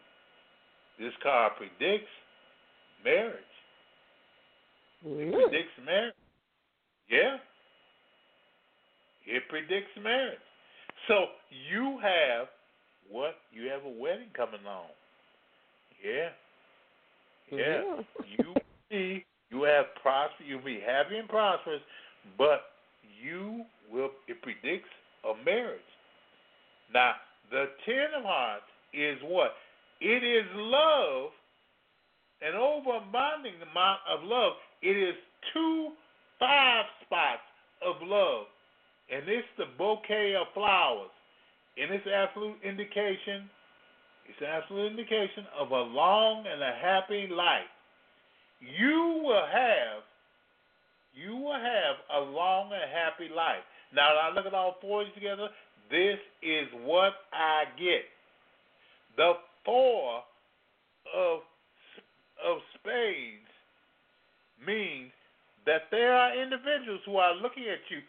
This 0.99 1.13
card 1.23 1.53
predicts 1.57 2.13
marriage. 3.05 3.35
It 5.05 5.33
predicts 5.33 5.77
marriage. 5.85 6.15
Yeah. 7.11 7.37
It 9.27 9.43
predicts 9.49 9.93
marriage. 10.03 10.39
So 11.09 11.27
you 11.71 11.99
have 12.03 12.49
what? 13.11 13.37
You 13.53 13.69
have 13.71 13.85
a 13.85 14.01
wedding 14.01 14.29
coming 14.37 14.67
on. 14.67 14.87
Yeah. 16.05 16.29
Yeah. 17.51 17.83
you 18.39 18.55
see 18.91 19.25
you 19.51 19.63
have 19.65 19.87
prosper 20.01 20.45
you'll 20.47 20.65
be 20.65 20.81
happy 20.81 21.19
and 21.19 21.29
prosperous, 21.29 21.81
but 22.39 22.63
you 23.23 23.65
will 23.93 24.11
it 24.29 24.41
predicts 24.43 24.89
a 25.25 25.45
marriage. 25.45 25.81
Now, 26.95 27.15
the 27.51 27.67
ten 27.85 28.15
of 28.17 28.25
hearts 28.25 28.65
is 28.95 29.19
what? 29.25 29.53
It 30.01 30.25
is 30.25 30.47
love, 30.55 31.31
an 32.41 32.55
overabunding 32.55 33.55
amount 33.71 34.01
of 34.09 34.25
love. 34.25 34.53
It 34.83 34.97
is 34.97 35.15
two 35.53 35.91
five 36.41 36.87
spots 37.05 37.45
of 37.87 37.97
love. 38.03 38.47
And 39.13 39.29
it's 39.29 39.47
the 39.59 39.67
bouquet 39.79 40.35
of 40.35 40.47
flowers. 40.55 41.11
And 41.81 41.91
it's 41.95 42.07
absolute 42.07 42.57
indication, 42.63 43.49
it's 44.29 44.43
absolute 44.47 44.91
indication 44.91 45.47
of 45.59 45.71
a 45.71 45.81
long 45.81 46.45
and 46.47 46.63
a 46.63 46.75
happy 46.81 47.27
life. 47.33 47.71
You 48.61 49.23
will 49.25 49.47
have, 49.51 50.05
you 51.15 51.37
will 51.37 51.57
have 51.57 51.97
a 52.15 52.21
long 52.31 52.71
and 52.73 52.91
happy 52.93 53.33
life. 53.35 53.65
Now, 53.95 54.13
I 54.13 54.33
look 54.35 54.47
at 54.47 54.55
all 54.55 54.77
four 54.81 55.05
together. 55.15 55.49
This 55.91 56.19
is 56.43 56.69
what 56.85 57.13
I 57.33 57.65
get. 57.79 58.05
The 59.17 59.33
four 59.65 60.23
of 61.15 61.41
of 62.41 62.59
spades 62.79 63.51
means 64.65 65.13
that 65.67 65.83
there 65.91 66.15
are 66.15 66.33
individuals 66.41 67.01
who 67.05 67.17
are 67.17 67.35
looking 67.35 67.65
at 67.65 67.85
you, 67.91 68.01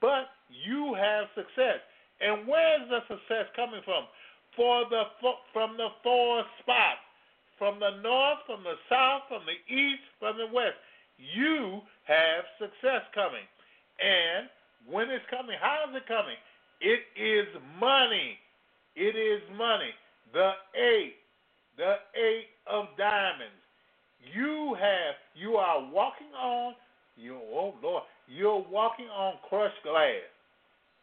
but 0.00 0.28
you 0.48 0.94
have 0.94 1.26
success. 1.34 1.80
And 2.20 2.46
where 2.46 2.82
is 2.82 2.88
the 2.88 3.00
success 3.08 3.46
coming 3.56 3.80
from? 3.84 4.04
For 4.56 4.84
the 4.90 5.04
from 5.52 5.76
the 5.76 5.88
four 6.02 6.44
spots, 6.60 7.04
from 7.58 7.78
the 7.80 8.00
north, 8.02 8.38
from 8.46 8.64
the 8.64 8.74
south, 8.88 9.22
from 9.28 9.42
the 9.46 9.58
east, 9.72 10.02
from 10.18 10.36
the 10.38 10.46
west. 10.52 10.76
You 11.18 11.80
have 12.04 12.44
success 12.58 13.02
coming. 13.14 13.46
And 14.02 14.48
when 14.86 15.10
it's 15.10 15.24
coming, 15.30 15.56
how 15.60 15.86
is 15.90 15.96
it 15.96 16.06
coming? 16.06 16.38
It 16.80 17.02
is 17.18 17.46
money. 17.78 18.38
It 18.94 19.14
is 19.16 19.42
money. 19.56 19.90
The 20.32 20.52
eight, 20.74 21.16
the 21.76 21.96
eight 22.14 22.48
of 22.66 22.86
diamonds. 22.96 23.58
You 24.34 24.74
have, 24.78 25.14
you 25.34 25.56
are 25.56 25.80
walking 25.92 26.34
on 26.34 26.74
you 27.18 27.36
oh 27.52 27.74
Lord, 27.82 28.04
you're 28.28 28.64
walking 28.70 29.08
on 29.08 29.34
crushed 29.48 29.82
glass. 29.82 30.22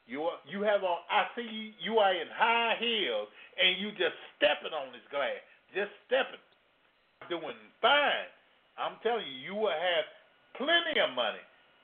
You 0.06 0.30
are, 0.30 0.38
you 0.45 0.62
have 0.62 0.86
on. 0.86 1.01
I 1.10 1.26
see 1.34 1.45
you. 1.49 1.74
You 1.82 1.93
are 1.97 2.14
in 2.14 2.30
high 2.30 2.78
heels, 2.78 3.28
and 3.58 3.82
you 3.82 3.89
just 3.97 4.14
stepping 4.38 4.74
on 4.74 4.93
this 4.93 5.06
glass, 5.10 5.41
just 5.74 5.89
stepping, 6.06 6.41
doing 7.30 7.58
fine. 7.82 8.30
I'm 8.78 9.01
telling 9.01 9.26
you, 9.26 9.53
you 9.53 9.56
will 9.58 9.74
have 9.74 10.06
plenty 10.62 11.01
of 11.01 11.10
money, 11.18 11.41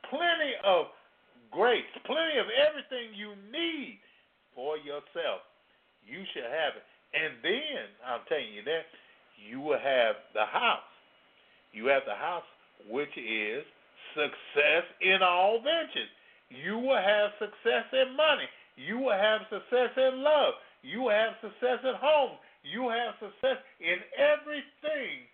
plenty 0.10 0.54
of 0.62 0.94
grace, 1.50 1.88
plenty 2.06 2.38
of 2.38 2.46
everything 2.54 3.16
you 3.18 3.34
need 3.50 4.00
for 4.54 4.78
yourself. 4.78 5.42
You 6.06 6.22
should 6.34 6.46
have 6.46 6.78
it, 6.78 6.86
and 7.18 7.42
then 7.42 7.84
I'm 8.06 8.22
telling 8.30 8.54
you 8.54 8.64
that 8.70 8.86
you 9.40 9.60
will 9.62 9.82
have 9.82 10.16
the 10.38 10.46
house. 10.46 10.86
You 11.74 11.88
have 11.88 12.04
the 12.06 12.16
house, 12.16 12.46
which 12.86 13.12
is 13.18 13.64
success 14.14 14.86
in 15.02 15.24
all 15.24 15.58
ventures. 15.64 16.12
You 16.52 16.78
will 16.78 17.00
have 17.00 17.32
success 17.40 17.88
in 17.94 18.16
money. 18.16 18.48
You 18.76 19.00
will 19.00 19.16
have 19.16 19.42
success 19.50 19.96
in 19.96 20.24
love. 20.24 20.54
You 20.84 21.08
will 21.08 21.16
have 21.16 21.34
success 21.42 21.80
at 21.88 21.96
home. 21.96 22.38
You 22.64 22.90
have 22.90 23.16
success 23.20 23.58
in 23.80 23.98
everything. 24.20 25.26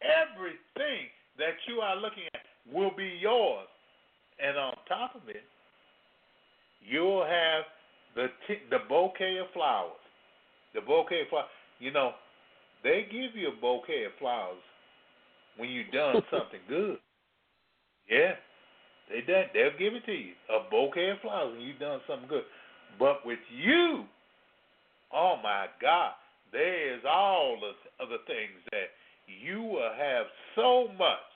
Everything 0.00 1.12
that 1.38 1.54
you 1.68 1.80
are 1.80 1.96
looking 1.96 2.24
at 2.34 2.42
will 2.72 2.90
be 2.96 3.18
yours. 3.20 3.68
And 4.42 4.56
on 4.56 4.74
top 4.88 5.14
of 5.14 5.28
it, 5.28 5.44
you'll 6.80 7.24
have 7.24 7.64
the 8.14 8.26
t- 8.48 8.66
the 8.70 8.78
bouquet 8.88 9.38
of 9.38 9.46
flowers. 9.52 10.00
The 10.74 10.80
bouquet 10.80 11.22
of 11.22 11.28
flowers. 11.28 11.50
You 11.78 11.92
know, 11.92 12.12
they 12.82 13.06
give 13.10 13.36
you 13.36 13.48
a 13.48 13.60
bouquet 13.60 14.04
of 14.04 14.12
flowers 14.18 14.62
when 15.56 15.68
you've 15.68 15.92
done 15.92 16.16
something 16.30 16.60
good. 16.68 16.98
Yeah, 18.10 18.34
they 19.12 19.20
done. 19.20 19.44
They'll 19.52 19.78
give 19.78 19.94
it 19.94 20.06
to 20.06 20.12
you 20.12 20.32
a 20.48 20.68
bouquet 20.70 21.10
of 21.10 21.20
flowers 21.20 21.52
when 21.52 21.60
you've 21.60 21.78
done 21.78 22.00
something 22.08 22.28
good. 22.28 22.44
But 22.98 23.24
with 23.24 23.38
you, 23.52 24.04
oh 25.12 25.36
my 25.42 25.66
God, 25.80 26.12
there 26.52 26.94
is 26.94 27.02
all 27.08 27.58
the 27.60 28.04
other 28.04 28.18
things 28.26 28.56
that 28.72 28.88
you 29.28 29.62
will 29.62 29.92
have 29.96 30.26
so 30.56 30.88
much, 30.98 31.28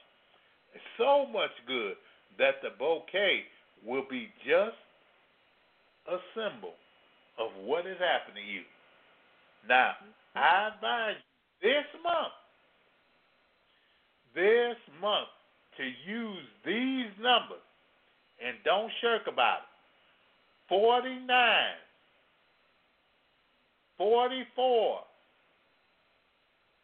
so 0.99 1.27
much 1.27 1.53
good 1.67 1.95
that 2.39 2.57
the 2.63 2.71
bouquet 2.79 3.45
will 3.85 4.05
be 4.09 4.29
just 4.45 4.77
a 6.09 6.17
symbol 6.35 6.75
of 7.39 7.51
what 7.65 7.85
has 7.85 7.97
happened 7.99 8.37
to 8.37 8.43
you. 8.43 8.63
Now, 9.69 9.93
I 10.35 10.71
advise 10.75 11.17
you 11.61 11.71
this 11.71 11.89
month, 12.03 12.37
this 14.35 14.77
month, 15.01 15.29
to 15.77 15.85
use 15.85 16.47
these 16.65 17.13
numbers 17.21 17.66
and 18.45 18.57
don't 18.65 18.91
shirk 19.01 19.23
about 19.27 19.59
it. 19.59 19.77
49, 20.69 21.29
44, 23.99 24.99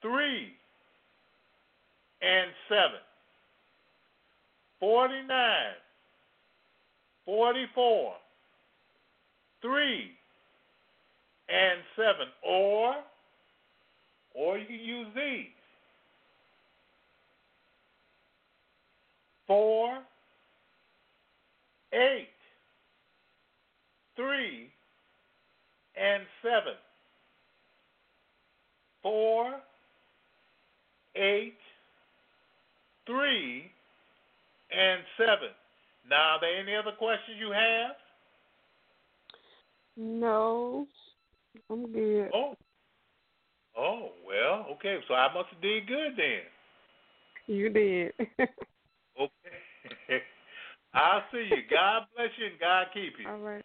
3, 0.03 0.53
and 2.23 2.51
7. 2.69 2.81
49, 4.81 5.29
44, 7.27 8.13
3, 9.63 10.11
and 11.49 11.81
7. 11.97 12.15
Or, 12.45 12.95
or 14.35 14.59
you 14.59 14.67
can 14.67 14.77
use 14.77 15.07
these. 15.15 15.47
4, 19.47 19.99
8, 21.93 22.29
3, 24.17 24.71
and 25.97 26.23
7. 26.43 26.75
4, 29.03 29.55
8, 31.17 31.55
3, 33.07 33.71
and 34.71 35.01
7. 35.19 35.37
Now, 36.09 36.17
are 36.17 36.41
there 36.41 36.61
any 36.61 36.75
other 36.75 36.93
questions 36.93 37.37
you 37.39 37.53
have? 37.53 37.97
No, 39.97 40.87
I'm 41.71 41.93
good. 41.93 42.31
Oh. 42.33 42.57
Oh, 43.77 44.11
well, 44.27 44.67
okay. 44.73 44.99
So 45.09 45.15
I 45.15 45.33
must 45.33 45.49
have 45.51 45.63
did 45.63 45.87
good 45.87 46.13
then. 46.17 46.43
You 47.47 47.71
did. 47.71 48.13
okay. 50.95 51.05
I'll 51.05 51.23
see 51.33 51.49
you. 51.51 51.63
God 51.71 52.03
bless 52.17 52.31
you 52.39 52.47
and 52.47 52.61
God 52.61 52.87
keep 52.93 53.15
you. 53.19 53.29
All 53.29 53.39
right. 53.39 53.65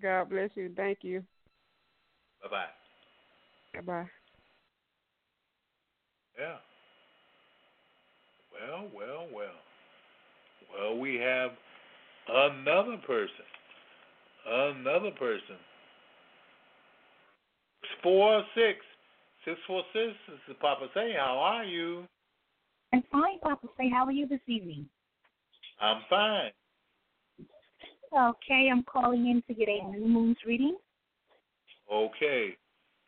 God 0.00 0.30
bless 0.30 0.50
you. 0.54 0.72
Thank 0.76 0.98
you. 1.02 1.22
Bye 2.42 2.48
bye. 2.50 2.64
Bye 3.74 3.80
bye. 3.80 4.08
Yeah. 6.38 6.56
Well, 8.52 8.88
well, 8.94 9.26
well. 9.34 9.48
Well, 10.74 10.98
we 10.98 11.16
have 11.16 11.50
another 12.28 12.96
person. 13.06 13.44
Another 14.46 15.10
person. 15.18 15.56
Four 18.02 18.42
six 18.54 18.78
six 19.44 19.58
four 19.66 19.82
six. 19.92 20.12
This 20.28 20.38
is 20.48 20.56
Papa 20.60 20.86
Say. 20.94 21.14
How 21.16 21.38
are 21.38 21.64
you? 21.64 22.04
I'm 22.92 23.02
fine, 23.12 23.38
Papa 23.42 23.66
Say. 23.78 23.90
How 23.90 24.04
are 24.06 24.12
you 24.12 24.26
this 24.26 24.40
evening? 24.46 24.86
I'm 25.80 26.02
fine. 26.08 26.50
Okay, 28.12 28.68
I'm 28.70 28.82
calling 28.82 29.28
in 29.28 29.42
to 29.48 29.54
get 29.54 29.68
a 29.68 29.88
new 29.90 30.06
moon's 30.06 30.36
reading. 30.46 30.76
Okay. 31.90 32.56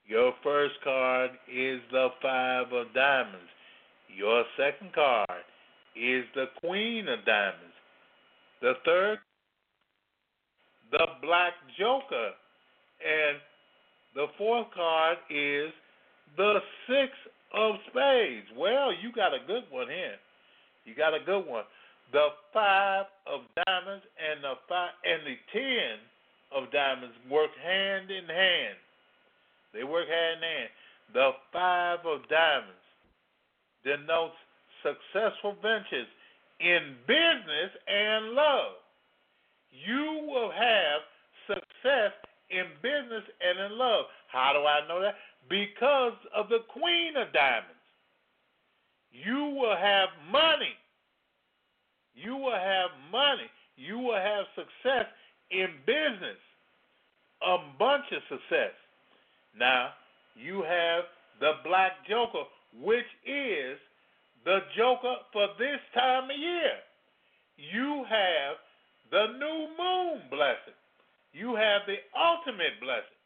Your 0.07 0.33
first 0.43 0.75
card 0.83 1.31
is 1.51 1.81
the 1.91 2.09
Five 2.23 2.73
of 2.73 2.93
Diamonds. 2.95 3.51
Your 4.15 4.45
second 4.57 4.93
card 4.95 5.45
is 5.97 6.25
the 6.35 6.47
Queen 6.61 7.09
of 7.09 7.25
Diamonds. 7.25 7.75
The 8.61 8.75
third, 8.85 9.19
the 10.91 11.07
Black 11.23 11.53
Joker. 11.79 12.31
And 13.01 13.39
the 14.15 14.27
fourth 14.39 14.69
card 14.75 15.19
is 15.31 15.73
the 16.37 16.59
Six 16.87 17.13
of 17.55 17.75
Spades. 17.91 18.47
Well, 18.57 18.93
you 18.93 19.13
got 19.15 19.35
a 19.35 19.47
good 19.47 19.65
one 19.71 19.89
here. 19.89 20.17
You 20.85 20.95
got 20.95 21.15
a 21.15 21.25
good 21.25 21.47
one. 21.47 21.65
The 22.15 22.29
Five 22.53 23.07
of 23.27 23.41
Diamonds 23.67 24.07
and 24.23 24.39
the 24.45 24.55
five 24.69 24.95
and 25.03 25.27
the 25.27 25.35
Ten 25.51 25.99
of 26.55 26.71
Diamonds 26.71 27.17
work 27.29 27.51
hand 27.59 28.09
in 28.09 28.25
hand. 28.31 28.79
They 29.75 29.83
work 29.83 30.07
hand 30.07 30.39
in 30.39 30.49
hand. 30.49 30.71
The 31.13 31.31
Five 31.53 32.07
of 32.07 32.23
Diamonds 32.29 32.87
denotes 33.83 34.39
successful 34.87 35.57
ventures 35.61 36.07
in 36.61 36.95
business 37.09 37.75
and 37.89 38.31
love. 38.31 38.79
You 39.75 40.23
will 40.31 40.53
have 40.55 41.03
success 41.51 42.15
in 42.49 42.63
business 42.81 43.25
and 43.43 43.73
in 43.73 43.77
love. 43.77 44.05
How 44.31 44.53
do 44.53 44.61
I 44.61 44.87
know 44.87 45.03
that? 45.03 45.17
Because 45.51 46.15
of 46.33 46.49
the 46.49 46.61
Queen 46.69 47.17
of 47.17 47.33
Diamonds. 47.33 47.75
You 49.11 49.59
will 49.59 49.77
have 49.77 50.11
money. 50.31 50.79
You 52.15 52.37
will 52.37 52.53
have 52.53 52.91
money. 53.11 53.51
You 53.77 53.99
will 53.99 54.17
have 54.17 54.47
success 54.55 55.07
in 55.51 55.69
business. 55.87 56.39
A 57.47 57.59
bunch 57.79 58.05
of 58.13 58.23
success. 58.29 58.73
Now, 59.59 59.91
you 60.35 60.63
have 60.63 61.05
the 61.41 61.53
Black 61.65 61.93
Joker, 62.09 62.45
which 62.81 63.07
is 63.27 63.79
the 64.45 64.61
Joker 64.77 65.17
for 65.33 65.49
this 65.59 65.81
time 65.95 66.31
of 66.31 66.39
year. 66.39 66.79
You 67.57 68.05
have 68.09 68.57
the 69.11 69.27
new 69.39 69.69
moon 69.79 70.23
blessing. 70.31 70.75
You 71.33 71.55
have 71.55 71.83
the 71.87 71.99
ultimate 72.15 72.81
blessing. 72.81 73.19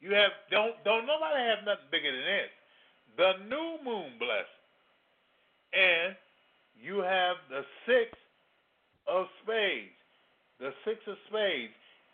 You 0.00 0.14
have 0.14 0.32
don't 0.50 0.74
don't 0.84 1.06
nobody 1.06 1.42
have 1.46 1.64
nothing 1.64 1.90
bigger 1.90 2.10
than 2.10 2.26
this. 2.26 2.52
The 3.16 3.32
new 3.48 3.78
moon 3.84 4.18
blessing. 4.18 4.62
And 5.72 6.16
you 6.80 6.98
have 6.98 7.36
the 7.50 7.62
six 7.86 8.10
of 9.08 9.26
spades. 9.42 9.94
The 10.60 10.70
six 10.84 10.98
of 11.06 11.16
spades 11.28 11.72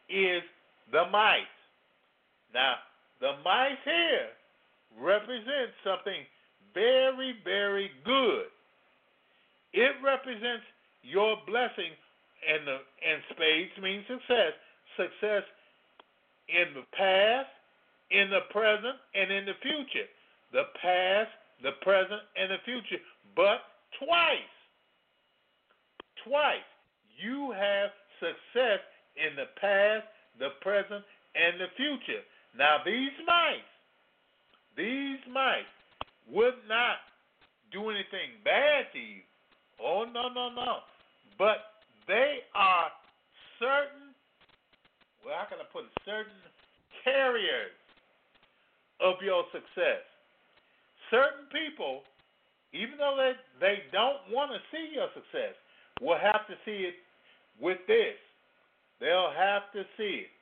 is 0.08 0.42
the 0.92 1.04
mice. 1.10 1.42
Now, 2.54 2.76
the 3.20 3.32
mice 3.44 3.80
here 3.84 4.32
represents 4.98 5.76
something 5.84 6.24
very, 6.74 7.34
very 7.44 7.90
good. 8.04 8.48
It 9.72 9.92
represents 10.02 10.64
your 11.02 11.36
blessing, 11.46 11.92
and 12.48 12.66
the 12.66 12.78
and 12.78 13.22
spades 13.30 13.72
means 13.82 14.04
success. 14.08 14.54
Success 14.96 15.44
in 16.48 16.74
the 16.74 16.86
past, 16.96 17.52
in 18.10 18.30
the 18.30 18.48
present, 18.50 18.96
and 19.14 19.30
in 19.30 19.44
the 19.44 19.58
future. 19.60 20.08
The 20.52 20.64
past, 20.80 21.30
the 21.62 21.72
present, 21.82 22.22
and 22.40 22.50
the 22.50 22.62
future. 22.64 23.02
But 23.36 23.60
twice. 23.96 24.54
Twice. 26.26 26.68
You 27.16 27.52
have 27.52 27.90
success 28.20 28.82
in 29.16 29.34
the 29.34 29.48
past, 29.60 30.06
the 30.38 30.50
present, 30.60 31.04
and 31.34 31.60
the 31.60 31.70
future. 31.76 32.22
Now, 32.56 32.78
these 32.84 33.14
mice, 33.26 33.70
these 34.76 35.18
mice 35.32 35.70
would 36.30 36.58
not 36.68 37.02
do 37.72 37.90
anything 37.90 38.38
bad 38.44 38.86
to 38.92 38.98
you. 38.98 39.22
Oh, 39.82 40.04
no, 40.04 40.28
no, 40.28 40.50
no. 40.50 40.78
But 41.38 41.84
they 42.06 42.38
are 42.54 42.90
certain, 43.58 44.14
well, 45.24 45.34
how 45.38 45.46
can 45.50 45.58
I 45.58 45.66
put 45.72 45.84
it, 45.84 45.94
certain 46.04 46.38
carriers 47.04 47.74
of 49.00 49.16
your 49.22 49.44
success. 49.52 50.02
Certain 51.10 51.46
people, 51.52 52.02
even 52.72 52.98
though 52.98 53.16
they, 53.16 53.32
they 53.60 53.76
don't 53.92 54.20
want 54.30 54.52
to 54.52 54.60
see 54.70 54.94
your 54.94 55.08
success, 55.14 55.56
will 56.00 56.18
have 56.18 56.46
to 56.46 56.54
see 56.64 56.86
it 56.88 56.94
with 57.60 57.78
this. 57.86 58.16
They'll 59.00 59.32
have 59.34 59.70
to 59.72 59.82
see 59.96 60.26
it. 60.26 60.32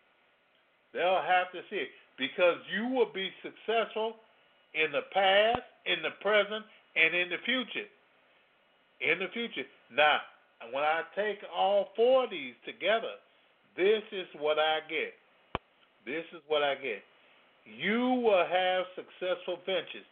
They'll 0.92 1.22
have 1.22 1.52
to 1.52 1.60
see 1.68 1.86
it 1.86 1.92
because 2.18 2.56
you 2.72 2.88
will 2.88 3.12
be 3.12 3.30
successful 3.42 4.16
in 4.74 4.92
the 4.92 5.04
past, 5.12 5.64
in 5.84 6.02
the 6.02 6.16
present, 6.20 6.64
and 6.96 7.14
in 7.14 7.28
the 7.28 7.40
future. 7.44 7.88
In 9.00 9.18
the 9.20 9.28
future. 9.32 9.68
Now, 9.92 10.20
when 10.72 10.84
I 10.84 11.02
take 11.14 11.38
all 11.54 11.92
four 11.96 12.24
of 12.24 12.30
these 12.30 12.54
together, 12.64 13.20
this 13.76 14.02
is 14.12 14.26
what 14.40 14.58
I 14.58 14.80
get. 14.88 15.12
This 16.04 16.24
is 16.32 16.40
what 16.48 16.62
I 16.62 16.74
get. 16.76 17.04
You 17.66 18.22
will 18.24 18.46
have 18.46 18.86
successful 18.96 19.58
ventures. 19.66 20.06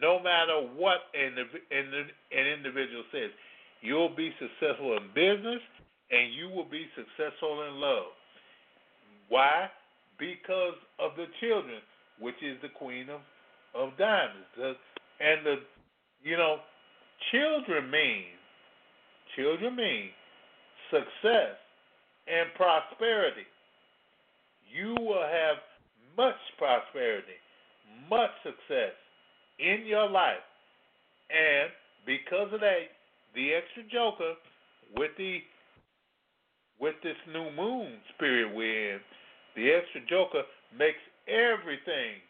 No 0.00 0.20
matter 0.20 0.60
what 0.76 1.08
an, 1.14 1.36
an 1.40 2.46
individual 2.46 3.04
says. 3.12 3.30
You'll 3.80 4.14
be 4.14 4.32
successful 4.38 4.96
in 4.96 5.08
business 5.14 5.62
and 6.10 6.34
you 6.34 6.48
will 6.48 6.68
be 6.68 6.86
successful 6.96 7.64
in 7.68 7.80
love. 7.80 8.12
Why? 9.28 9.68
Because 10.18 10.74
of 10.98 11.12
the 11.16 11.26
children, 11.40 11.80
which 12.18 12.36
is 12.42 12.56
the 12.62 12.68
queen 12.68 13.08
of, 13.08 13.20
of 13.74 13.96
diamonds. 13.98 14.48
The, 14.56 14.72
and 15.20 15.46
the, 15.46 15.56
you 16.22 16.36
know, 16.36 16.58
children 17.30 17.90
mean, 17.90 18.34
children 19.36 19.76
mean 19.76 20.10
success 20.90 21.56
and 22.26 22.48
prosperity. 22.56 23.46
You 24.74 24.96
will 24.98 25.22
have 25.22 25.56
much 26.16 26.38
prosperity, 26.58 27.38
much 28.10 28.30
success 28.42 28.96
in 29.58 29.86
your 29.86 30.08
life. 30.08 30.42
And 31.30 31.70
because 32.06 32.52
of 32.52 32.60
that, 32.60 32.88
the 33.34 33.54
extra 33.54 33.82
joker 33.92 34.34
with 34.96 35.10
the 35.18 35.38
with 36.80 36.94
this 37.02 37.16
new 37.32 37.50
moon 37.56 37.98
spirit 38.14 38.54
we're 38.54 38.94
in, 38.94 39.00
the 39.56 39.72
extra 39.72 40.00
joker 40.08 40.42
makes 40.78 41.02
everything 41.26 42.22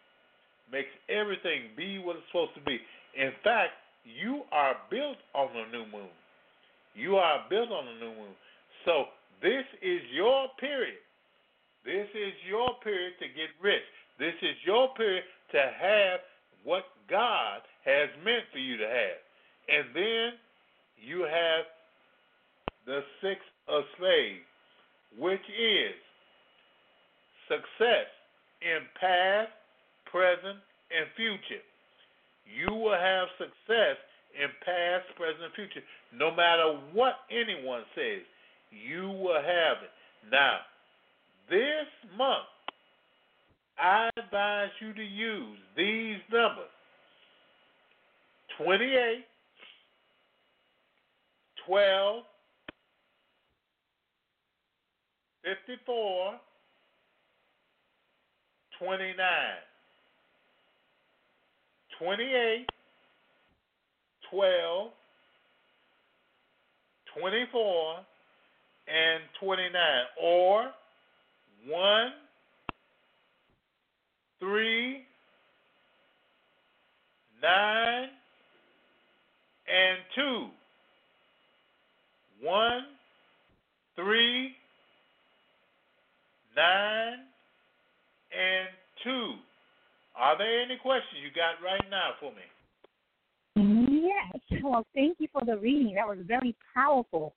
makes 0.72 0.92
everything 1.08 1.72
be 1.76 1.98
what 1.98 2.16
it's 2.16 2.26
supposed 2.28 2.54
to 2.54 2.60
be. 2.60 2.78
In 3.16 3.32
fact, 3.42 3.72
you 4.04 4.42
are 4.52 4.76
built 4.90 5.16
on 5.34 5.48
the 5.52 5.64
new 5.72 5.84
moon. 5.90 6.12
You 6.94 7.16
are 7.16 7.44
built 7.48 7.70
on 7.70 7.86
the 7.86 8.04
new 8.04 8.12
moon. 8.12 8.34
So 8.84 9.04
this 9.40 9.64
is 9.82 10.00
your 10.12 10.48
period. 10.60 11.00
This 11.84 12.08
is 12.12 12.32
your 12.48 12.68
period 12.84 13.14
to 13.20 13.26
get 13.28 13.48
rich. 13.62 13.84
This 14.18 14.34
is 14.42 14.56
your 14.66 14.92
period 14.94 15.24
to 15.52 15.58
have 15.58 16.20
what 16.64 16.84
God 17.10 17.60
has 17.84 18.08
meant 18.24 18.44
for 18.52 18.58
you 18.58 18.76
to 18.76 18.84
have. 18.84 19.20
And 19.68 19.84
then 19.94 20.28
you 21.00 21.22
have 21.22 21.64
the 22.86 23.00
six 23.20 23.40
of 23.68 23.84
spades, 23.96 24.44
which 25.18 25.44
is 25.48 25.96
success 27.48 28.08
in 28.60 28.84
past, 29.00 29.52
present, 30.10 30.60
and 30.92 31.08
future. 31.16 31.64
You 32.48 32.74
will 32.74 32.96
have 32.96 33.28
success 33.36 33.96
in 34.36 34.48
past, 34.64 35.04
present, 35.16 35.44
and 35.44 35.54
future. 35.54 35.84
No 36.12 36.30
matter 36.32 36.80
what 36.92 37.28
anyone 37.30 37.84
says, 37.94 38.24
you 38.72 39.08
will 39.08 39.40
have 39.40 39.84
it. 39.84 39.92
Now, 40.32 40.60
this 41.48 41.88
month, 42.16 42.48
I 43.78 44.10
advise 44.16 44.72
you 44.80 44.92
to 44.92 45.02
use 45.02 45.58
these 45.76 46.18
numbers 46.32 46.72
28, 48.58 49.24
12, 51.66 52.22
54, 55.44 56.32
29. 58.80 59.16
28, 61.98 62.66
12, 64.30 64.90
24, 67.18 67.96
and 68.88 69.22
29. 69.40 69.82
Or 70.22 70.70
1, 71.66 72.12
3, 74.40 75.06
9, 77.42 78.08
and 79.68 79.98
2. 80.14 80.48
1, 82.40 82.82
3, 83.96 84.56
9, 86.56 87.12
and 88.32 88.68
2. 89.04 89.34
Are 90.16 90.38
there 90.38 90.62
any 90.62 90.76
questions 90.76 91.20
you 91.22 91.30
got 91.34 91.62
right 91.64 91.82
now 91.90 92.10
for 92.20 92.32
me? 92.32 92.42
Yes. 93.56 94.62
Well, 94.62 94.86
thank 94.94 95.16
you 95.20 95.28
for 95.32 95.44
the 95.44 95.56
reading. 95.56 95.94
That 95.94 96.06
was 96.06 96.18
very 96.26 96.56
powerful. 96.74 97.34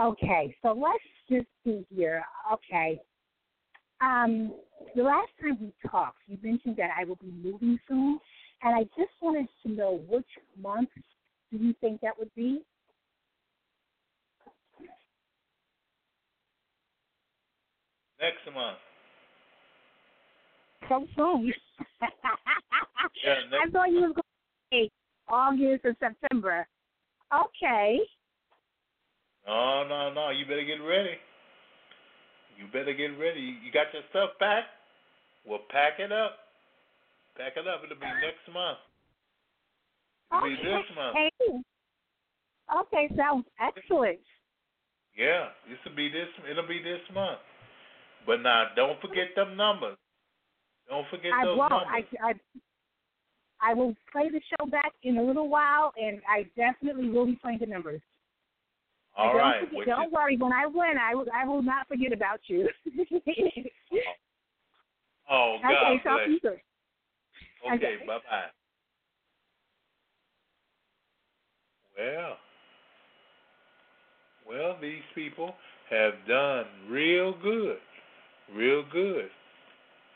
Okay, 0.00 0.54
so 0.62 0.72
let's 0.72 1.02
just 1.28 1.46
see 1.64 1.84
here. 1.94 2.22
Okay. 2.52 3.00
Um, 4.00 4.52
the 4.94 5.02
last 5.02 5.30
time 5.40 5.58
we 5.60 5.72
talked, 5.90 6.18
you 6.26 6.38
mentioned 6.42 6.76
that 6.76 6.90
I 6.98 7.04
will 7.04 7.16
be 7.16 7.32
moving 7.42 7.78
soon, 7.88 8.18
and 8.62 8.74
I 8.74 8.82
just 8.98 9.12
wanted 9.22 9.48
to 9.64 9.72
know 9.72 10.00
which 10.08 10.26
month 10.60 10.90
do 11.50 11.58
you 11.58 11.74
think 11.80 12.00
that 12.00 12.18
would 12.18 12.34
be? 12.34 12.62
Next 18.20 18.54
month. 18.54 18.78
So 20.88 21.06
soon. 21.16 21.46
yeah, 23.24 23.34
I 23.52 23.70
thought 23.70 23.90
you 23.90 24.00
was 24.00 24.12
going 24.12 24.14
to 24.14 24.22
say 24.72 24.90
August 25.28 25.84
or 25.84 25.96
September. 26.00 26.66
Okay. 27.32 27.98
No, 29.46 29.84
no, 29.88 30.12
no. 30.12 30.30
You 30.30 30.44
better 30.46 30.64
get 30.64 30.82
ready. 30.82 31.16
You 32.58 32.66
better 32.72 32.94
get 32.94 33.18
ready. 33.18 33.40
You 33.62 33.70
got 33.72 33.92
your 33.92 34.02
stuff 34.10 34.30
packed? 34.38 34.68
Well, 35.46 35.60
pack 35.70 35.98
it 35.98 36.10
up. 36.10 36.38
Pack 37.36 37.52
it 37.56 37.68
up. 37.68 37.82
It'll 37.84 37.96
be 37.96 38.06
next 38.06 38.46
month. 38.52 38.78
Okay. 40.34 40.56
be 40.56 40.56
this 40.62 40.84
month. 40.94 41.16
Okay, 42.80 43.08
sounds 43.16 43.46
excellent. 43.60 44.18
Yeah, 45.16 45.48
this 45.68 45.78
will 45.84 45.96
be 45.96 46.08
this. 46.08 46.28
It'll 46.50 46.66
be 46.66 46.82
this 46.82 47.00
month. 47.14 47.38
But 48.26 48.42
now, 48.42 48.66
don't 48.74 49.00
forget 49.00 49.28
them 49.36 49.56
numbers. 49.56 49.96
Don't 50.88 51.06
forget 51.08 51.32
I 51.32 51.44
those 51.44 51.58
won't. 51.58 51.70
numbers. 51.70 52.04
I, 52.22 52.28
I 52.28 52.34
I 53.58 53.74
will 53.74 53.94
play 54.12 54.28
the 54.28 54.40
show 54.50 54.66
back 54.66 54.92
in 55.02 55.16
a 55.16 55.22
little 55.22 55.48
while, 55.48 55.92
and 55.96 56.20
I 56.28 56.44
definitely 56.56 57.08
will 57.08 57.26
be 57.26 57.36
playing 57.36 57.58
the 57.60 57.66
numbers. 57.66 58.02
All 59.16 59.28
don't 59.28 59.36
right. 59.38 59.60
Forget, 59.68 59.86
don't 59.86 60.12
worry. 60.12 60.36
When 60.36 60.52
I 60.52 60.66
win, 60.66 60.98
I 61.00 61.14
will. 61.14 61.26
I 61.34 61.46
will 61.46 61.62
not 61.62 61.88
forget 61.88 62.12
about 62.12 62.40
you. 62.48 62.68
oh, 65.30 65.56
God 65.62 65.72
okay, 65.72 66.00
bless. 66.02 66.04
talk 66.04 66.24
to 66.24 66.30
you 66.30 66.38
soon. 66.42 66.60
Okay, 67.66 67.74
Okay. 67.74 68.06
bye 68.06 68.18
bye. 68.28 68.50
Well, 71.98 72.36
well, 74.48 74.76
these 74.80 75.02
people 75.14 75.54
have 75.90 76.12
done 76.28 76.64
real 76.88 77.34
good, 77.42 77.78
real 78.54 78.84
good. 78.92 79.28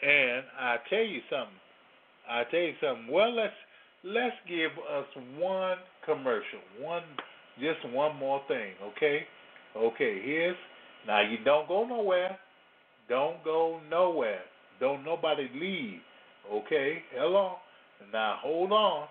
And 0.02 0.44
I 0.58 0.76
tell 0.88 1.02
you 1.02 1.20
something. 1.28 1.54
I 2.28 2.44
tell 2.50 2.60
you 2.60 2.74
something. 2.80 3.08
Well, 3.10 3.34
let's 3.34 3.52
let's 4.04 4.36
give 4.48 4.70
us 4.72 5.06
one 5.38 5.78
commercial, 6.04 6.60
one 6.80 7.02
just 7.58 7.92
one 7.92 8.16
more 8.16 8.40
thing, 8.48 8.72
okay? 8.82 9.20
Okay, 9.76 10.22
here's 10.24 10.56
now 11.06 11.20
you 11.20 11.38
don't 11.44 11.68
go 11.68 11.86
nowhere. 11.86 12.38
Don't 13.08 13.42
go 13.44 13.80
nowhere. 13.90 14.42
Don't 14.78 15.04
nobody 15.04 15.48
leave. 15.54 16.00
Okay? 16.50 17.02
Hello? 17.14 17.56
Now 18.12 18.38
hold 18.40 18.72
on. 18.72 19.08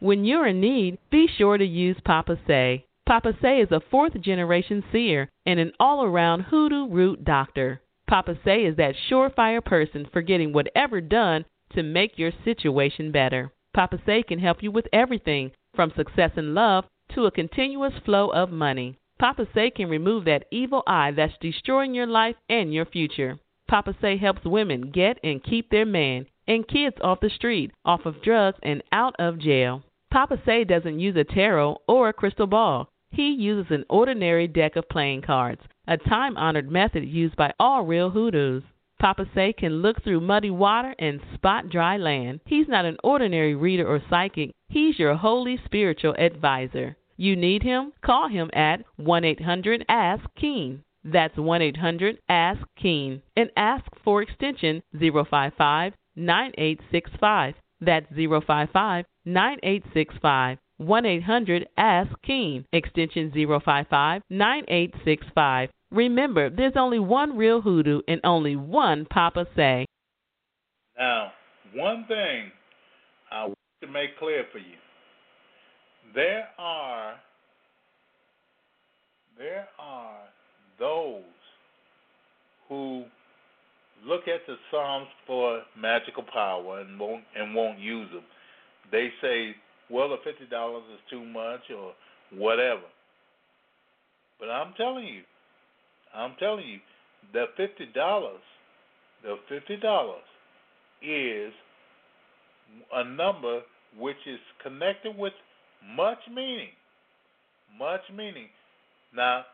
When 0.00 0.24
you're 0.24 0.46
in 0.46 0.60
need, 0.60 0.98
be 1.10 1.26
sure 1.26 1.58
to 1.58 1.66
use 1.66 1.96
Papa 2.04 2.38
Say. 2.46 2.86
Papa 3.04 3.32
Say 3.42 3.60
is 3.60 3.72
a 3.72 3.80
fourth 3.80 4.20
generation 4.20 4.84
seer 4.92 5.28
and 5.44 5.58
an 5.58 5.72
all 5.80 6.04
around 6.04 6.42
hoodoo 6.42 6.86
root 6.86 7.24
doctor. 7.24 7.80
Papa 8.06 8.38
Say 8.44 8.64
is 8.64 8.76
that 8.76 8.94
surefire 9.10 9.64
person 9.64 10.06
for 10.12 10.22
getting 10.22 10.52
whatever 10.52 11.00
done 11.00 11.46
to 11.74 11.82
make 11.82 12.16
your 12.16 12.30
situation 12.44 13.10
better. 13.10 13.50
Papa 13.74 13.98
Say 14.06 14.22
can 14.22 14.38
help 14.38 14.62
you 14.62 14.70
with 14.70 14.86
everything 14.92 15.50
from 15.74 15.92
success 15.96 16.30
in 16.36 16.54
love 16.54 16.84
to 17.14 17.26
a 17.26 17.32
continuous 17.32 17.94
flow 18.04 18.28
of 18.28 18.52
money. 18.52 18.96
Papa 19.18 19.48
Say 19.52 19.68
can 19.70 19.88
remove 19.88 20.26
that 20.26 20.46
evil 20.52 20.84
eye 20.86 21.10
that's 21.10 21.36
destroying 21.40 21.92
your 21.92 22.06
life 22.06 22.36
and 22.48 22.72
your 22.72 22.86
future. 22.86 23.40
Papa 23.66 23.96
Say 24.00 24.16
helps 24.16 24.44
women 24.44 24.92
get 24.92 25.18
and 25.24 25.42
keep 25.42 25.70
their 25.70 25.86
man 25.86 26.26
and 26.46 26.68
kids 26.68 26.96
off 27.02 27.18
the 27.18 27.30
street, 27.30 27.72
off 27.84 28.06
of 28.06 28.22
drugs, 28.22 28.58
and 28.62 28.82
out 28.92 29.16
of 29.18 29.40
jail. 29.40 29.82
Papa 30.10 30.40
Say 30.46 30.64
doesn't 30.64 31.00
use 31.00 31.16
a 31.16 31.24
tarot 31.24 31.82
or 31.86 32.08
a 32.08 32.14
crystal 32.14 32.46
ball. 32.46 32.88
He 33.10 33.30
uses 33.30 33.70
an 33.70 33.84
ordinary 33.90 34.48
deck 34.48 34.74
of 34.76 34.88
playing 34.88 35.20
cards, 35.22 35.60
a 35.86 35.98
time 35.98 36.36
honored 36.38 36.70
method 36.70 37.04
used 37.04 37.36
by 37.36 37.52
all 37.60 37.84
real 37.84 38.10
hoodoos. 38.10 38.62
Papa 38.98 39.26
Say 39.34 39.52
can 39.52 39.82
look 39.82 40.02
through 40.02 40.20
muddy 40.20 40.50
water 40.50 40.94
and 40.98 41.20
spot 41.34 41.68
dry 41.68 41.98
land. 41.98 42.40
He's 42.46 42.68
not 42.68 42.86
an 42.86 42.96
ordinary 43.04 43.54
reader 43.54 43.86
or 43.86 44.02
psychic, 44.08 44.52
he's 44.68 44.98
your 44.98 45.14
holy 45.14 45.58
spiritual 45.66 46.14
advisor. 46.18 46.96
You 47.18 47.36
need 47.36 47.62
him? 47.62 47.92
Call 48.00 48.28
him 48.28 48.50
at 48.54 48.84
1 48.96 49.24
800 49.24 49.84
Ask 49.90 50.24
Keen. 50.36 50.84
That's 51.04 51.36
1 51.36 51.62
800 51.62 52.18
Ask 52.28 52.66
Keen 52.76 53.20
and 53.36 53.50
ask 53.56 53.84
for 54.02 54.22
extension 54.22 54.82
055 54.92 55.92
9865. 56.16 57.54
That's 57.80 58.06
055 58.14 59.04
9865. 59.24 60.58
1 60.78 61.06
800 61.06 61.68
Ask 61.76 62.10
Keen, 62.22 62.64
extension 62.72 63.32
055 63.32 64.22
9865. 64.30 65.70
Remember, 65.90 66.50
there's 66.50 66.74
only 66.76 66.98
one 66.98 67.36
real 67.36 67.60
hoodoo 67.60 68.00
and 68.06 68.20
only 68.22 68.54
one 68.56 69.06
Papa 69.06 69.46
Say. 69.56 69.86
Now, 70.96 71.32
one 71.74 72.04
thing 72.06 72.50
I 73.30 73.44
want 73.44 73.58
to 73.82 73.88
make 73.88 74.18
clear 74.18 74.44
for 74.52 74.58
you. 74.58 74.76
There 76.14 76.48
are 76.58 77.14
there 79.36 79.68
are 79.78 80.18
those 80.78 81.22
who 82.68 83.04
look 84.06 84.22
at 84.28 84.46
the 84.46 84.56
Psalms 84.70 85.08
for 85.26 85.62
magical 85.76 86.24
power 86.32 86.80
and 86.80 86.98
won't 86.98 87.24
and 87.36 87.54
won't 87.54 87.78
use 87.78 88.08
them. 88.12 88.24
They 88.90 89.08
say, 89.20 89.54
well, 89.90 90.08
the 90.08 90.16
fifty 90.24 90.46
dollars 90.46 90.84
is 90.92 91.00
too 91.10 91.24
much 91.24 91.60
or 91.74 91.92
whatever. 92.32 92.86
But 94.38 94.50
I'm 94.50 94.74
telling 94.76 95.06
you, 95.06 95.22
I'm 96.14 96.34
telling 96.38 96.66
you, 96.66 96.78
the 97.32 97.46
fifty 97.56 97.86
dollars, 97.94 98.40
the 99.22 99.36
fifty 99.48 99.76
dollars 99.76 100.22
is 101.02 101.52
a 102.94 103.04
number 103.04 103.60
which 103.98 104.16
is 104.26 104.38
connected 104.62 105.16
with 105.16 105.32
much 105.94 106.18
meaning. 106.32 106.70
Much 107.78 108.00
meaning. 108.14 108.48
Now, 109.14 109.44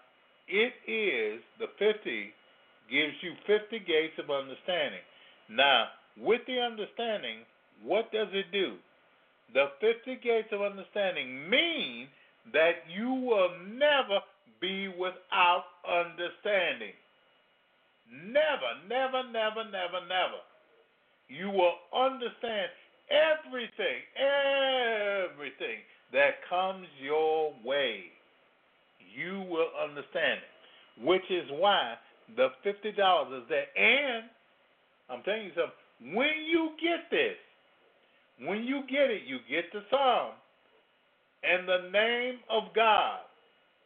it 0.48 0.72
is 0.90 1.40
the 1.58 1.66
50 1.78 2.30
gives 2.90 3.14
you 3.22 3.32
50 3.46 3.78
gates 3.84 4.14
of 4.18 4.30
understanding. 4.30 5.02
Now, 5.48 5.88
with 6.16 6.40
the 6.46 6.60
understanding, 6.60 7.44
what 7.82 8.12
does 8.12 8.28
it 8.32 8.50
do? 8.52 8.76
The 9.52 9.70
50 9.80 10.20
gates 10.22 10.48
of 10.52 10.62
understanding 10.62 11.48
mean 11.48 12.08
that 12.52 12.84
you 12.88 13.08
will 13.08 13.50
never 13.72 14.20
be 14.60 14.88
without 14.88 15.64
understanding. 15.86 16.94
Never, 18.10 18.70
never, 18.88 19.22
never, 19.30 19.64
never, 19.64 20.00
never. 20.06 20.40
You 21.28 21.50
will 21.50 21.76
understand 21.92 22.68
everything, 23.10 24.00
everything 24.16 25.80
that 26.12 26.44
comes 26.48 26.86
your 27.02 27.52
way. 27.64 28.04
You 29.16 29.44
will 29.48 29.70
understand 29.82 30.40
it, 30.42 31.04
which 31.04 31.24
is 31.30 31.48
why 31.50 31.94
the 32.36 32.48
fifty 32.62 32.92
dollars 32.92 33.42
is 33.42 33.48
there. 33.48 33.66
And 33.76 34.24
I'm 35.10 35.22
telling 35.22 35.44
you 35.44 35.52
something. 35.54 36.14
When 36.16 36.44
you 36.48 36.70
get 36.80 37.10
this, 37.10 37.36
when 38.46 38.64
you 38.64 38.82
get 38.90 39.10
it, 39.10 39.22
you 39.26 39.38
get 39.48 39.72
the 39.72 39.82
psalm 39.90 40.32
and 41.42 41.68
the 41.68 41.90
name 41.90 42.40
of 42.50 42.64
God, 42.74 43.20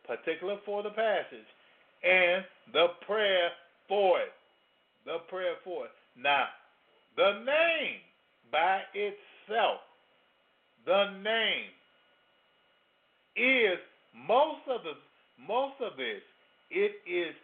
particular 0.06 0.56
for 0.64 0.82
the 0.82 0.90
passage, 0.90 1.46
and 2.02 2.44
the 2.72 2.86
prayer 3.06 3.50
for 3.88 4.20
it. 4.20 4.32
The 5.04 5.18
prayer 5.28 5.54
for 5.64 5.86
it. 5.86 5.90
Now, 6.16 6.46
the 7.16 7.44
name 7.44 8.00
by 8.50 8.80
itself, 8.94 9.80
the 10.86 11.10
name 11.22 11.70
is 13.36 13.78
most 14.26 14.60
of 14.68 14.82
the 14.82 14.94
most 15.46 15.74
of 15.80 15.96
this. 15.96 16.22
It 16.70 16.92
is 17.08 17.34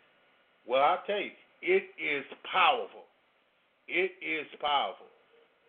well, 0.66 0.82
I'll 0.82 1.02
tell 1.06 1.20
you, 1.20 1.30
it 1.62 1.84
is 2.00 2.24
powerful. 2.50 3.04
It 3.88 4.12
is 4.20 4.46
powerful. 4.60 5.06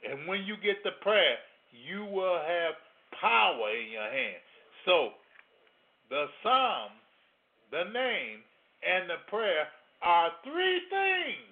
And 0.07 0.27
when 0.27 0.43
you 0.43 0.55
get 0.63 0.83
the 0.83 0.91
prayer, 1.01 1.37
you 1.71 2.05
will 2.05 2.39
have 2.39 2.75
power 3.19 3.71
in 3.71 3.91
your 3.91 4.09
hand. 4.09 4.41
So, 4.85 5.09
the 6.09 6.25
psalm, 6.43 6.91
the 7.71 7.85
name, 7.91 8.39
and 8.85 9.09
the 9.09 9.19
prayer 9.27 9.67
are 10.01 10.29
three 10.43 10.79
things. 10.89 11.49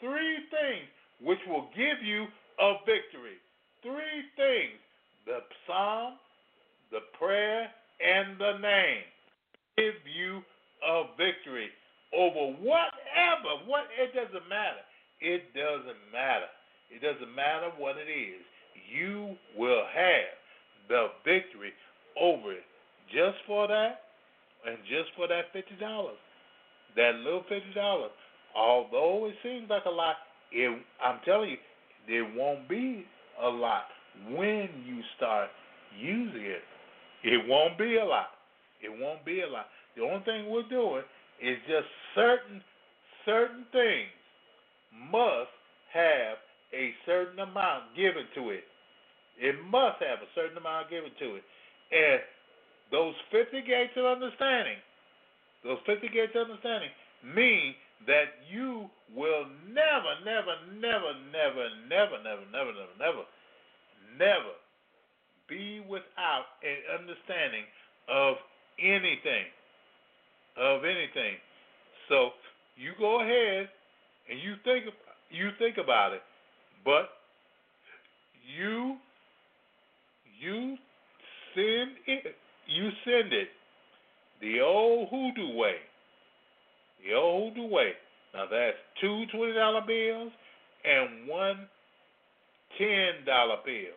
Three 0.00 0.36
things 0.50 0.88
which 1.20 1.38
will 1.46 1.68
give 1.76 2.02
you 2.02 2.26
a 2.58 2.74
victory. 2.86 3.38
Three 3.82 4.26
things 4.36 4.78
the 5.26 5.38
psalm, 5.66 6.14
the 6.90 7.00
prayer, 7.18 7.68
and 8.02 8.38
the 8.38 8.58
name 8.58 9.06
give 9.76 9.94
you 10.04 10.42
a 10.82 11.04
victory 11.16 11.68
over 12.16 12.56
whatever. 12.60 13.64
What 13.66 13.84
it 13.98 14.14
doesn't 14.14 14.48
matter. 14.48 14.84
It 15.20 15.54
doesn't 15.54 16.00
matter. 16.12 16.50
It 16.90 17.00
doesn't 17.00 17.34
matter 17.34 17.70
what 17.78 17.96
it 17.96 18.10
is. 18.10 18.42
You 18.92 19.36
will 19.56 19.84
have 19.94 20.36
the 20.88 21.06
victory 21.24 21.72
over 22.20 22.52
it. 22.52 22.64
Just 23.08 23.38
for 23.46 23.68
that, 23.68 24.00
and 24.66 24.78
just 24.88 25.10
for 25.16 25.28
that 25.28 25.52
fifty 25.52 25.76
dollars, 25.80 26.18
that 26.96 27.16
little 27.16 27.44
fifty 27.48 27.72
dollars. 27.74 28.10
Although 28.54 29.26
it 29.26 29.34
seems 29.42 29.68
like 29.70 29.84
a 29.86 29.90
lot, 29.90 30.16
it, 30.50 30.82
I'm 31.02 31.20
telling 31.24 31.50
you, 31.50 31.56
there 32.08 32.30
won't 32.36 32.68
be 32.68 33.04
a 33.42 33.48
lot 33.48 33.84
when 34.30 34.68
you 34.86 35.00
start 35.16 35.48
using 35.98 36.42
it. 36.42 36.62
It 37.24 37.48
won't 37.48 37.78
be 37.78 37.96
a 37.96 38.04
lot. 38.04 38.28
It 38.82 38.90
won't 38.90 39.24
be 39.24 39.40
a 39.40 39.48
lot. 39.48 39.66
The 39.96 40.02
only 40.02 40.24
thing 40.24 40.50
we're 40.50 40.68
doing 40.68 41.02
is 41.42 41.58
just 41.66 41.90
certain 42.14 42.62
certain 43.26 43.66
things 43.72 44.14
must 45.10 45.50
have 45.92 46.38
a 46.72 46.94
certain 47.04 47.38
amount 47.38 47.94
given 47.96 48.24
to 48.34 48.50
it. 48.50 48.64
It 49.38 49.56
must 49.66 49.98
have 50.00 50.22
a 50.22 50.30
certain 50.34 50.56
amount 50.56 50.90
given 50.90 51.10
to 51.18 51.36
it. 51.36 51.44
And 51.90 52.20
those 52.90 53.14
50 53.30 53.62
gates 53.62 53.92
of 53.96 54.06
understanding, 54.06 54.78
those 55.64 55.78
50 55.86 56.08
gates 56.08 56.32
of 56.34 56.48
understanding 56.48 56.90
mean 57.22 57.74
that 58.06 58.42
you 58.50 58.90
will 59.14 59.46
never, 59.68 60.12
never, 60.24 60.54
never, 60.78 61.12
never, 61.30 61.66
never, 61.90 62.16
never, 62.22 62.44
never, 62.50 62.72
never, 62.72 62.72
never, 62.98 63.24
never 64.18 64.54
be 65.48 65.80
without 65.88 66.58
an 66.62 67.02
understanding 67.02 67.64
of 68.08 68.36
anything 68.78 69.46
of 70.56 70.84
anything. 70.84 71.36
So 72.08 72.30
you 72.76 72.92
go 72.98 73.20
ahead 73.20 73.68
and 74.30 74.38
you 74.40 74.54
think 74.64 74.84
you 75.30 75.50
think 75.58 75.76
about 75.82 76.12
it, 76.12 76.22
but 76.84 77.08
you 78.56 78.96
you 80.40 80.76
send 81.54 81.90
it 82.06 82.34
you 82.66 82.90
send 83.04 83.32
it 83.32 83.48
the 84.40 84.60
old 84.60 85.08
hoodoo 85.08 85.56
way. 85.56 85.76
The 87.06 87.14
old 87.14 87.54
hoodoo 87.54 87.68
way. 87.68 87.92
Now 88.34 88.46
that's 88.50 88.76
two 89.00 89.24
twenty 89.34 89.54
dollar 89.54 89.82
bills 89.86 90.32
and 90.84 91.28
one 91.28 91.68
ten 92.78 93.24
dollar 93.26 93.56
bill. 93.64 93.94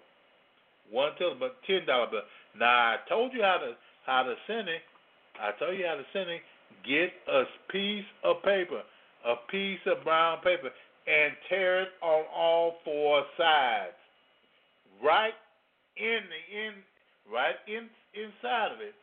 One 0.91 1.11
ten 1.18 1.86
dollar 1.86 2.07
bill. 2.11 2.22
Now 2.57 2.68
I 2.68 2.98
told 3.10 3.34
you 3.34 3.41
how 3.41 3.57
to 3.57 3.73
how 4.06 4.23
to 4.23 4.36
send 4.48 4.69
it 4.69 4.82
I 5.41 5.52
tell 5.60 5.74
you 5.74 5.86
how 5.86 5.95
to 5.95 6.06
send 6.14 6.30
it. 6.30 6.41
Get 6.88 7.12
a 7.28 7.44
piece 7.72 8.06
of 8.24 8.41
paper, 8.44 8.82
a 9.26 9.36
piece 9.52 9.80
of 9.86 10.03
brown 10.03 10.38
paper, 10.38 10.70
and 11.07 11.34
tear 11.49 11.84
it 11.84 11.90
on 12.02 12.26
all 12.36 12.76
four 12.84 13.24
sides. 13.38 13.94
Right 15.03 15.34
in 15.98 16.20
the 16.30 16.57
in, 16.57 16.74
right 17.32 17.56
in 17.68 17.90
inside 18.14 18.72
of 18.74 18.82
it, 18.82 18.94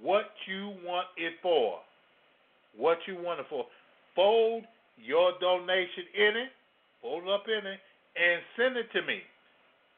what 0.00 0.26
you 0.46 0.74
want 0.84 1.06
it 1.16 1.34
for. 1.42 1.78
What 2.76 2.98
you 3.06 3.16
want 3.16 3.40
it 3.40 3.46
for. 3.48 3.66
Fold 4.14 4.64
your 4.96 5.32
donation 5.40 6.04
in 6.14 6.36
it, 6.36 6.48
fold 7.00 7.24
it 7.24 7.30
up 7.30 7.44
in 7.46 7.66
it, 7.66 7.80
and 8.16 8.42
send 8.56 8.76
it 8.76 8.90
to 8.92 9.02
me. 9.06 9.20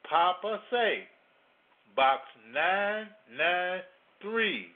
Papa 0.09 0.61
say, 0.71 1.03
box 1.95 2.21
nine 2.53 3.07
nine 3.37 3.81
three. 4.21 4.67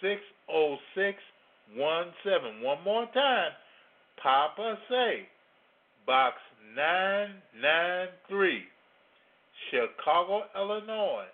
60617. 0.00 2.62
One 2.62 2.82
more 2.84 3.06
time. 3.14 3.52
Papa 4.22 4.78
Say, 4.88 5.28
Box 6.06 6.36
993, 6.76 8.62
Chicago, 9.70 10.44
Illinois, 10.54 11.26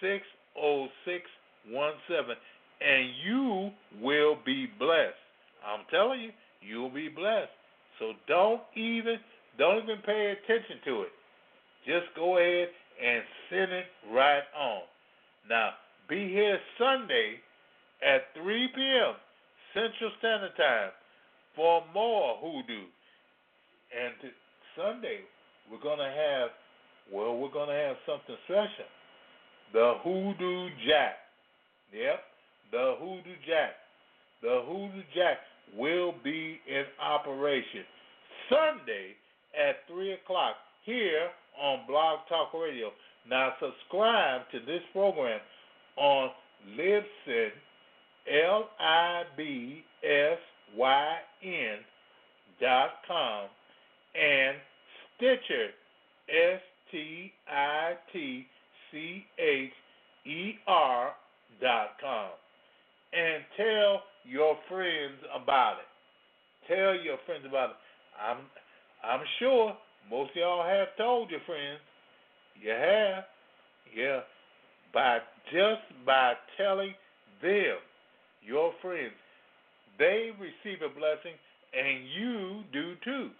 60617 0.00 2.36
and 2.80 3.10
you 3.24 3.70
will 4.00 4.36
be 4.44 4.66
blessed. 4.78 5.14
I'm 5.66 5.84
telling 5.90 6.20
you, 6.20 6.30
you'll 6.60 6.90
be 6.90 7.08
blessed. 7.08 7.50
So 7.98 8.12
don't 8.28 8.60
even 8.76 9.16
don't 9.58 9.82
even 9.84 9.98
pay 10.04 10.34
attention 10.34 10.78
to 10.84 11.02
it. 11.02 11.12
Just 11.86 12.06
go 12.16 12.38
ahead 12.38 12.68
and 13.02 13.22
send 13.50 13.72
it 13.72 13.86
right 14.12 14.42
on. 14.58 14.82
Now, 15.48 15.70
be 16.08 16.28
here 16.28 16.58
Sunday 16.78 17.40
at 18.02 18.22
3 18.42 18.68
p.m. 18.74 19.14
Central 19.74 20.10
Standard 20.18 20.56
Time 20.56 20.90
for 21.54 21.82
more 21.92 22.36
hoodoo. 22.40 22.86
And 23.94 24.14
t- 24.20 24.28
Sunday, 24.76 25.20
we're 25.70 25.78
to 25.98 26.04
have, 26.04 26.50
well, 27.12 27.36
we're 27.36 27.50
to 27.68 27.74
have 27.74 27.96
something 28.06 28.36
special. 28.44 28.90
The 29.72 29.94
Hoodoo 30.02 30.68
Jack. 30.86 31.16
Yep, 31.92 32.20
the 32.74 32.96
Hoodoo 32.98 33.36
Jack. 33.46 33.74
The 34.42 34.62
Hoodoo 34.66 35.02
Jack 35.14 35.38
will 35.78 36.12
be 36.24 36.58
in 36.68 36.82
operation 37.00 37.84
Sunday 38.50 39.14
at 39.54 39.76
3 39.86 40.14
o'clock 40.14 40.56
here 40.84 41.28
on 41.62 41.86
Blog 41.86 42.18
Talk 42.28 42.52
Radio. 42.52 42.90
Now, 43.30 43.52
subscribe 43.60 44.42
to 44.50 44.58
this 44.58 44.82
program 44.92 45.38
on 45.96 46.30
Libsyn, 46.76 47.50
L 48.44 48.68
I 48.80 49.22
B 49.36 49.84
S 50.02 50.38
Y 50.76 51.16
N 51.44 51.78
dot 52.60 52.90
com, 53.06 53.46
and 54.20 54.56
Stitcher, 55.16 55.68
S 56.28 56.60
T 56.90 57.32
I 57.48 57.92
T 58.12 58.46
C 58.90 59.24
H 59.38 59.70
E 60.26 60.54
R 60.66 61.12
dot 61.60 61.90
com. 62.00 62.30
And 63.14 63.44
tell 63.56 64.02
your 64.24 64.56
friends 64.68 65.22
about 65.34 65.76
it. 65.78 65.88
Tell 66.66 66.94
your 66.94 67.18
friends 67.26 67.44
about 67.46 67.70
it. 67.70 67.76
I'm 68.20 68.38
I'm 69.04 69.24
sure 69.38 69.76
most 70.10 70.30
of 70.30 70.36
y'all 70.36 70.66
have 70.66 70.88
told 70.96 71.30
your 71.30 71.40
friends. 71.46 71.80
You 72.60 72.70
have. 72.70 73.24
Yeah. 73.94 74.20
By 74.92 75.18
just 75.52 75.82
by 76.06 76.34
telling 76.56 76.94
them, 77.42 77.76
your 78.42 78.72
friends, 78.80 79.12
they 79.98 80.30
receive 80.38 80.82
a 80.82 80.88
blessing 80.88 81.34
and 81.72 82.08
you 82.16 82.62
do 82.72 82.94
too. 83.04 83.30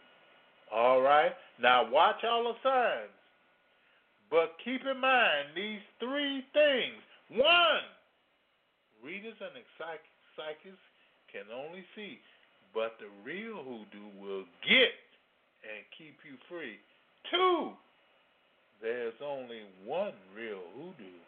All 0.75 1.01
right? 1.01 1.33
Now 1.61 1.91
watch 1.91 2.25
all 2.25 2.45
the 2.45 2.69
signs. 2.69 3.11
But 4.31 4.57
keep 4.65 4.81
in 4.81 5.01
mind 5.01 5.55
these 5.55 5.81
three 6.01 6.43
things. 6.53 7.01
One, 7.31 7.85
readers 9.05 9.37
and 9.39 9.53
psychics 9.79 10.81
can 11.31 11.45
only 11.53 11.85
see, 11.95 12.19
but 12.73 12.97
the 12.99 13.11
real 13.23 13.63
hoodoo 13.63 14.09
will 14.19 14.45
get 14.67 14.97
and 15.63 15.85
keep 15.97 16.17
you 16.25 16.37
free. 16.49 16.81
Two, 17.31 17.73
there's 18.83 19.15
only 19.25 19.63
one 19.85 20.13
real 20.35 20.65
hoodoo 20.75 21.19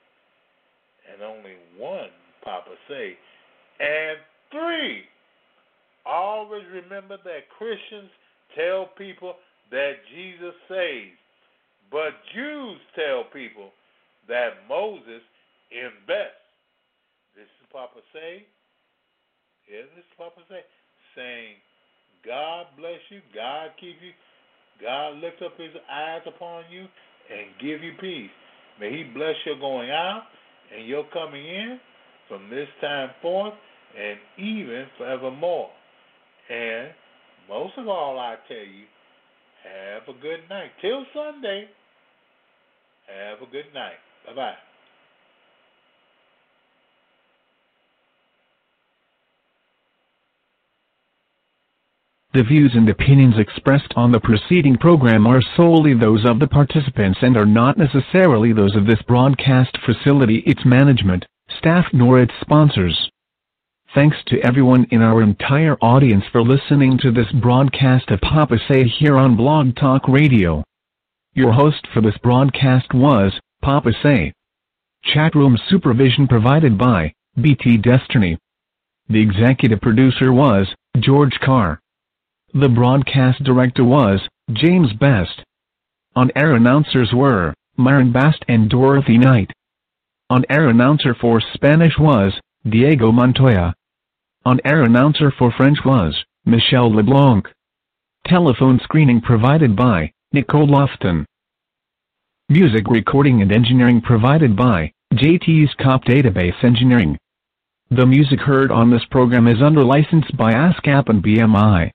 and 1.13 1.23
only 1.23 1.55
one 1.79 2.11
Papa 2.43 2.75
Say. 2.89 3.17
And 3.79 4.19
three, 4.51 5.05
always 6.05 6.65
remember 6.73 7.17
that 7.25 7.49
Christians 7.57 8.11
tell 8.57 8.89
people 8.97 9.35
that 9.71 9.93
Jesus 10.15 10.55
saves, 10.69 11.19
but 11.91 12.13
Jews 12.35 12.79
tell 12.95 13.25
people 13.33 13.71
that 14.29 14.67
Moses 14.69 15.23
invests. 15.71 16.46
This 17.37 17.45
is 17.45 17.69
Papa 17.71 18.01
Say. 18.17 18.49
Yeah, 19.69 19.85
this 19.93 20.09
is 20.09 20.17
Papa 20.17 20.41
Say. 20.49 20.65
Saying, 21.13 21.61
God 22.25 22.67
bless 22.79 23.01
you, 23.11 23.21
God 23.35 23.77
keep 23.79 23.97
you, 24.01 24.17
God 24.81 25.21
lift 25.21 25.43
up 25.45 25.53
his 25.61 25.77
eyes 25.91 26.23
upon 26.27 26.65
you 26.73 26.89
and 27.29 27.53
give 27.61 27.85
you 27.85 27.93
peace. 28.01 28.33
May 28.81 28.91
he 28.91 29.05
bless 29.13 29.35
your 29.45 29.61
going 29.61 29.91
out 29.91 30.25
and 30.75 30.87
your 30.89 31.05
coming 31.13 31.45
in 31.45 31.79
from 32.29 32.49
this 32.49 32.69
time 32.81 33.11
forth 33.21 33.55
and 33.97 34.19
even 34.39 34.87
forevermore. 34.97 35.71
And 36.49 36.89
most 37.49 37.75
of 37.77 37.87
all, 37.87 38.19
I 38.19 38.37
tell 38.49 38.57
you, 38.57 38.89
have 39.65 40.09
a 40.09 40.21
good 40.21 40.41
night. 40.49 40.71
Till 40.81 41.05
Sunday, 41.15 41.69
have 43.07 43.47
a 43.47 43.51
good 43.51 43.73
night. 43.75 44.01
Bye 44.27 44.35
bye. 44.35 44.66
The 52.37 52.43
views 52.43 52.73
and 52.75 52.87
opinions 52.87 53.39
expressed 53.39 53.95
on 53.97 54.13
the 54.13 54.21
preceding 54.21 54.77
program 54.77 55.27
are 55.27 55.41
solely 55.57 55.95
those 55.95 56.23
of 56.29 56.39
the 56.39 56.47
participants 56.47 57.21
and 57.23 57.35
are 57.35 57.47
not 57.47 57.79
necessarily 57.79 58.53
those 58.53 58.77
of 58.77 58.87
this 58.87 59.01
broadcast 59.09 59.79
facility, 59.87 60.41
its 60.41 60.63
management, 60.63 61.25
staff, 61.57 61.87
nor 61.95 62.21
its 62.21 62.35
sponsors. 62.43 63.11
Thanks 63.95 64.19
to 64.27 64.39
everyone 64.47 64.87
in 64.91 65.01
our 65.01 65.23
entire 65.23 65.79
audience 65.81 66.25
for 66.31 66.43
listening 66.43 66.99
to 66.99 67.11
this 67.11 67.33
broadcast 67.33 68.11
of 68.11 68.21
Papa 68.21 68.59
Say 68.69 68.87
here 68.87 69.17
on 69.17 69.35
Blog 69.35 69.75
Talk 69.75 70.07
Radio. 70.07 70.63
Your 71.33 71.53
host 71.53 71.87
for 71.95 72.03
this 72.03 72.19
broadcast 72.19 72.93
was 72.93 73.33
Papa 73.63 73.93
Say. 74.03 74.35
Chatroom 75.07 75.57
supervision 75.71 76.29
provided 76.29 76.77
by 76.77 77.15
BT 77.41 77.79
Destiny. 77.79 78.37
The 79.09 79.23
executive 79.23 79.81
producer 79.81 80.35
was 80.35 80.67
George 81.01 81.39
Carr. 81.43 81.81
The 82.59 82.71
broadcast 82.71 83.45
director 83.45 83.85
was 83.85 84.19
James 84.51 84.91
Best. 84.95 85.43
On-air 86.15 86.55
announcers 86.55 87.11
were 87.13 87.53
Myron 87.77 88.13
Bast 88.13 88.43
and 88.49 88.71
Dorothy 88.71 89.19
Knight. 89.19 89.51
On-air 90.31 90.71
announcer 90.71 91.15
for 91.15 91.39
Spanish 91.53 91.93
was 91.99 92.33
Diego 92.67 93.13
Montoya. 93.13 93.75
On-air 94.47 94.85
announcer 94.85 95.31
for 95.39 95.53
French 95.53 95.81
was 95.85 96.17
Michel 96.47 96.91
LeBlanc. 96.91 97.47
Telephone 98.27 98.81
screening 98.83 99.21
provided 99.21 99.77
by 99.77 100.11
Nicole 100.33 100.67
Lofton. 100.67 101.27
Music 102.49 102.87
recording 102.89 103.43
and 103.43 103.53
engineering 103.53 104.01
provided 104.01 104.57
by 104.57 104.91
JT's 105.13 105.75
Cop 105.75 106.05
Database 106.05 106.65
Engineering. 106.65 107.19
The 107.91 108.07
music 108.07 108.41
heard 108.41 108.73
on 108.73 108.91
this 108.91 109.05
program 109.11 109.47
is 109.47 109.61
under 109.61 109.85
license 109.85 110.25
by 110.39 110.55
ASCAP 110.55 111.11
and 111.11 111.23
BMI. 111.23 111.91